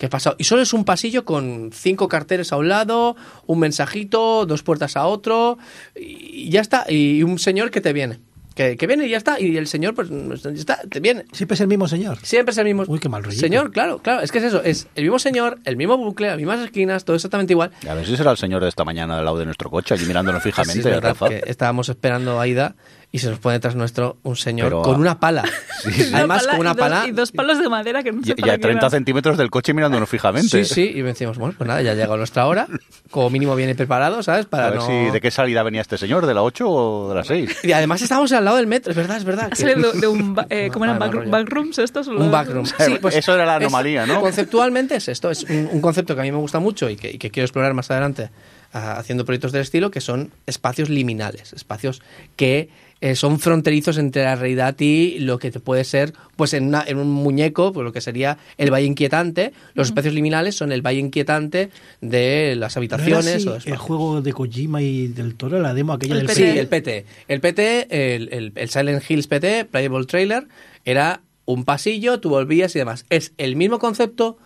[0.01, 0.35] ¿Qué ha pasado?
[0.39, 3.17] Y solo es un pasillo con cinco carteles a un lado,
[3.47, 5.59] un mensajito, dos puertas a otro,
[5.95, 6.87] y ya está.
[6.91, 8.19] Y un señor que te viene.
[8.55, 9.39] Que, que viene y ya está.
[9.39, 11.25] Y el señor, pues, ya está, te viene.
[11.33, 12.19] Siempre es el mismo señor.
[12.23, 12.85] Siempre es el mismo.
[12.89, 13.41] Uy, qué mal rollito.
[13.43, 14.23] Señor, claro, claro.
[14.23, 14.63] Es que es eso.
[14.63, 17.71] Es el mismo señor, el mismo bucle, las mismas esquinas, todo exactamente igual.
[17.87, 20.07] A ver si será el señor de esta mañana al lado de nuestro coche, allí
[20.07, 20.79] mirándonos Sí, fijamente.
[20.81, 21.29] es verdad Rafa.
[21.29, 22.75] que estábamos esperando a Ida
[23.13, 25.43] y se nos pone detrás nuestro un señor Pero, con una pala.
[26.15, 27.07] Además, pala con una y dos- pala.
[27.09, 28.91] Y dos palos de madera que no sé Y, y a qué 30 eran.
[28.91, 30.65] centímetros del coche mirándonos fijamente.
[30.65, 32.69] Sí, sí, y decimos, bueno, pues nada, ya ha llegado nuestra hora.
[33.11, 34.47] Como mínimo viene preparado, ¿sabes?
[34.47, 34.87] Para A ver no...
[34.87, 37.59] si de qué salida venía este señor, de la 8 o de la 6.
[37.65, 39.51] Y además estábamos al lado del metro, es verdad, es verdad.
[39.51, 40.35] Que- de, de un.
[40.35, 40.99] ba- Eh, ¿Cómo eran?
[41.01, 42.07] Back- backrooms estos?
[42.07, 42.65] Un backroom.
[43.13, 44.21] Eso era la es- anomalía, ¿no?
[44.21, 47.11] Conceptualmente es esto, es un, un concepto que a mí me gusta mucho y que,
[47.11, 48.31] y que quiero explorar más adelante
[48.73, 52.03] ah, haciendo proyectos del estilo, que son espacios liminales, espacios
[52.37, 52.69] que
[53.03, 56.85] eh, son fronterizos entre la realidad y lo que te puede ser, pues en, una-
[56.87, 59.53] en un muñeco, pues lo que sería el valle inquietante.
[59.75, 61.71] Los espacios liminales son el valle inquietante
[62.03, 63.47] de las ¿No era habitaciones.
[63.47, 66.43] así o el juego de Kojima y del Toro, la demo aquella El del Sí,
[66.43, 66.59] PT.
[66.61, 67.07] el PT.
[67.29, 70.47] El PT, el, el- el Silent Hills PT, Playable Trailer,
[70.85, 73.07] era un pasillo, tú volvías y demás.
[73.11, 74.37] Es el mismo concepto,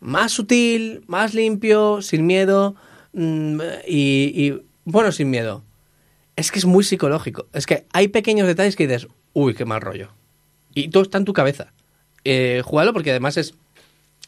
[0.00, 2.74] más sutil, más limpio, sin miedo
[3.12, 5.62] mm, y, y, bueno, sin miedo.
[6.36, 7.46] Es que es muy psicológico.
[7.52, 10.10] Es que hay pequeños detalles que dices, uy, qué mal rollo.
[10.74, 11.72] Y todo está en tu cabeza.
[12.24, 13.54] Eh, jugalo porque además es,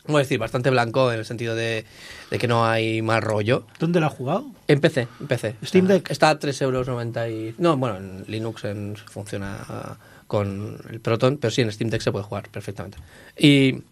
[0.06, 1.84] voy a decir, bastante blanco en el sentido de,
[2.30, 3.66] de que no hay mal rollo.
[3.80, 4.46] ¿Dónde lo has jugado?
[4.68, 5.56] Empecé, empecé.
[5.64, 6.10] Steam Deck.
[6.10, 6.88] Está a 3,90 euros.
[7.30, 7.54] Y...
[7.60, 12.12] No, bueno, en Linux en- funciona con el Proton, pero sí, en Steam Deck se
[12.12, 12.98] puede jugar perfectamente.
[13.38, 13.82] Y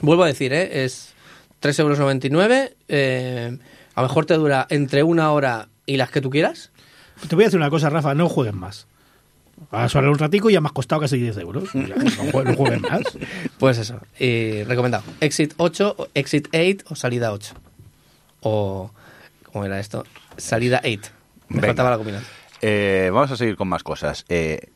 [0.00, 0.84] vuelvo a decir, ¿eh?
[0.84, 1.14] es
[1.62, 2.70] 3,99 euros.
[2.88, 3.58] Eh,
[3.94, 6.70] a lo mejor te dura entre una hora y las que tú quieras.
[7.28, 8.86] Te voy a decir una cosa, Rafa, no juegues más.
[9.70, 11.72] Vas a hablar un ratico y ya me has costado casi 10 euros.
[11.72, 13.02] Ya, no, no juegues más.
[13.58, 15.04] Pues eso, y recomendado.
[15.20, 17.54] Exit 8, o Exit 8 o Salida 8.
[18.40, 18.90] O,
[19.52, 20.04] ¿cómo era esto?
[20.36, 21.10] Salida 8.
[21.48, 21.66] Me Venga.
[21.68, 22.28] faltaba la combinación.
[22.60, 24.24] Eh, vamos a seguir con más cosas.
[24.28, 24.68] Eh,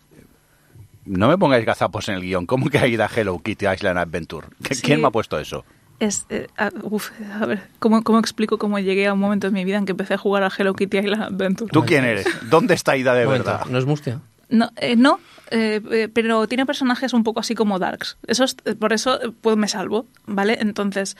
[1.04, 2.46] no me pongáis gazapos en el guion.
[2.46, 4.46] ¿Cómo que hay da Hello Kitty Island Adventure?
[4.62, 4.82] ¿Qué- Sí.
[4.82, 5.64] ¿Quién me ha puesto eso?
[5.98, 7.10] Es, eh, a, uf,
[7.40, 9.92] a ver, ¿cómo, ¿cómo explico cómo llegué a un momento en mi vida en que
[9.92, 11.70] empecé a jugar a Hello Kitty Island Adventure?
[11.72, 12.26] ¿Tú quién eres?
[12.50, 13.66] ¿Dónde está Ida de momento, verdad?
[13.66, 14.20] ¿No es Mustia?
[14.50, 15.18] No, eh, no
[15.50, 18.18] eh, eh, pero tiene personajes un poco así como darks.
[18.26, 20.58] Eso es- por eso eh, pues me salvo, ¿vale?
[20.60, 21.16] Entonces,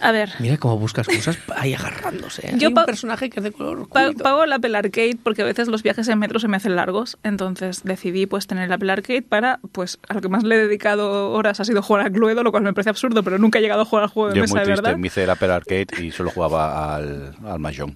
[0.00, 2.46] a ver, Mira cómo buscas cosas ahí agarrándose.
[2.48, 2.54] ¿eh?
[2.58, 5.44] Yo Hay un personaje que es de color pa- pago el Apple Arcade porque a
[5.44, 7.16] veces los viajes en metro se me hacen largos.
[7.22, 10.58] Entonces decidí pues tener el Apple Arcade para, pues, a lo que más le he
[10.58, 13.62] dedicado horas ha sido jugar a Cluedo, lo cual me parece absurdo, pero nunca he
[13.62, 14.82] llegado a jugar al juego de Yo mesa muy de triste.
[14.82, 14.98] verdad.
[14.98, 17.94] Me hice el Apple Arcade y solo jugaba al, al Mahjong.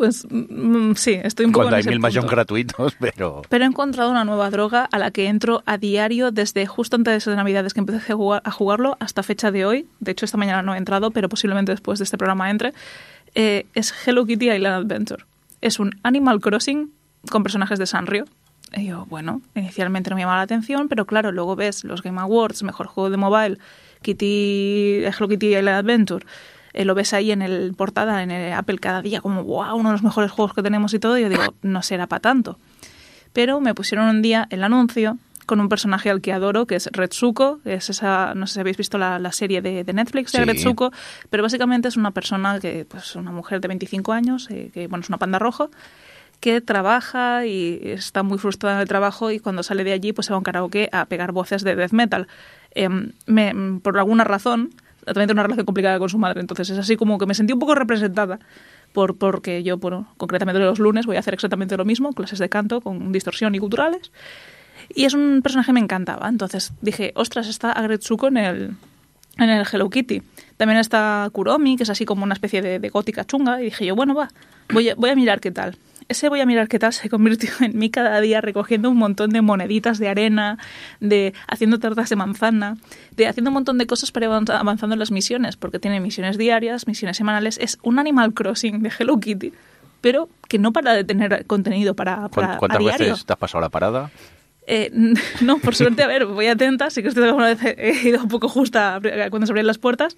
[0.00, 3.42] Pues mm, sí, estoy un poco Cuando en hay ese mil gratuitos, pero...
[3.50, 7.26] Pero he encontrado una nueva droga a la que entro a diario desde justo antes
[7.26, 9.86] de Navidades que empecé a, jugar- a jugarlo hasta fecha de hoy.
[10.00, 12.72] De hecho, esta mañana no he entrado, pero posiblemente después de este programa entre.
[13.34, 15.24] Eh, es Hello Kitty Island Adventure.
[15.60, 16.90] Es un Animal Crossing
[17.30, 18.24] con personajes de Sanrio.
[18.74, 22.18] Y yo, bueno, inicialmente no me llamaba la atención, pero claro, luego ves los Game
[22.18, 23.58] Awards, mejor juego de mobile,
[24.00, 26.24] Kitty, Hello Kitty Island Adventure.
[26.72, 29.90] Eh, lo ves ahí en el portada, en el Apple cada día, como, wow, uno
[29.90, 31.18] de los mejores juegos que tenemos y todo.
[31.18, 32.58] Y yo digo, no será para tanto
[33.32, 35.16] pero me pusieron un día el anuncio
[35.46, 38.60] con un personaje al que adoro, que es Retsuko, que es esa, no sé si
[38.60, 40.44] habéis visto la, la serie de, de Netflix de Sí.
[40.44, 40.90] Retsuko,
[41.28, 45.02] pero básicamente es una persona que, pues una mujer de 25 años, eh, que bueno,
[45.02, 45.70] es una panda rojo,
[46.40, 50.26] que trabaja y está muy frustrada en el trabajo y cuando sale de allí pues
[50.26, 52.26] se va a un karaoke a pegar voces de death metal.
[52.74, 54.70] Em, me- por alguna razón,
[55.04, 57.52] también tiene una relación complicada con su madre, entonces es así como que me sentí
[57.52, 58.38] un poco representada
[58.92, 62.48] por, porque yo, bueno, concretamente los lunes voy a hacer exactamente lo mismo, clases de
[62.48, 64.10] canto con distorsión y culturales.
[64.92, 66.28] Y es un personaje que me encantaba.
[66.28, 68.70] Entonces dije, ostras, está Agretsuko en el,
[69.38, 70.22] en el Hello Kitty.
[70.56, 73.60] También está Kuromi, que es así como una especie de, de gótica chunga.
[73.60, 74.28] Y dije yo, bueno, va,
[74.72, 75.76] voy a, voy a mirar qué tal.
[76.10, 79.30] Ese voy a mirar qué tal se convirtió en mí cada día recogiendo un montón
[79.30, 80.58] de moneditas de arena,
[80.98, 82.76] de haciendo tartas de manzana,
[83.12, 86.00] de haciendo un montón de cosas para ir avanz- avanzando en las misiones, porque tiene
[86.00, 87.58] misiones diarias, misiones semanales.
[87.58, 89.52] Es un Animal Crossing de Hello Kitty,
[90.00, 93.10] pero que no para de tener contenido para, ¿Cuán- para a ¿Cuántas diario.
[93.10, 94.10] veces te has pasado la parada?
[94.66, 94.90] Eh,
[95.42, 96.90] no, por suerte, a ver, voy atenta.
[96.90, 99.00] Sí que estoy alguna vez he ido un poco justa
[99.30, 100.16] cuando se abrían las puertas.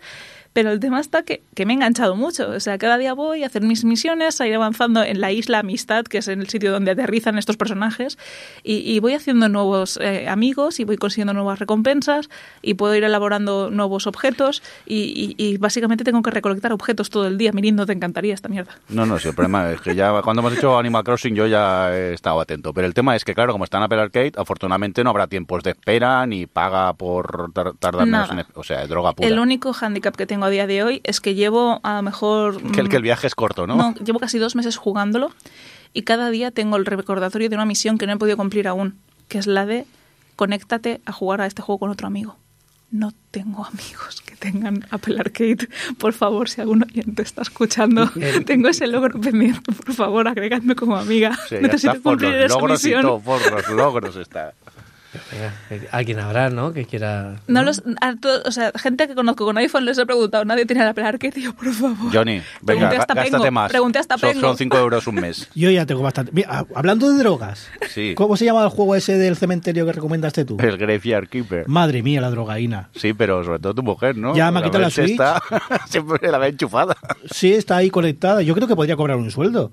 [0.52, 2.50] Pero el tema está que, que me he enganchado mucho.
[2.50, 5.60] O sea, cada día voy a hacer mis misiones, a ir avanzando en la isla
[5.60, 8.18] Amistad, que es el sitio donde aterrizan estos personajes.
[8.62, 12.28] Y, y voy haciendo nuevos eh, amigos y voy consiguiendo nuevas recompensas
[12.60, 14.62] y puedo ir elaborando nuevos objetos.
[14.86, 17.52] Y, y- y básicamente tengo que recolectar objetos todo el día.
[17.52, 18.72] Mirindo, te encantaría esta mierda.
[18.90, 21.96] No, no, sí, el problema es que ya cuando hemos hecho Animal Crossing yo ya
[21.96, 22.74] he estado atento.
[22.74, 25.62] Pero el tema es que, claro, como está en Apple Arcade, afortunadamente no habrá tiempos
[25.62, 28.44] de espera ni paga por tar- tardar menos en...
[28.54, 29.28] O sea, droga pura.
[29.28, 32.60] El único hándicap que tengo a día de hoy es que llevo a lo mejor...
[32.72, 33.76] Que el, mm, que el viaje es corto, ¿no?
[33.76, 35.32] No, llevo casi dos meses jugándolo
[35.92, 38.98] y cada día tengo el recordatorio de una misión que no he podido cumplir aún,
[39.28, 39.86] que es la de
[40.36, 42.36] conéctate a jugar a este juego con otro amigo.
[42.90, 45.68] No tengo amigos que tengan Apple Arcade.
[45.98, 48.10] Por favor, si algún oyente está escuchando,
[48.46, 49.72] tengo ese logro pendiente.
[49.72, 51.38] Por favor, agregadme como amiga.
[51.48, 53.02] Sí, Necesito cumplir esa y misión.
[53.02, 54.52] todo, por los logros está.
[55.30, 56.72] Venga, eh, alguien habrá, ¿no?
[56.72, 57.36] Que quiera.
[57.46, 58.14] No los, a
[58.46, 61.32] o sea, gente que conozco con iPhone les he preguntado, nadie tiene el Apple Arcade
[61.52, 62.12] por favor.
[62.12, 63.70] Johnny, venga, Pregunté hasta gástate Pengo, más.
[63.70, 64.40] pregunté hasta son, Pengo.
[64.48, 65.48] son 5 euros un mes.
[65.54, 66.32] Yo ya tengo bastante.
[66.32, 68.14] Mira, ah, hablando de drogas, Sí.
[68.16, 70.56] ¿cómo se llama el juego ese del cementerio que recomendaste tú?
[70.58, 71.68] El Graveyard Keeper.
[71.68, 72.88] Madre mía, la drogaína.
[72.94, 74.34] Sí, pero sobre todo tu mujer, ¿no?
[74.34, 75.10] Ya me ha quitado la Switch.
[75.10, 75.42] Está,
[75.88, 76.96] siempre la ve enchufada.
[77.30, 78.42] Sí, está ahí conectada.
[78.42, 79.70] Yo creo que podría cobrar un sueldo.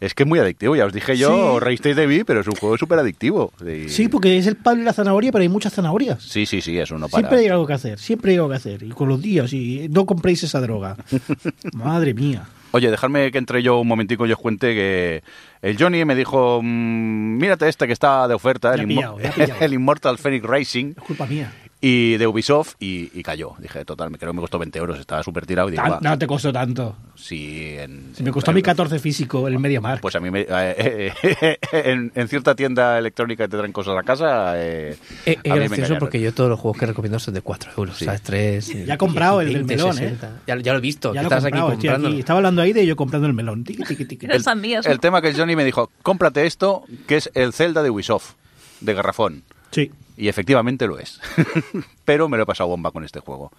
[0.00, 1.64] Es que es muy adictivo, ya os dije yo, Sí.
[1.64, 3.52] reísteis de mí, pero es un juego súper adictivo.
[3.88, 6.22] Sí, porque es el palo y la zanahoria, pero hay muchas zanahorias.
[6.22, 7.22] Sí, sí, sí, eso no para.
[7.22, 8.82] Siempre hay algo que hacer, siempre hay algo que hacer.
[8.82, 10.96] Y con los días, y no compréis esa droga.
[11.72, 12.48] Madre mía.
[12.72, 15.22] Oye, dejadme que entre yo un momentico y os cuente que
[15.62, 19.16] el Johnny me dijo, mm, mírate este que está de oferta, el, pillado.
[19.60, 21.52] el Immortal Phoenix Racing, Es culpa mía.
[21.88, 23.52] Y de Ubisoft, y, y cayó.
[23.60, 25.68] Dije, total, me creo que me costó 20 euros, estaba súper tirado.
[25.68, 26.96] Y digo, va, no te costó tanto.
[27.14, 30.02] si en, Si me costó a mí en- 14 físico el MediaMarkt.
[30.02, 33.96] Pues a mí, me, eh, eh, en, en cierta tienda electrónica que te traen cosas
[33.96, 34.96] a casa, eh,
[35.26, 35.98] a mí me engañaron.
[35.98, 37.96] porque yo todos los juegos que recomiendo son de 4 euros.
[37.98, 38.04] Sí.
[38.04, 38.22] ¿sabes?
[38.22, 40.16] 3, Ya he comprado el melón, ¿eh?
[40.46, 41.14] Ya, ya lo he visto.
[41.14, 42.08] ya lo estás aquí comprado, comprando.
[42.08, 42.18] aquí.
[42.18, 43.62] Estaba hablando ahí de yo comprando el melón.
[43.62, 44.26] Tiqui.
[44.26, 44.86] Eres sandías.
[44.86, 44.92] ¿no?
[44.92, 48.32] El tema que el Johnny me dijo, cómprate esto, que es el Zelda de Ubisoft,
[48.80, 49.44] de garrafón.
[49.70, 49.92] Sí.
[50.16, 51.20] Y efectivamente lo es.
[52.04, 53.52] Pero me lo he pasado bomba con este juego.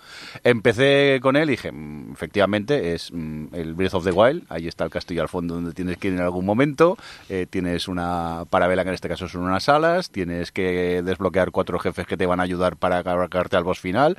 [0.43, 4.43] Empecé con él y dije, "Mm, efectivamente, es mm, el Breath of the Wild.
[4.49, 6.97] Ahí está el castillo al fondo donde tienes que ir en algún momento.
[7.29, 10.09] Eh, tienes una parabela, que en este caso son unas alas.
[10.09, 14.17] Tienes que desbloquear cuatro jefes que te van a ayudar para cargarte al boss final.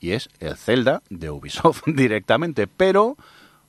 [0.00, 2.66] Y es el Zelda de Ubisoft directamente.
[2.66, 3.16] Pero,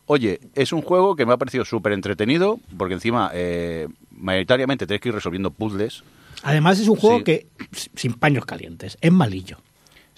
[0.08, 2.60] oye, es un juego que me ha parecido súper entretenido.
[2.78, 6.04] Porque encima, eh, mayoritariamente tienes que ir resolviendo puzzles.
[6.44, 7.24] Además es un juego Sí.
[7.24, 7.48] que,
[7.96, 9.58] sin paños calientes, es malillo.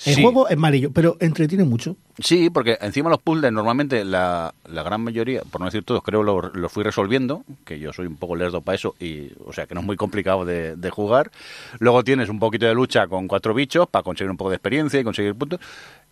[0.06, 0.22] El Sí.
[0.22, 1.98] juego es malillo, pero entretiene mucho.
[2.20, 6.24] Sí, porque encima los puzzles normalmente la, la gran mayoría, por no decir todos, creo
[6.24, 9.66] lo, lo fui resolviendo, que yo soy un poco lerdo para eso, y o sea
[9.68, 11.32] que no es muy complicado de, de jugar.
[11.80, 15.00] Luego tienes un poquito de lucha con cuatro bichos para conseguir un poco de experiencia
[15.02, 15.60] y conseguir puntos.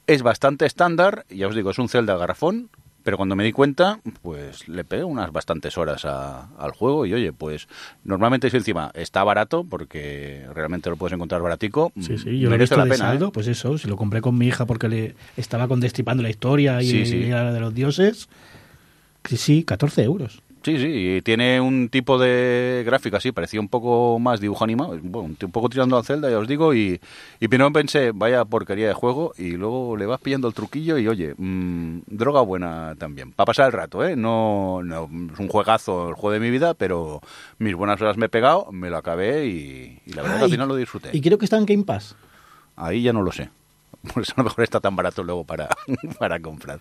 [0.06, 2.70] Es bastante estándar, ya os digo, es un Zelda garrafón,
[3.08, 7.14] pero cuando me di cuenta, pues le pegué unas bastantes horas a- al juego y
[7.14, 7.70] oye, pues
[8.04, 12.56] normalmente si encima está barato, porque realmente lo puedes encontrar baratico, Sí, sí, yo lo
[12.56, 13.06] he merece visto la de pena.
[13.06, 13.08] ¿eh?
[13.12, 16.30] saldo, pues eso, si lo compré con mi hija porque le estaba con destripando la
[16.30, 17.16] historia y, Sí, sí.
[17.16, 18.28] y la de los dioses.
[19.24, 20.42] Sí, sí, 14 euros.
[20.68, 25.00] Sí, sí, y tiene un tipo de gráfica así, parecía un poco más dibujo animado,
[25.02, 27.00] bueno, un poco tirando al Zelda, ya os digo, y,
[27.40, 31.08] y primero pensé, vaya porquería de juego, y luego le vas pillando el truquillo y
[31.08, 34.18] oye, mm, droga buena también, para pasar el rato, ¿eh?
[34.18, 37.22] No, no, es un juegazo, el juego de mi vida, pero
[37.60, 40.52] mis buenas horas me he pegado, me lo acabé y, y la verdad que al
[40.52, 41.12] final lo disfruté.
[41.14, 42.18] Y creo que está en Game Pass.
[42.76, 43.50] Ahí ya no lo sé.
[44.14, 45.70] Por eso a lo mejor está tan barato luego para,
[46.20, 46.80] para comprar.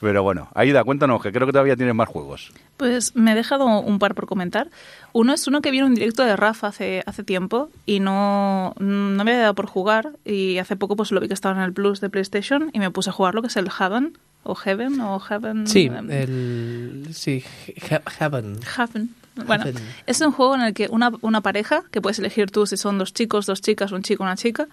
[0.00, 2.52] Pero bueno, Aida, cuéntanos, que creo que todavía tienes más juegos.
[2.76, 4.68] Pues me he dejado un par por comentar.
[5.12, 9.24] Uno es uno que vino en directo de Rafa hace, hace tiempo y no, no
[9.24, 11.72] me había dado por jugar y hace poco pues lo vi que estaba en el
[11.72, 15.20] Plus de PlayStation y me puse a jugarlo, que es el Heaven o Heaven o
[15.20, 15.66] Heaven.
[15.66, 18.60] Sí, em, el, sí, He- Heaven.
[18.62, 19.14] Heaven.
[19.46, 19.82] Bueno, Heaven.
[20.06, 22.98] es un juego en el que una, una pareja, que puedes elegir tú si son
[22.98, 24.66] dos chicos, dos chicas, un chico, una chica,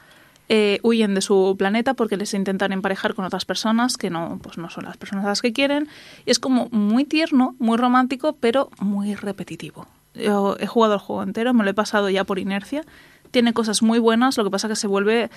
[0.53, 4.57] eh, huyen de su planeta porque les intentan emparejar con otras personas que no, pues
[4.57, 5.87] no son las personas a las que quieren.
[6.25, 9.87] Y es como muy tierno, muy romántico, pero muy repetitivo.
[10.13, 12.83] Yo he jugado el juego entero, me lo he pasado ya por inercia.
[13.31, 15.29] Tiene cosas muy buenas, lo que pasa que se vuelve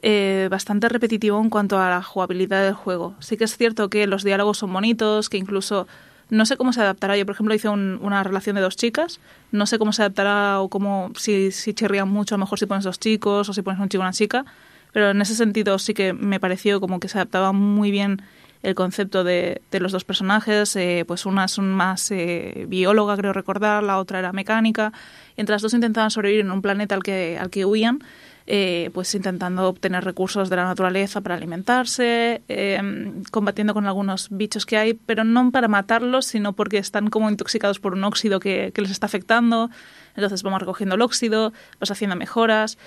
[0.00, 3.16] eh, bastante repetitivo en cuanto a la jugabilidad del juego.
[3.18, 5.88] Sí que es cierto que los diálogos son bonitos, que incluso
[6.32, 7.16] no sé cómo se adaptará.
[7.16, 9.20] Yo, por ejemplo, hice un- una relación de dos chicas.
[9.52, 12.66] No sé cómo se adaptará o cómo, si, si chirrían mucho, a lo mejor si
[12.66, 14.44] pones dos chicos o si pones un chico y una chica.
[14.92, 18.22] Pero en ese sentido sí que me pareció como que se adaptaba muy bien
[18.62, 20.74] el concepto de, de los dos personajes.
[20.76, 24.92] Eh, pues una es un más eh, bióloga, creo recordar, la otra era mecánica.
[25.36, 28.00] Entre las dos intentaban sobrevivir en un planeta al que, al que huían
[28.46, 34.66] eh, pues intentando obtener recursos de la naturaleza para alimentarse, eh, combatiendo con algunos bichos
[34.66, 38.72] que hay, pero no para matarlos, sino porque están como intoxicados por un óxido que,
[38.74, 39.70] les está afectando.
[40.16, 42.78] Entonces vamos recogiendo el óxido, vas haciendo mejoras.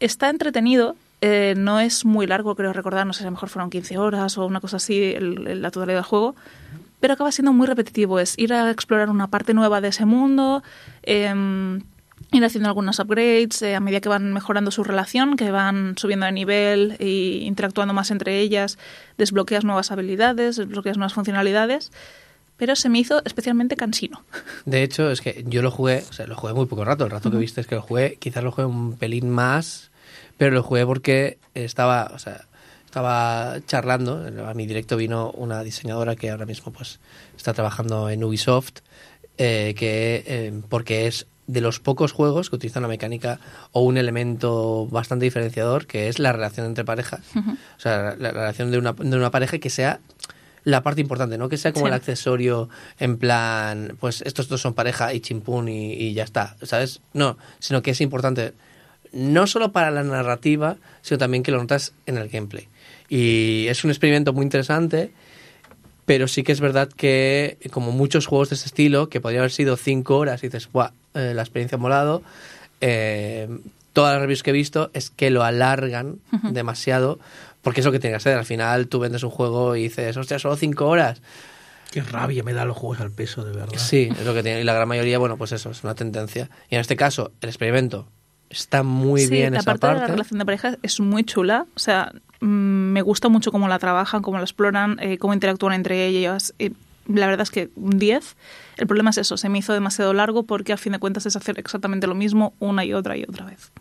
[0.00, 3.70] Está entretenido, eh, no es muy largo, creo recordar, no sé a lo mejor fueron
[3.70, 6.34] 15 horas o una cosa así, la totalidad del juego,
[6.98, 8.18] pero acaba siendo muy repetitivo.
[8.18, 10.62] Es ir a explorar una parte nueva de ese mundo,
[11.02, 11.82] em,
[12.32, 16.26] ir haciendo algunos upgrades eh, a medida que van mejorando su relación, que van subiendo
[16.26, 18.78] de nivel e interactuando más entre ellas,
[19.18, 21.90] desbloqueas nuevas habilidades, desbloqueas nuevas funcionalidades,
[22.56, 24.22] pero se me hizo especialmente cansino.
[24.64, 27.04] De hecho, es que yo lo jugué, o sea, lo jugué muy poco rato.
[27.04, 29.90] El rato que viste es que lo jugué, quizás lo jugué un pelín más,
[30.36, 32.46] pero lo jugué porque estaba, o sea,
[32.84, 34.26] estaba charlando.
[34.46, 37.00] A mi directo vino una diseñadora que ahora mismo pues
[37.36, 38.80] está trabajando en Ubisoft,
[39.38, 43.40] eh, que eh, porque es de los pocos juegos que utilizan una mecánica
[43.72, 47.20] o un elemento bastante diferenciador, que es la relación entre parejas.
[47.36, 50.00] O sea, la, la relación de una, de una pareja que sea
[50.62, 51.88] la parte importante, no que sea como Sí.
[51.88, 52.68] el accesorio
[52.98, 57.00] en plan, pues estos dos son pareja y chimpún y, y ya está, ¿sabes?
[57.14, 58.52] No, sino que es importante
[59.12, 62.68] no solo para la narrativa, sino también que lo notas en el gameplay.
[63.08, 65.12] Y es un experimento muy interesante,
[66.10, 69.52] Pero sí que es verdad que, como muchos juegos de ese estilo, que podrían haber
[69.52, 70.90] sido 5 horas y dices, ¡buah!
[71.14, 72.22] eh, la experiencia ha molado.
[72.80, 73.48] eh,
[73.92, 76.16] todas las reviews que he visto es que lo alargan
[76.50, 77.20] demasiado,
[77.62, 78.36] porque es lo que tiene que ser.
[78.36, 81.22] Al final tú vendes un juego y dices, hostia, solo 5 horas.
[81.92, 83.76] Qué rabia me da los juegos al peso, de verdad.
[83.76, 84.60] Sí, es lo que tiene.
[84.62, 86.50] Y la gran mayoría, bueno, pues eso, es una tendencia.
[86.70, 88.08] Y en este caso, el experimento
[88.48, 90.12] está muy sí, bien la esa parte de la parte.
[90.12, 91.66] relación de pareja es muy chula.
[91.76, 96.06] O sea, me gusta mucho cómo la trabajan, cómo la exploran, eh, cómo interactúan entre
[96.06, 96.54] ellas.
[96.58, 96.72] Eh,
[97.06, 98.36] la verdad es que un 10.
[98.76, 101.36] El problema es eso, se me hizo demasiado largo porque a fin de cuentas es
[101.36, 103.72] hacer exactamente lo mismo una y otra y otra vez.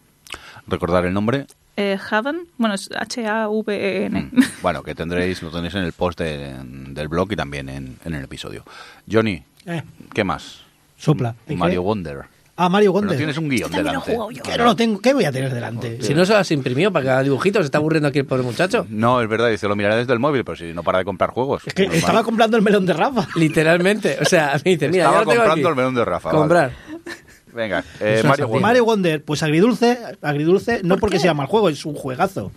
[0.68, 1.46] Recordar el nombre.
[1.78, 4.30] Eh, Haven, bueno, es H-A-V-E-N.
[4.32, 4.42] Mm.
[4.62, 6.58] Bueno, que tendréis, lo tenéis en el post de-
[6.90, 8.64] del blog y también en, en el episodio.
[9.10, 9.84] Johnny, Eh,
[10.14, 10.62] ¿qué más?
[10.98, 11.36] sopla.
[11.48, 12.26] Mario Wonder.
[12.62, 13.18] Ah, Mario Pero Wonder.
[13.18, 14.12] tienes un guion he delante.
[14.14, 14.28] yo.
[14.44, 15.00] Que no lo tengo.
[15.00, 16.02] ¿Qué voy a tener delante?
[16.02, 18.44] Si no se las imprimió para que haga dibujitos, se está aburriendo aquí el pobre
[18.44, 18.86] muchacho.
[18.90, 21.30] No, es verdad, dice, lo miraré desde el móvil, pero si no para de comprar
[21.30, 21.64] juegos.
[21.66, 22.00] Es que Normal.
[22.00, 23.28] estaba comprando el melón de Rafa.
[23.36, 24.18] Literalmente.
[24.22, 25.72] O sea, me dice, mira, Estaba ya lo tengo comprando aquí.
[25.72, 26.30] el melón de Rafa.
[26.32, 26.72] Comprar.
[26.98, 27.18] vale.
[27.54, 28.48] Venga, eh, Mario.
[28.48, 28.62] Wonder.
[28.62, 31.22] Mario Wonder, pues agridulce, agridulce, no ¿Por porque qué?
[31.24, 32.52] sea mal juego, es un juegazo.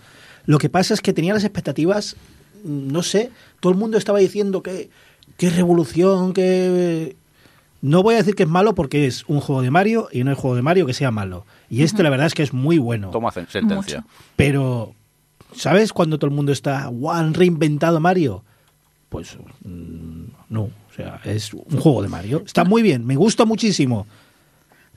[0.46, 2.16] Lo que pasa es que tenía las expectativas,
[2.64, 3.30] mm, no sé,
[3.60, 4.90] todo el mundo estaba diciendo que
[5.38, 7.16] qué revolución, que
[7.82, 10.30] no voy a decir que es malo porque es un juego de Mario y no
[10.30, 11.44] hay juego de Mario que sea malo.
[11.68, 13.10] Y este la verdad es que es muy bueno.
[13.10, 13.98] Toma sen- sentencia.
[14.00, 14.08] Mucho.
[14.36, 14.94] Pero
[15.54, 18.42] ¿sabes cuando todo el mundo está, "Guau, han reinventado Mario"?
[19.10, 22.42] Pues mm, no, o sea, es un juego de Mario.
[22.46, 24.06] Está muy bien, me gusta muchísimo.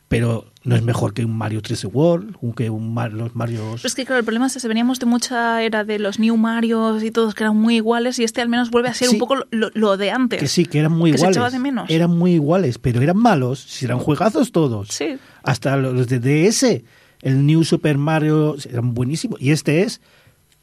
[0.08, 3.78] Pero no es mejor que un Mario 3D World, que un Mar- los Marios.
[3.82, 6.38] Pero es que claro, el problema es ese, veníamos de mucha era de los New
[6.38, 9.16] Marios y todos que eran muy iguales y este al menos vuelve a ser Sí.
[9.16, 10.40] un poco lo, lo de antes.
[10.40, 11.38] Que sí, que eran muy que se iguales.
[11.38, 11.90] echaba de menos.
[11.90, 13.60] Eran muy iguales, pero eran malos.
[13.60, 14.90] Si eran juegazos todos.
[14.90, 15.18] Sí.
[15.42, 16.84] Hasta los de DS,
[17.24, 19.42] el New Super Mario, eran buenísimos.
[19.42, 20.02] Y este es,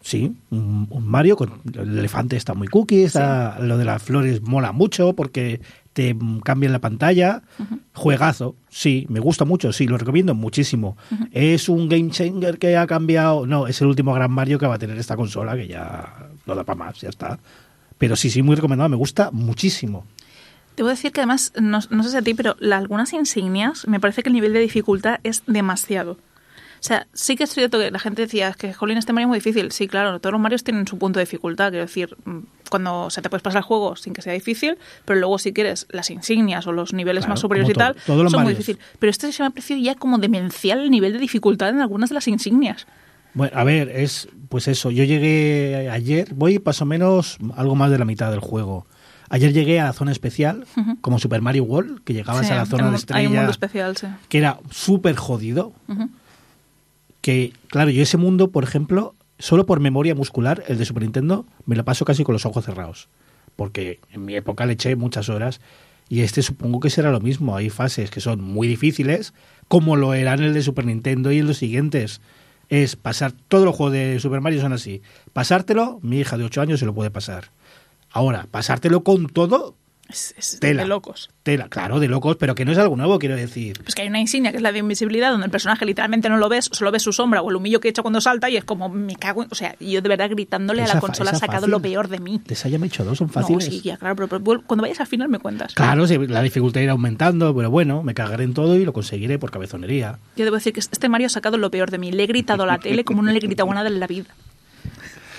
[0.01, 1.61] sí, un, un Mario con.
[1.75, 5.61] El elefante está muy cookie, está, lo de las flores mola mucho porque
[5.93, 7.43] te cambian la pantalla.
[7.95, 10.97] Juegazo, sí, me gusta mucho, sí, lo recomiendo muchísimo.
[11.33, 13.47] Es un game changer que ha cambiado.
[13.47, 16.55] No, es el último gran Mario que va a tener esta consola, que ya no
[16.55, 17.39] da para más, ya está.
[17.99, 20.05] Pero sí, sí, muy recomendado, me gusta muchísimo.
[20.77, 24.01] Debo decir que además, no, no sé si a ti, pero la- algunas insignias me
[24.01, 26.17] parece que el nivel de dificultad es demasiado.
[26.83, 29.27] O sea, sí que es cierto que la gente decía "Es que, jolín, este Mario
[29.27, 29.71] es muy difícil.
[29.71, 31.71] Sí, claro, todos los Marios tienen su punto de dificultad.
[31.71, 32.39] Quiero decir, mm,
[32.71, 35.87] cuando se te puedes pasar el juego sin que sea difícil, pero luego si quieres
[35.91, 38.49] las insignias o los niveles Claro, más superiores y tal, son muy Marios.
[38.59, 38.83] difíciles.
[38.99, 42.11] Pero este se me ha parecido ya como demencial el nivel de dificultad en algunas
[42.11, 42.87] de las insignias.
[43.35, 44.91] Bueno, a ver, es pues eso.
[44.91, 48.87] Yo llegué ayer, voy más o menos algo más de la mitad del juego.
[49.31, 50.97] Ayer llegué a la zona especial, Ujú.
[51.01, 52.95] como Super Mario World, que llegabas Sí, a la zona hay de un- Hay un
[52.97, 54.07] estrella, mundo especial, sí.
[54.29, 55.73] que era súper jodido.
[55.89, 56.11] Ujú.
[57.23, 61.47] Que, claro, yo ese mundo, por ejemplo, solo por memoria muscular, el de Super Nintendo,
[61.65, 63.09] me lo paso casi con los ojos cerrados.
[63.57, 65.61] Porque en mi época le eché muchas horas.
[66.09, 67.57] Y este supongo que será lo mismo.
[67.57, 69.33] Hay fases que son muy difíciles,
[69.69, 72.21] como lo eran el de Super Nintendo y en los siguientes.
[72.69, 75.01] Es pasar, todos los juegos de Super Mario son así.
[75.33, 77.51] Pasártelo, mi hija de 8 años se lo puede pasar.
[78.11, 79.75] Ahora, pasártelo con todo,
[80.13, 80.83] Es, es Tela.
[80.83, 81.31] de locos.
[81.43, 83.81] tela, claro, de locos, pero que no es algo nuevo, quiero decir.
[83.83, 86.37] Pues que hay una insignia que es la de invisibilidad, donde el personaje literalmente no
[86.37, 88.65] lo ves, solo ves su sombra o el humillo que echa cuando salta y es
[88.65, 89.49] como, me cago en...
[89.51, 91.71] O sea, yo de verdad gritándole a la consola ha sacado fácil.
[91.71, 92.41] lo peor de mí.
[92.47, 93.65] Les haya hecho dos, son No, fáciles.
[93.65, 95.75] sí, ya, claro, pero, cuando vayas al final me cuentas.
[95.75, 99.39] Claro, sí, la dificultad irá aumentando, pero bueno, me cagaré en todo y lo conseguiré
[99.39, 100.19] por cabezonería.
[100.37, 102.13] Yo debo decir que este Mario ha sacado lo peor de mí.
[102.13, 104.07] Le he gritado a la tele como no le he gritado a nada en la
[104.07, 104.29] vida.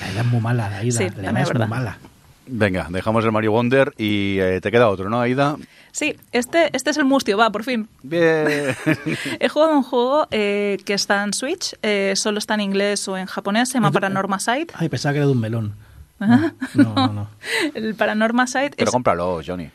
[0.02, 1.68] La edad es muy mala, la Sí, la es es muy verdad.
[1.68, 1.98] mala.
[2.46, 5.56] Venga, dejamos el Mario Wonder y eh, te queda otro, ¿no, Aida?
[5.92, 7.88] Sí, este, este es el mustio, va, por fin.
[8.02, 8.76] Bien.
[9.40, 13.18] He jugado un juego eh, que está en Switch, eh, solo está en inglés o
[13.18, 14.68] en japonés, se llama Paranorma Side.
[14.74, 15.74] Ay, pensaba que era de un melón.
[16.20, 17.08] No, no, no.
[17.14, 17.28] no.
[17.74, 19.70] El Paranorma Side Pero es cómpralo, Johnny.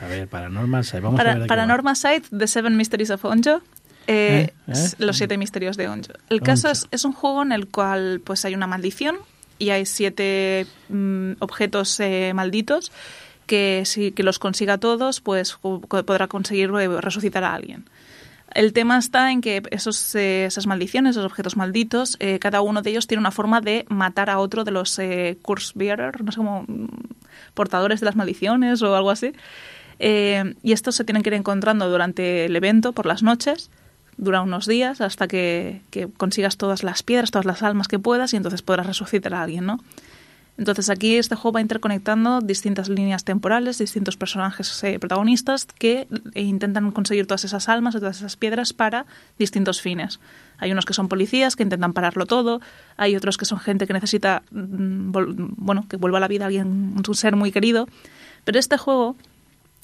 [0.00, 1.42] A ver, Paranormal Side, vamos a Para, ver.
[1.42, 3.60] de qué Paranorma Side, The Seven Mysteries of Onjo.
[4.06, 4.72] eh, ¿Eh?
[4.72, 4.90] ¿Eh?
[4.98, 6.12] Los siete misterios de Onjo.
[6.28, 6.72] El caso Onjo.
[6.72, 9.16] es, es un juego en el cual pues hay una maldición
[9.58, 12.92] y hay siete mm, objetos eh, malditos
[13.46, 17.84] que si que los consiga todos, pues podrá conseguir eh, resucitar a alguien.
[18.54, 22.82] El tema está en que esos, eh, esas maldiciones, esos objetos malditos, eh, cada uno
[22.82, 25.00] de ellos tiene una forma de matar a otro de los
[25.42, 26.86] curse bearer, no sé cómo, mm,
[27.54, 29.32] portadores de las maldiciones o algo así.
[29.98, 33.70] Y estos se tienen que ir encontrando durante el evento por las noches.
[34.16, 35.80] Dura unos días hasta que,
[36.16, 39.66] consigas todas las piedras, todas las almas que puedas y entonces podrás resucitar a alguien,
[39.66, 39.80] ¿no?
[40.56, 46.42] Entonces aquí este juego va interconectando distintas líneas temporales, distintos personajes eh, protagonistas que eh,
[46.42, 49.04] intentan conseguir todas esas almas, todas esas piedras para
[49.36, 50.20] distintos fines.
[50.58, 52.60] Hay unos que son policías que intentan pararlo todo,
[52.96, 55.10] hay otros que son gente que necesita, mm,
[55.56, 57.88] bueno, que vuelva a la vida alguien, un ser muy querido.
[58.44, 59.16] Pero este juego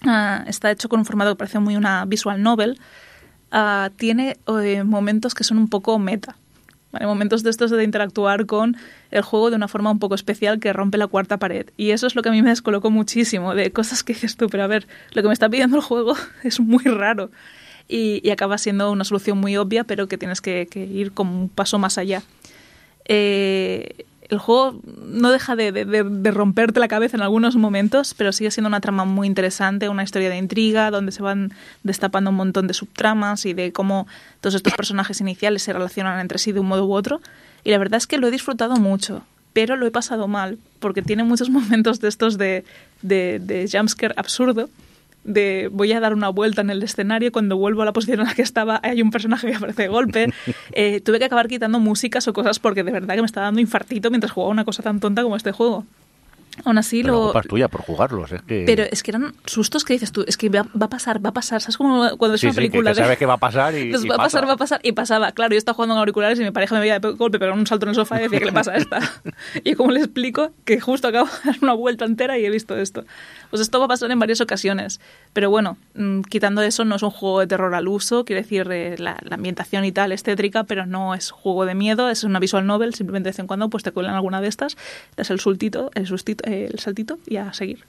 [0.06, 2.78] ah, está hecho con un formato que parece muy una visual novel.
[3.50, 6.36] Ah, tiene eh, momentos que son un poco meta.
[6.92, 7.06] ¿vale?
[7.06, 8.76] Momentos de estos de interactuar con
[9.10, 11.66] el juego de una forma un poco especial que rompe la cuarta pared.
[11.76, 14.48] Y eso es lo que a mí me descolocó muchísimo, de cosas que dices tú,
[14.48, 16.14] pero a ver, lo que me está pidiendo el juego
[16.44, 17.30] es muy raro.
[17.88, 21.40] Y, y acaba siendo una solución muy obvia, pero que tienes que, que ir como
[21.40, 22.22] un paso más allá.
[23.04, 28.68] Eh, el juego no deja de, romperte la cabeza en algunos momentos, pero sigue siendo
[28.68, 31.52] una trama muy interesante, una historia de intriga, donde se van
[31.82, 34.06] destapando un montón de subtramas y de cómo
[34.40, 37.20] todos estos personajes iniciales se relacionan entre sí de un modo u otro.
[37.64, 41.02] Y la verdad es que lo he disfrutado mucho, pero lo he pasado mal, porque
[41.02, 42.64] tiene muchos momentos de estos de,
[43.02, 44.68] de, de jumpscare absurdo
[45.24, 48.26] de voy a dar una vuelta en el escenario cuando vuelvo a la posición en
[48.26, 50.32] la que estaba hay un personaje que aparece de golpe.
[50.72, 53.60] Eh, tuve que acabar quitando músicas o cosas porque de verdad que me estaba dando
[53.60, 55.84] infartito mientras jugaba una cosa tan tonta como este juego
[56.64, 58.32] aún así Pero la lo culpa es tuya por jugarlos.
[58.32, 58.64] Es que...
[58.66, 61.30] pero es que eran sustos que dices tú es que va, va a pasar va
[61.30, 63.26] a pasar sabes como cuando es Sí, una sí, que- película que de sabes que
[63.26, 64.46] va a pasar y- y va a pasar pasa.
[64.46, 66.80] va a pasar y pasaba claro yo estaba jugando con auriculares y mi pareja me
[66.80, 68.76] veía de golpe pegaba un salto en el sofá y decía ¿qué le pasa a
[68.76, 68.98] esta?
[69.64, 72.76] y como le explico que justo acabo de dar una vuelta entera y he visto
[72.76, 73.04] esto
[73.50, 75.00] pues esto va a pasar en varias ocasiones
[75.32, 78.68] pero bueno mm, quitando eso no es un juego de terror al uso quiere decir
[78.70, 82.24] eh, la, la ambientación y tal es tétrica pero no es juego de miedo es
[82.24, 84.76] una visual novel simplemente de vez en cuando pues te cuelan alguna de estas
[85.16, 87.84] das el sultito el, sustito, eh, el saltito y a seguir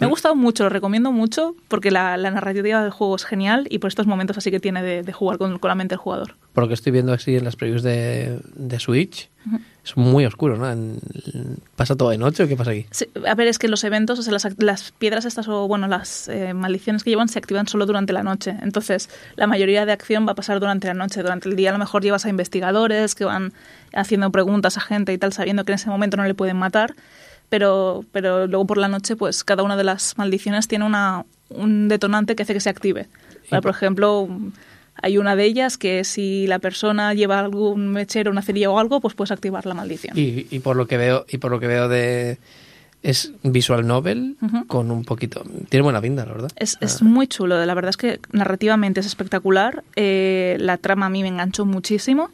[0.00, 3.66] me ha gustado mucho, lo recomiendo mucho porque la, la narrativa del juego es genial
[3.68, 5.98] y por estos momentos así que tiene de, de jugar con, con la mente del
[5.98, 6.36] jugador.
[6.52, 9.28] Por lo que estoy viendo así en las previews de, de Switch,
[9.84, 10.98] es muy oscuro, ¿no?
[11.76, 12.86] ¿Pasa todo de noche o qué pasa aquí?
[12.90, 15.88] Sí, a ver, es que los eventos, o sea, las, las piedras estas o, bueno,
[15.88, 18.56] las eh, maldiciones que llevan se activan solo durante la noche.
[18.60, 21.22] Entonces, la mayoría de acción va a pasar durante la noche.
[21.22, 23.52] Durante el día a lo mejor llevas a investigadores que van
[23.94, 26.94] haciendo preguntas a gente y tal, sabiendo que en ese momento no le pueden matar.
[27.48, 31.88] Pero, pero luego por la noche, pues cada una de las maldiciones tiene una, un
[31.88, 33.06] detonante que hace que se active.
[33.50, 34.28] Por ejemplo,
[35.00, 39.00] hay una de ellas que si la persona lleva algún mechero, una cerilla o algo,
[39.00, 40.18] pues puedes activar la maldición.
[40.18, 42.38] Y, y por lo que veo, y por lo que veo de
[43.02, 45.44] es visual novel con un poquito.
[45.68, 46.50] Tiene buena pinta, la verdad.
[46.56, 49.84] Es, es muy chulo, la verdad es que narrativamente es espectacular.
[49.96, 52.30] eh, la trama a mí me enganchó muchísimo.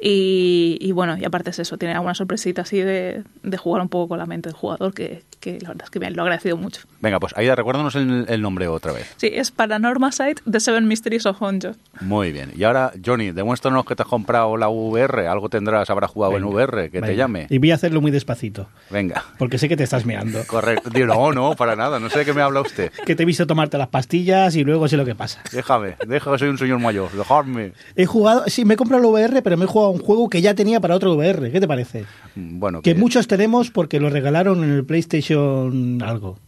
[0.00, 3.88] Y, y bueno, y aparte es eso, tiene alguna sorpresita así de, de jugar un
[3.88, 6.20] poco con la mente del jugador, que, que la verdad es que me lo he
[6.22, 6.82] agradecido mucho.
[7.00, 9.10] Venga, pues Aida, recuérdanos el, el nombre otra vez.
[9.16, 11.72] Sí, es Paranormal Site The Seven Mysteries of Honjo.
[12.00, 12.52] Muy bien.
[12.56, 15.26] Y ahora, Johnny, demuéstranos que te has comprado la VR.
[15.28, 17.46] Algo tendrás, habrás jugado en VR, que te llame.
[17.48, 19.24] Y voy a hacerlo muy despacito, Venga.
[19.38, 20.40] porque sé que te estás meando.
[20.46, 20.90] Correcto.
[20.90, 21.98] Digo, No, no, para nada.
[21.98, 22.92] No sé de qué me habla usted.
[23.06, 25.40] Que te he visto tomarte las pastillas y luego sé lo que pasa.
[25.52, 27.10] Déjame, deja que soy un señor mayor.
[27.12, 27.72] Dejadme.
[27.96, 30.28] He jugado, sí, me he comprado el VR, pero me he jugado a un juego
[30.28, 31.50] que ya tenía para otro VR.
[31.50, 32.04] ¿Qué te parece?
[32.34, 36.38] Mm, Bueno, Que muchos tenemos porque lo regalaron en el PlayStation algo.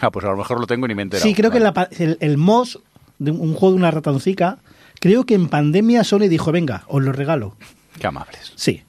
[0.00, 1.26] Ah, pues a lo mejor lo tengo y ni me he enterado.
[1.28, 2.78] Sí, creo que la el, el MOS,
[3.18, 4.58] de un, un juego de una ratoncica,
[5.00, 7.56] creo que en pandemia Sony dijo, venga, os lo regalo.
[8.00, 8.52] Qué amables.
[8.54, 8.82] Sí.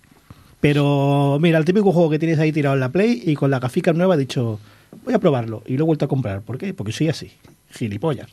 [0.62, 3.60] Pero mira, el típico juego que tienes ahí tirado en la Play y con la
[3.60, 4.60] gafica nueva he dicho,
[5.06, 5.64] voy a probarlo.
[5.66, 6.42] Y lo he vuelto a comprar.
[6.42, 6.74] ¿Por qué?
[6.74, 7.32] Porque soy así.
[7.72, 8.30] Gilipollas.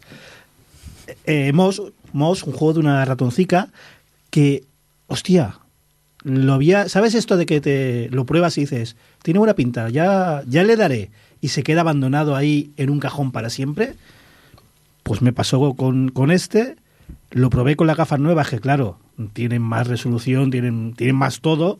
[1.25, 1.81] Eh, Moss,
[2.13, 3.69] Moss, un juego de una ratoncica
[4.31, 4.65] que,
[5.07, 5.61] hostia,
[6.23, 6.89] lo había...
[6.89, 10.77] ¿Sabes esto de que te lo pruebas y dices, tiene buena pinta, ya, ya le
[10.77, 11.11] daré?
[11.41, 13.95] Y se queda abandonado ahí en un cajón para siempre.
[15.03, 16.77] Pues me pasó con, con este.
[17.31, 18.99] Lo probé con las gafas nuevas, que claro,
[19.33, 21.78] tienen más resolución, tienen, tienen más todo.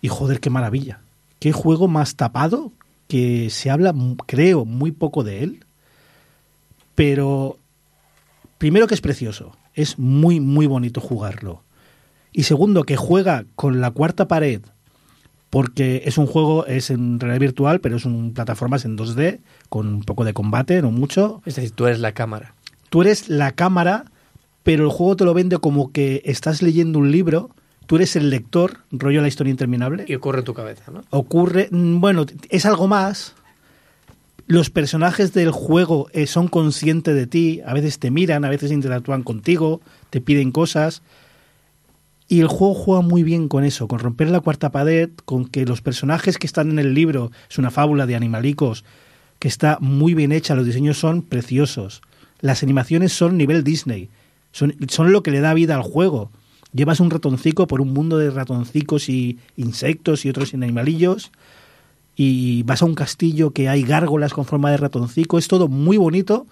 [0.00, 1.00] Y joder, qué maravilla.
[1.38, 2.72] Qué juego más tapado,
[3.06, 3.94] que se habla,
[4.26, 5.64] creo, muy poco de él.
[6.94, 7.58] Pero,
[8.58, 11.62] primero que es precioso, es muy, muy bonito jugarlo.
[12.32, 14.62] Y segundo, que juega con la cuarta pared,
[15.50, 19.88] porque es un juego, es en realidad virtual, pero es un plataformas en 2D, con
[19.88, 22.54] un poco de combate, no mucho Es decir, tú eres la cámara.
[22.90, 24.04] tú eres la cámara,
[24.62, 27.50] pero el juego te lo vende como que estás leyendo un libro,
[27.86, 30.04] tú eres el lector, rollo la historia interminable.
[30.06, 31.02] Y ocurre en tu cabeza, ¿no?
[31.10, 33.34] Ocurre, mm, bueno, es algo más.
[34.46, 38.72] Los personajes del juego eh, son conscientes de ti, a veces te miran, a veces
[38.72, 39.80] interactúan contigo,
[40.10, 41.02] te piden cosas.
[42.28, 45.64] Y el juego juega muy bien con eso, con romper la cuarta pared, con que
[45.64, 48.84] los personajes que están en el libro, es una fábula de animalicos,
[49.38, 52.02] que está muy bien hecha, los diseños son preciosos.
[52.40, 54.10] Las animaciones son nivel Disney,
[54.52, 56.30] son, son lo que le da vida al juego.
[56.74, 61.32] Llevas un ratoncico por un mundo de ratoncicos y insectos y otros animalillos
[62.14, 65.38] y vas a un castillo que hay gárgolas con forma de ratoncico.
[65.38, 66.46] Es todo muy bonito,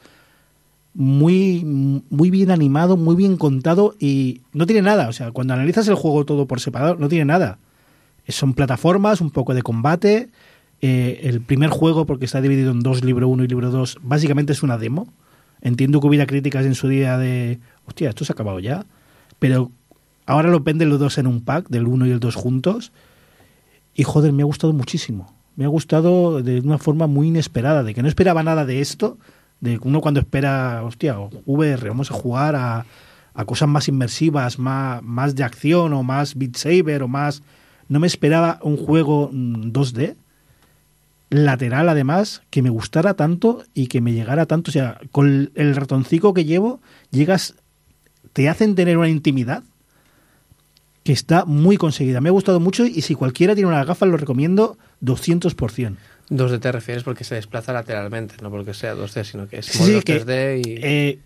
[0.99, 1.63] muy,
[2.09, 5.09] muy bien animado, muy bien contado y no tiene nada.
[5.09, 7.59] O sea, cuando analizas el juego todo por separado, no tiene nada.
[8.29, 10.31] Son plataformas, un poco de combate.
[10.81, 14.55] Eh, el primer juego, porque está dividido en dos, libro 1 y libro 2, básicamente
[14.55, 15.07] es una demo.
[15.61, 18.87] Entiendo que hubiera críticas en su día de, hostia, esto se ha acabado ya.
[19.39, 19.71] Pero
[20.25, 22.93] ahora lo venden los dos en un pack, del 1 y el 2 juntos.
[23.95, 25.35] Y joder, me ha gustado muchísimo.
[25.57, 29.19] Me ha gustado de una forma muy inesperada, de que no esperaba nada de esto,
[29.61, 31.17] de uno cuando espera, hostia,
[31.47, 32.87] VR, vamos a jugar a,
[33.35, 37.43] a cosas más inmersivas, más, más de acción o más Beat Saber o más...
[37.89, 40.17] No me esperaba un juego mm, 2D,
[41.31, 44.71] lateral además, que me gustara tanto y que me llegara tanto.
[44.71, 46.81] O sea, con el ratoncico que llevo,
[47.11, 47.55] llegas,
[48.33, 49.63] te hacen tener una intimidad
[51.05, 52.21] que está muy conseguida.
[52.21, 55.97] Me ha gustado mucho y si cualquiera tiene una gafas lo recomiendo 200%.
[56.31, 60.01] 2D te refieres porque se desplaza lateralmente, no porque sea 2D, sino que es Sí,
[60.03, 60.79] que, 3D y...
[60.83, 61.19] eh,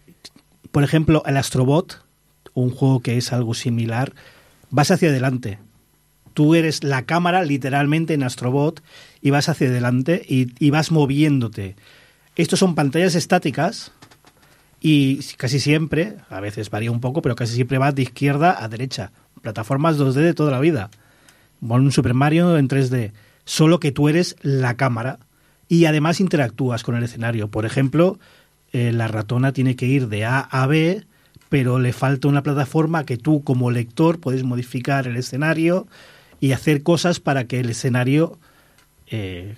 [0.72, 2.02] por ejemplo, el Astrobot,
[2.54, 4.12] un juego que es algo similar,
[4.70, 5.58] vas hacia adelante.
[6.34, 8.82] Tú eres la cámara literalmente en Astrobot
[9.20, 11.76] y vas hacia adelante y, y vas moviéndote.
[12.36, 13.92] Estos son pantallas estáticas
[14.80, 18.68] y casi siempre, a veces varía un poco, pero casi siempre vas de izquierda a
[18.68, 19.10] derecha.
[19.42, 20.90] Plataformas 2D de toda la vida.
[21.60, 23.12] Bueno, un Super Mario en 3D.
[23.50, 25.18] Solo que tú eres la cámara
[25.66, 27.48] y además interactúas con el escenario.
[27.48, 28.20] Por ejemplo,
[28.72, 31.04] eh, la ratona tiene que ir de A a B,
[31.48, 35.88] pero le falta una plataforma que tú como lector puedes modificar el escenario
[36.38, 38.38] y hacer cosas para que el escenario
[39.08, 39.56] eh,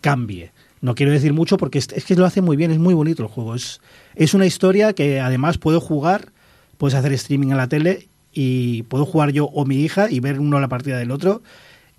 [0.00, 0.50] cambie.
[0.80, 3.28] No quiero decir mucho porque es, que lo hace muy bien, es muy bonito el
[3.28, 3.54] juego.
[3.54, 3.80] Es,
[4.16, 6.32] es una historia que además puedo jugar,
[6.78, 10.40] puedes hacer streaming en la tele y puedo jugar yo o mi hija y ver
[10.40, 11.42] uno la partida del otro.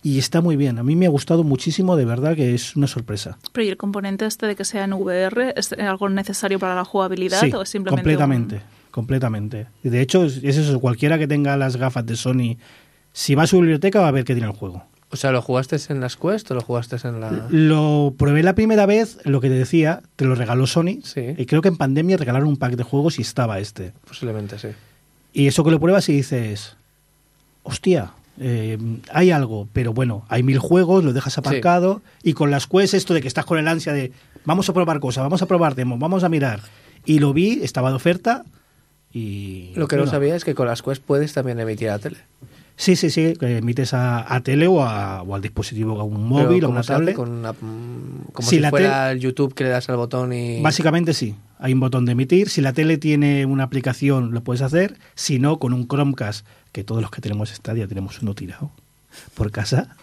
[0.06, 0.77] Y está muy bien.
[0.77, 3.40] A mí me ha gustado muchísimo, de verdad que es una sorpresa.
[3.53, 6.86] Pero ¿y el componente este de que sea en VR es algo necesario para la
[6.86, 8.61] jugabilidad Sí, o es simplemente completamente, un-
[8.91, 9.65] completamente.
[9.84, 12.57] Y De hecho, es es eso, cualquiera que tenga las gafas de Sony,
[13.14, 14.84] si va a su biblioteca va a ver que tiene el juego.
[15.10, 17.48] O sea, ¿lo jugaste en las Quest o lo jugaste en la...?
[17.49, 20.99] Lo probé la primera vez, lo que te decía, te lo regaló Sony.
[21.03, 21.34] Sí.
[21.38, 23.94] Y creo que en pandemia regalaron un pack de juegos y estaba este.
[24.07, 24.68] Posiblemente, sí.
[25.34, 26.76] Y eso que lo pruebas y dices,
[27.64, 28.77] hostia, eh,
[29.11, 33.13] hay algo, pero bueno, hay mil juegos, lo dejas aparcado y con las quests esto
[33.13, 34.11] de que estás con el ansia de
[34.43, 36.61] vamos a probar cosas, vamos a probar demos, vamos a mirar.
[37.05, 38.43] Y lo vi, estaba de oferta
[39.11, 39.71] y...
[39.75, 42.17] Lo que no sabía es que con las Quest puedes también emitir a la tele.
[42.77, 46.27] Sí, sí, sí, que emites a, a tele o, a- o al dispositivo, a un
[46.27, 47.15] móvil ¿cómo una tablet.
[47.15, 50.61] Con una- como Si si la fuera el YouTube que le das al botón y...
[50.61, 52.49] Básicamente sí, hay un botón de emitir.
[52.49, 54.97] Si la tele tiene una aplicación, lo puedes hacer.
[55.15, 58.72] Si no, con un Chromecast, que todos los que tenemos Stadia tenemos uno tirado
[59.35, 59.95] por casa,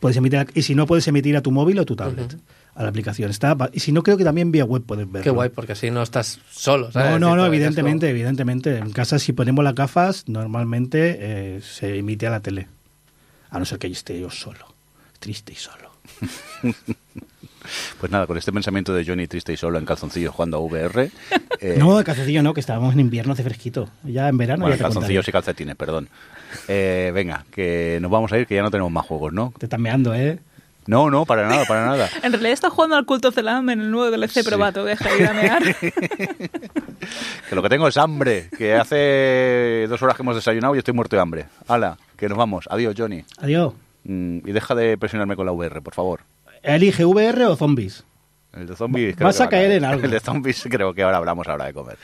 [0.00, 0.46] puedes emitir.
[0.54, 2.34] Y si no, puedes emitir a tu móvil o tu tablet.
[2.74, 3.30] A la aplicación.
[3.30, 5.24] Está, y si no, creo que también vía web puedes verlo.
[5.24, 7.12] Qué guay, porque así no estás solo, ¿sabes?
[7.12, 8.78] No, no, no, evidentemente, evidentemente.
[8.78, 12.68] En casa, si ponemos las gafas, normalmente eh, se emite a la tele.
[13.50, 14.66] A no ser que yo esté yo solo.
[15.18, 15.90] Triste y solo.
[17.98, 21.10] Pues nada, con este pensamiento de Johnny triste y solo en calzoncillo jugando a VR.
[21.60, 23.88] eh, No, de calzoncillo no, que estábamos en invierno, hace fresquito.
[24.04, 26.08] Ya en verano bueno, ya te calzoncillos y calcetines, perdón.
[26.68, 29.52] Eh, venga, que nos vamos a ir, que ya no tenemos más juegos, ¿no?
[29.58, 30.38] Te están meando, ¿eh?
[30.86, 32.08] No, no, para nada, para nada.
[32.22, 34.40] En realidad está jugando al Cult of the Lamb en el nuevo DLC, Sí.
[34.44, 35.62] pero va, te deja ir a mear.
[37.48, 40.94] Que lo que tengo es hambre, que hace dos horas que hemos desayunado y estoy
[40.94, 41.46] muerto de hambre.
[41.66, 42.66] Hala, que nos vamos.
[42.70, 43.24] Adiós, Johnny.
[43.38, 43.72] Adiós.
[44.04, 46.20] Mm, y deja de presionarme con la VR, por favor.
[46.62, 48.04] Elige VR o zombies.
[48.52, 49.16] El de zombies.
[49.16, 50.04] creo Vas que a va caer en algo.
[50.04, 51.96] El de zombies creo que ahora hablamos ahora de comer.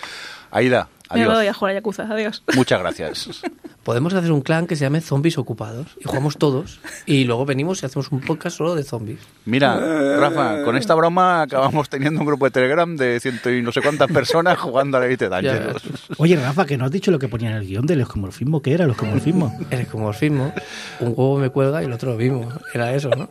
[0.50, 1.56] Aida, Me voy a adiós.
[1.56, 2.42] jugar a Yakuza, adiós.
[2.56, 3.42] Muchas gracias.
[3.84, 7.82] Podemos hacer un clan que se llame Zombies Ocupados y jugamos todos y luego venimos
[7.82, 9.20] y hacemos un podcast solo de zombies.
[9.44, 13.70] Mira, Rafa, con esta broma acabamos teniendo un grupo de Telegram de ciento y no
[13.70, 15.82] sé cuántas personas jugando a la Elite Dangerous.
[16.18, 18.60] Oye, Rafa, que no has dicho lo que ponía en el guion del escomorfismo.
[18.60, 19.56] ¿Qué era el escomorfismo?
[19.70, 20.52] El escomorfismo,
[21.00, 22.48] un huevo me cuelga y el otro lo mismo.
[22.74, 23.28] Era eso, ¿no?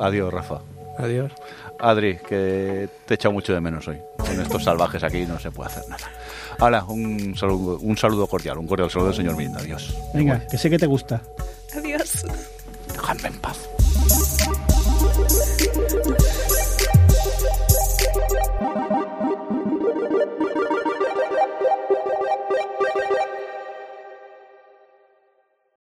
[0.00, 0.60] Adiós, Rafa.
[0.98, 1.30] Adiós.
[1.78, 3.98] Adri, que te he echado mucho de menos hoy.
[4.26, 6.10] Con estos salvajes aquí no se puede hacer nada.
[6.58, 9.60] Hola, un saludo, un saludo cordial, un cordial saludo del señor Mirinda.
[9.60, 9.94] Adiós.
[10.14, 11.22] Venga, que sé que te gusta.
[11.76, 12.24] Adiós.
[12.92, 13.58] Dejadme en paz.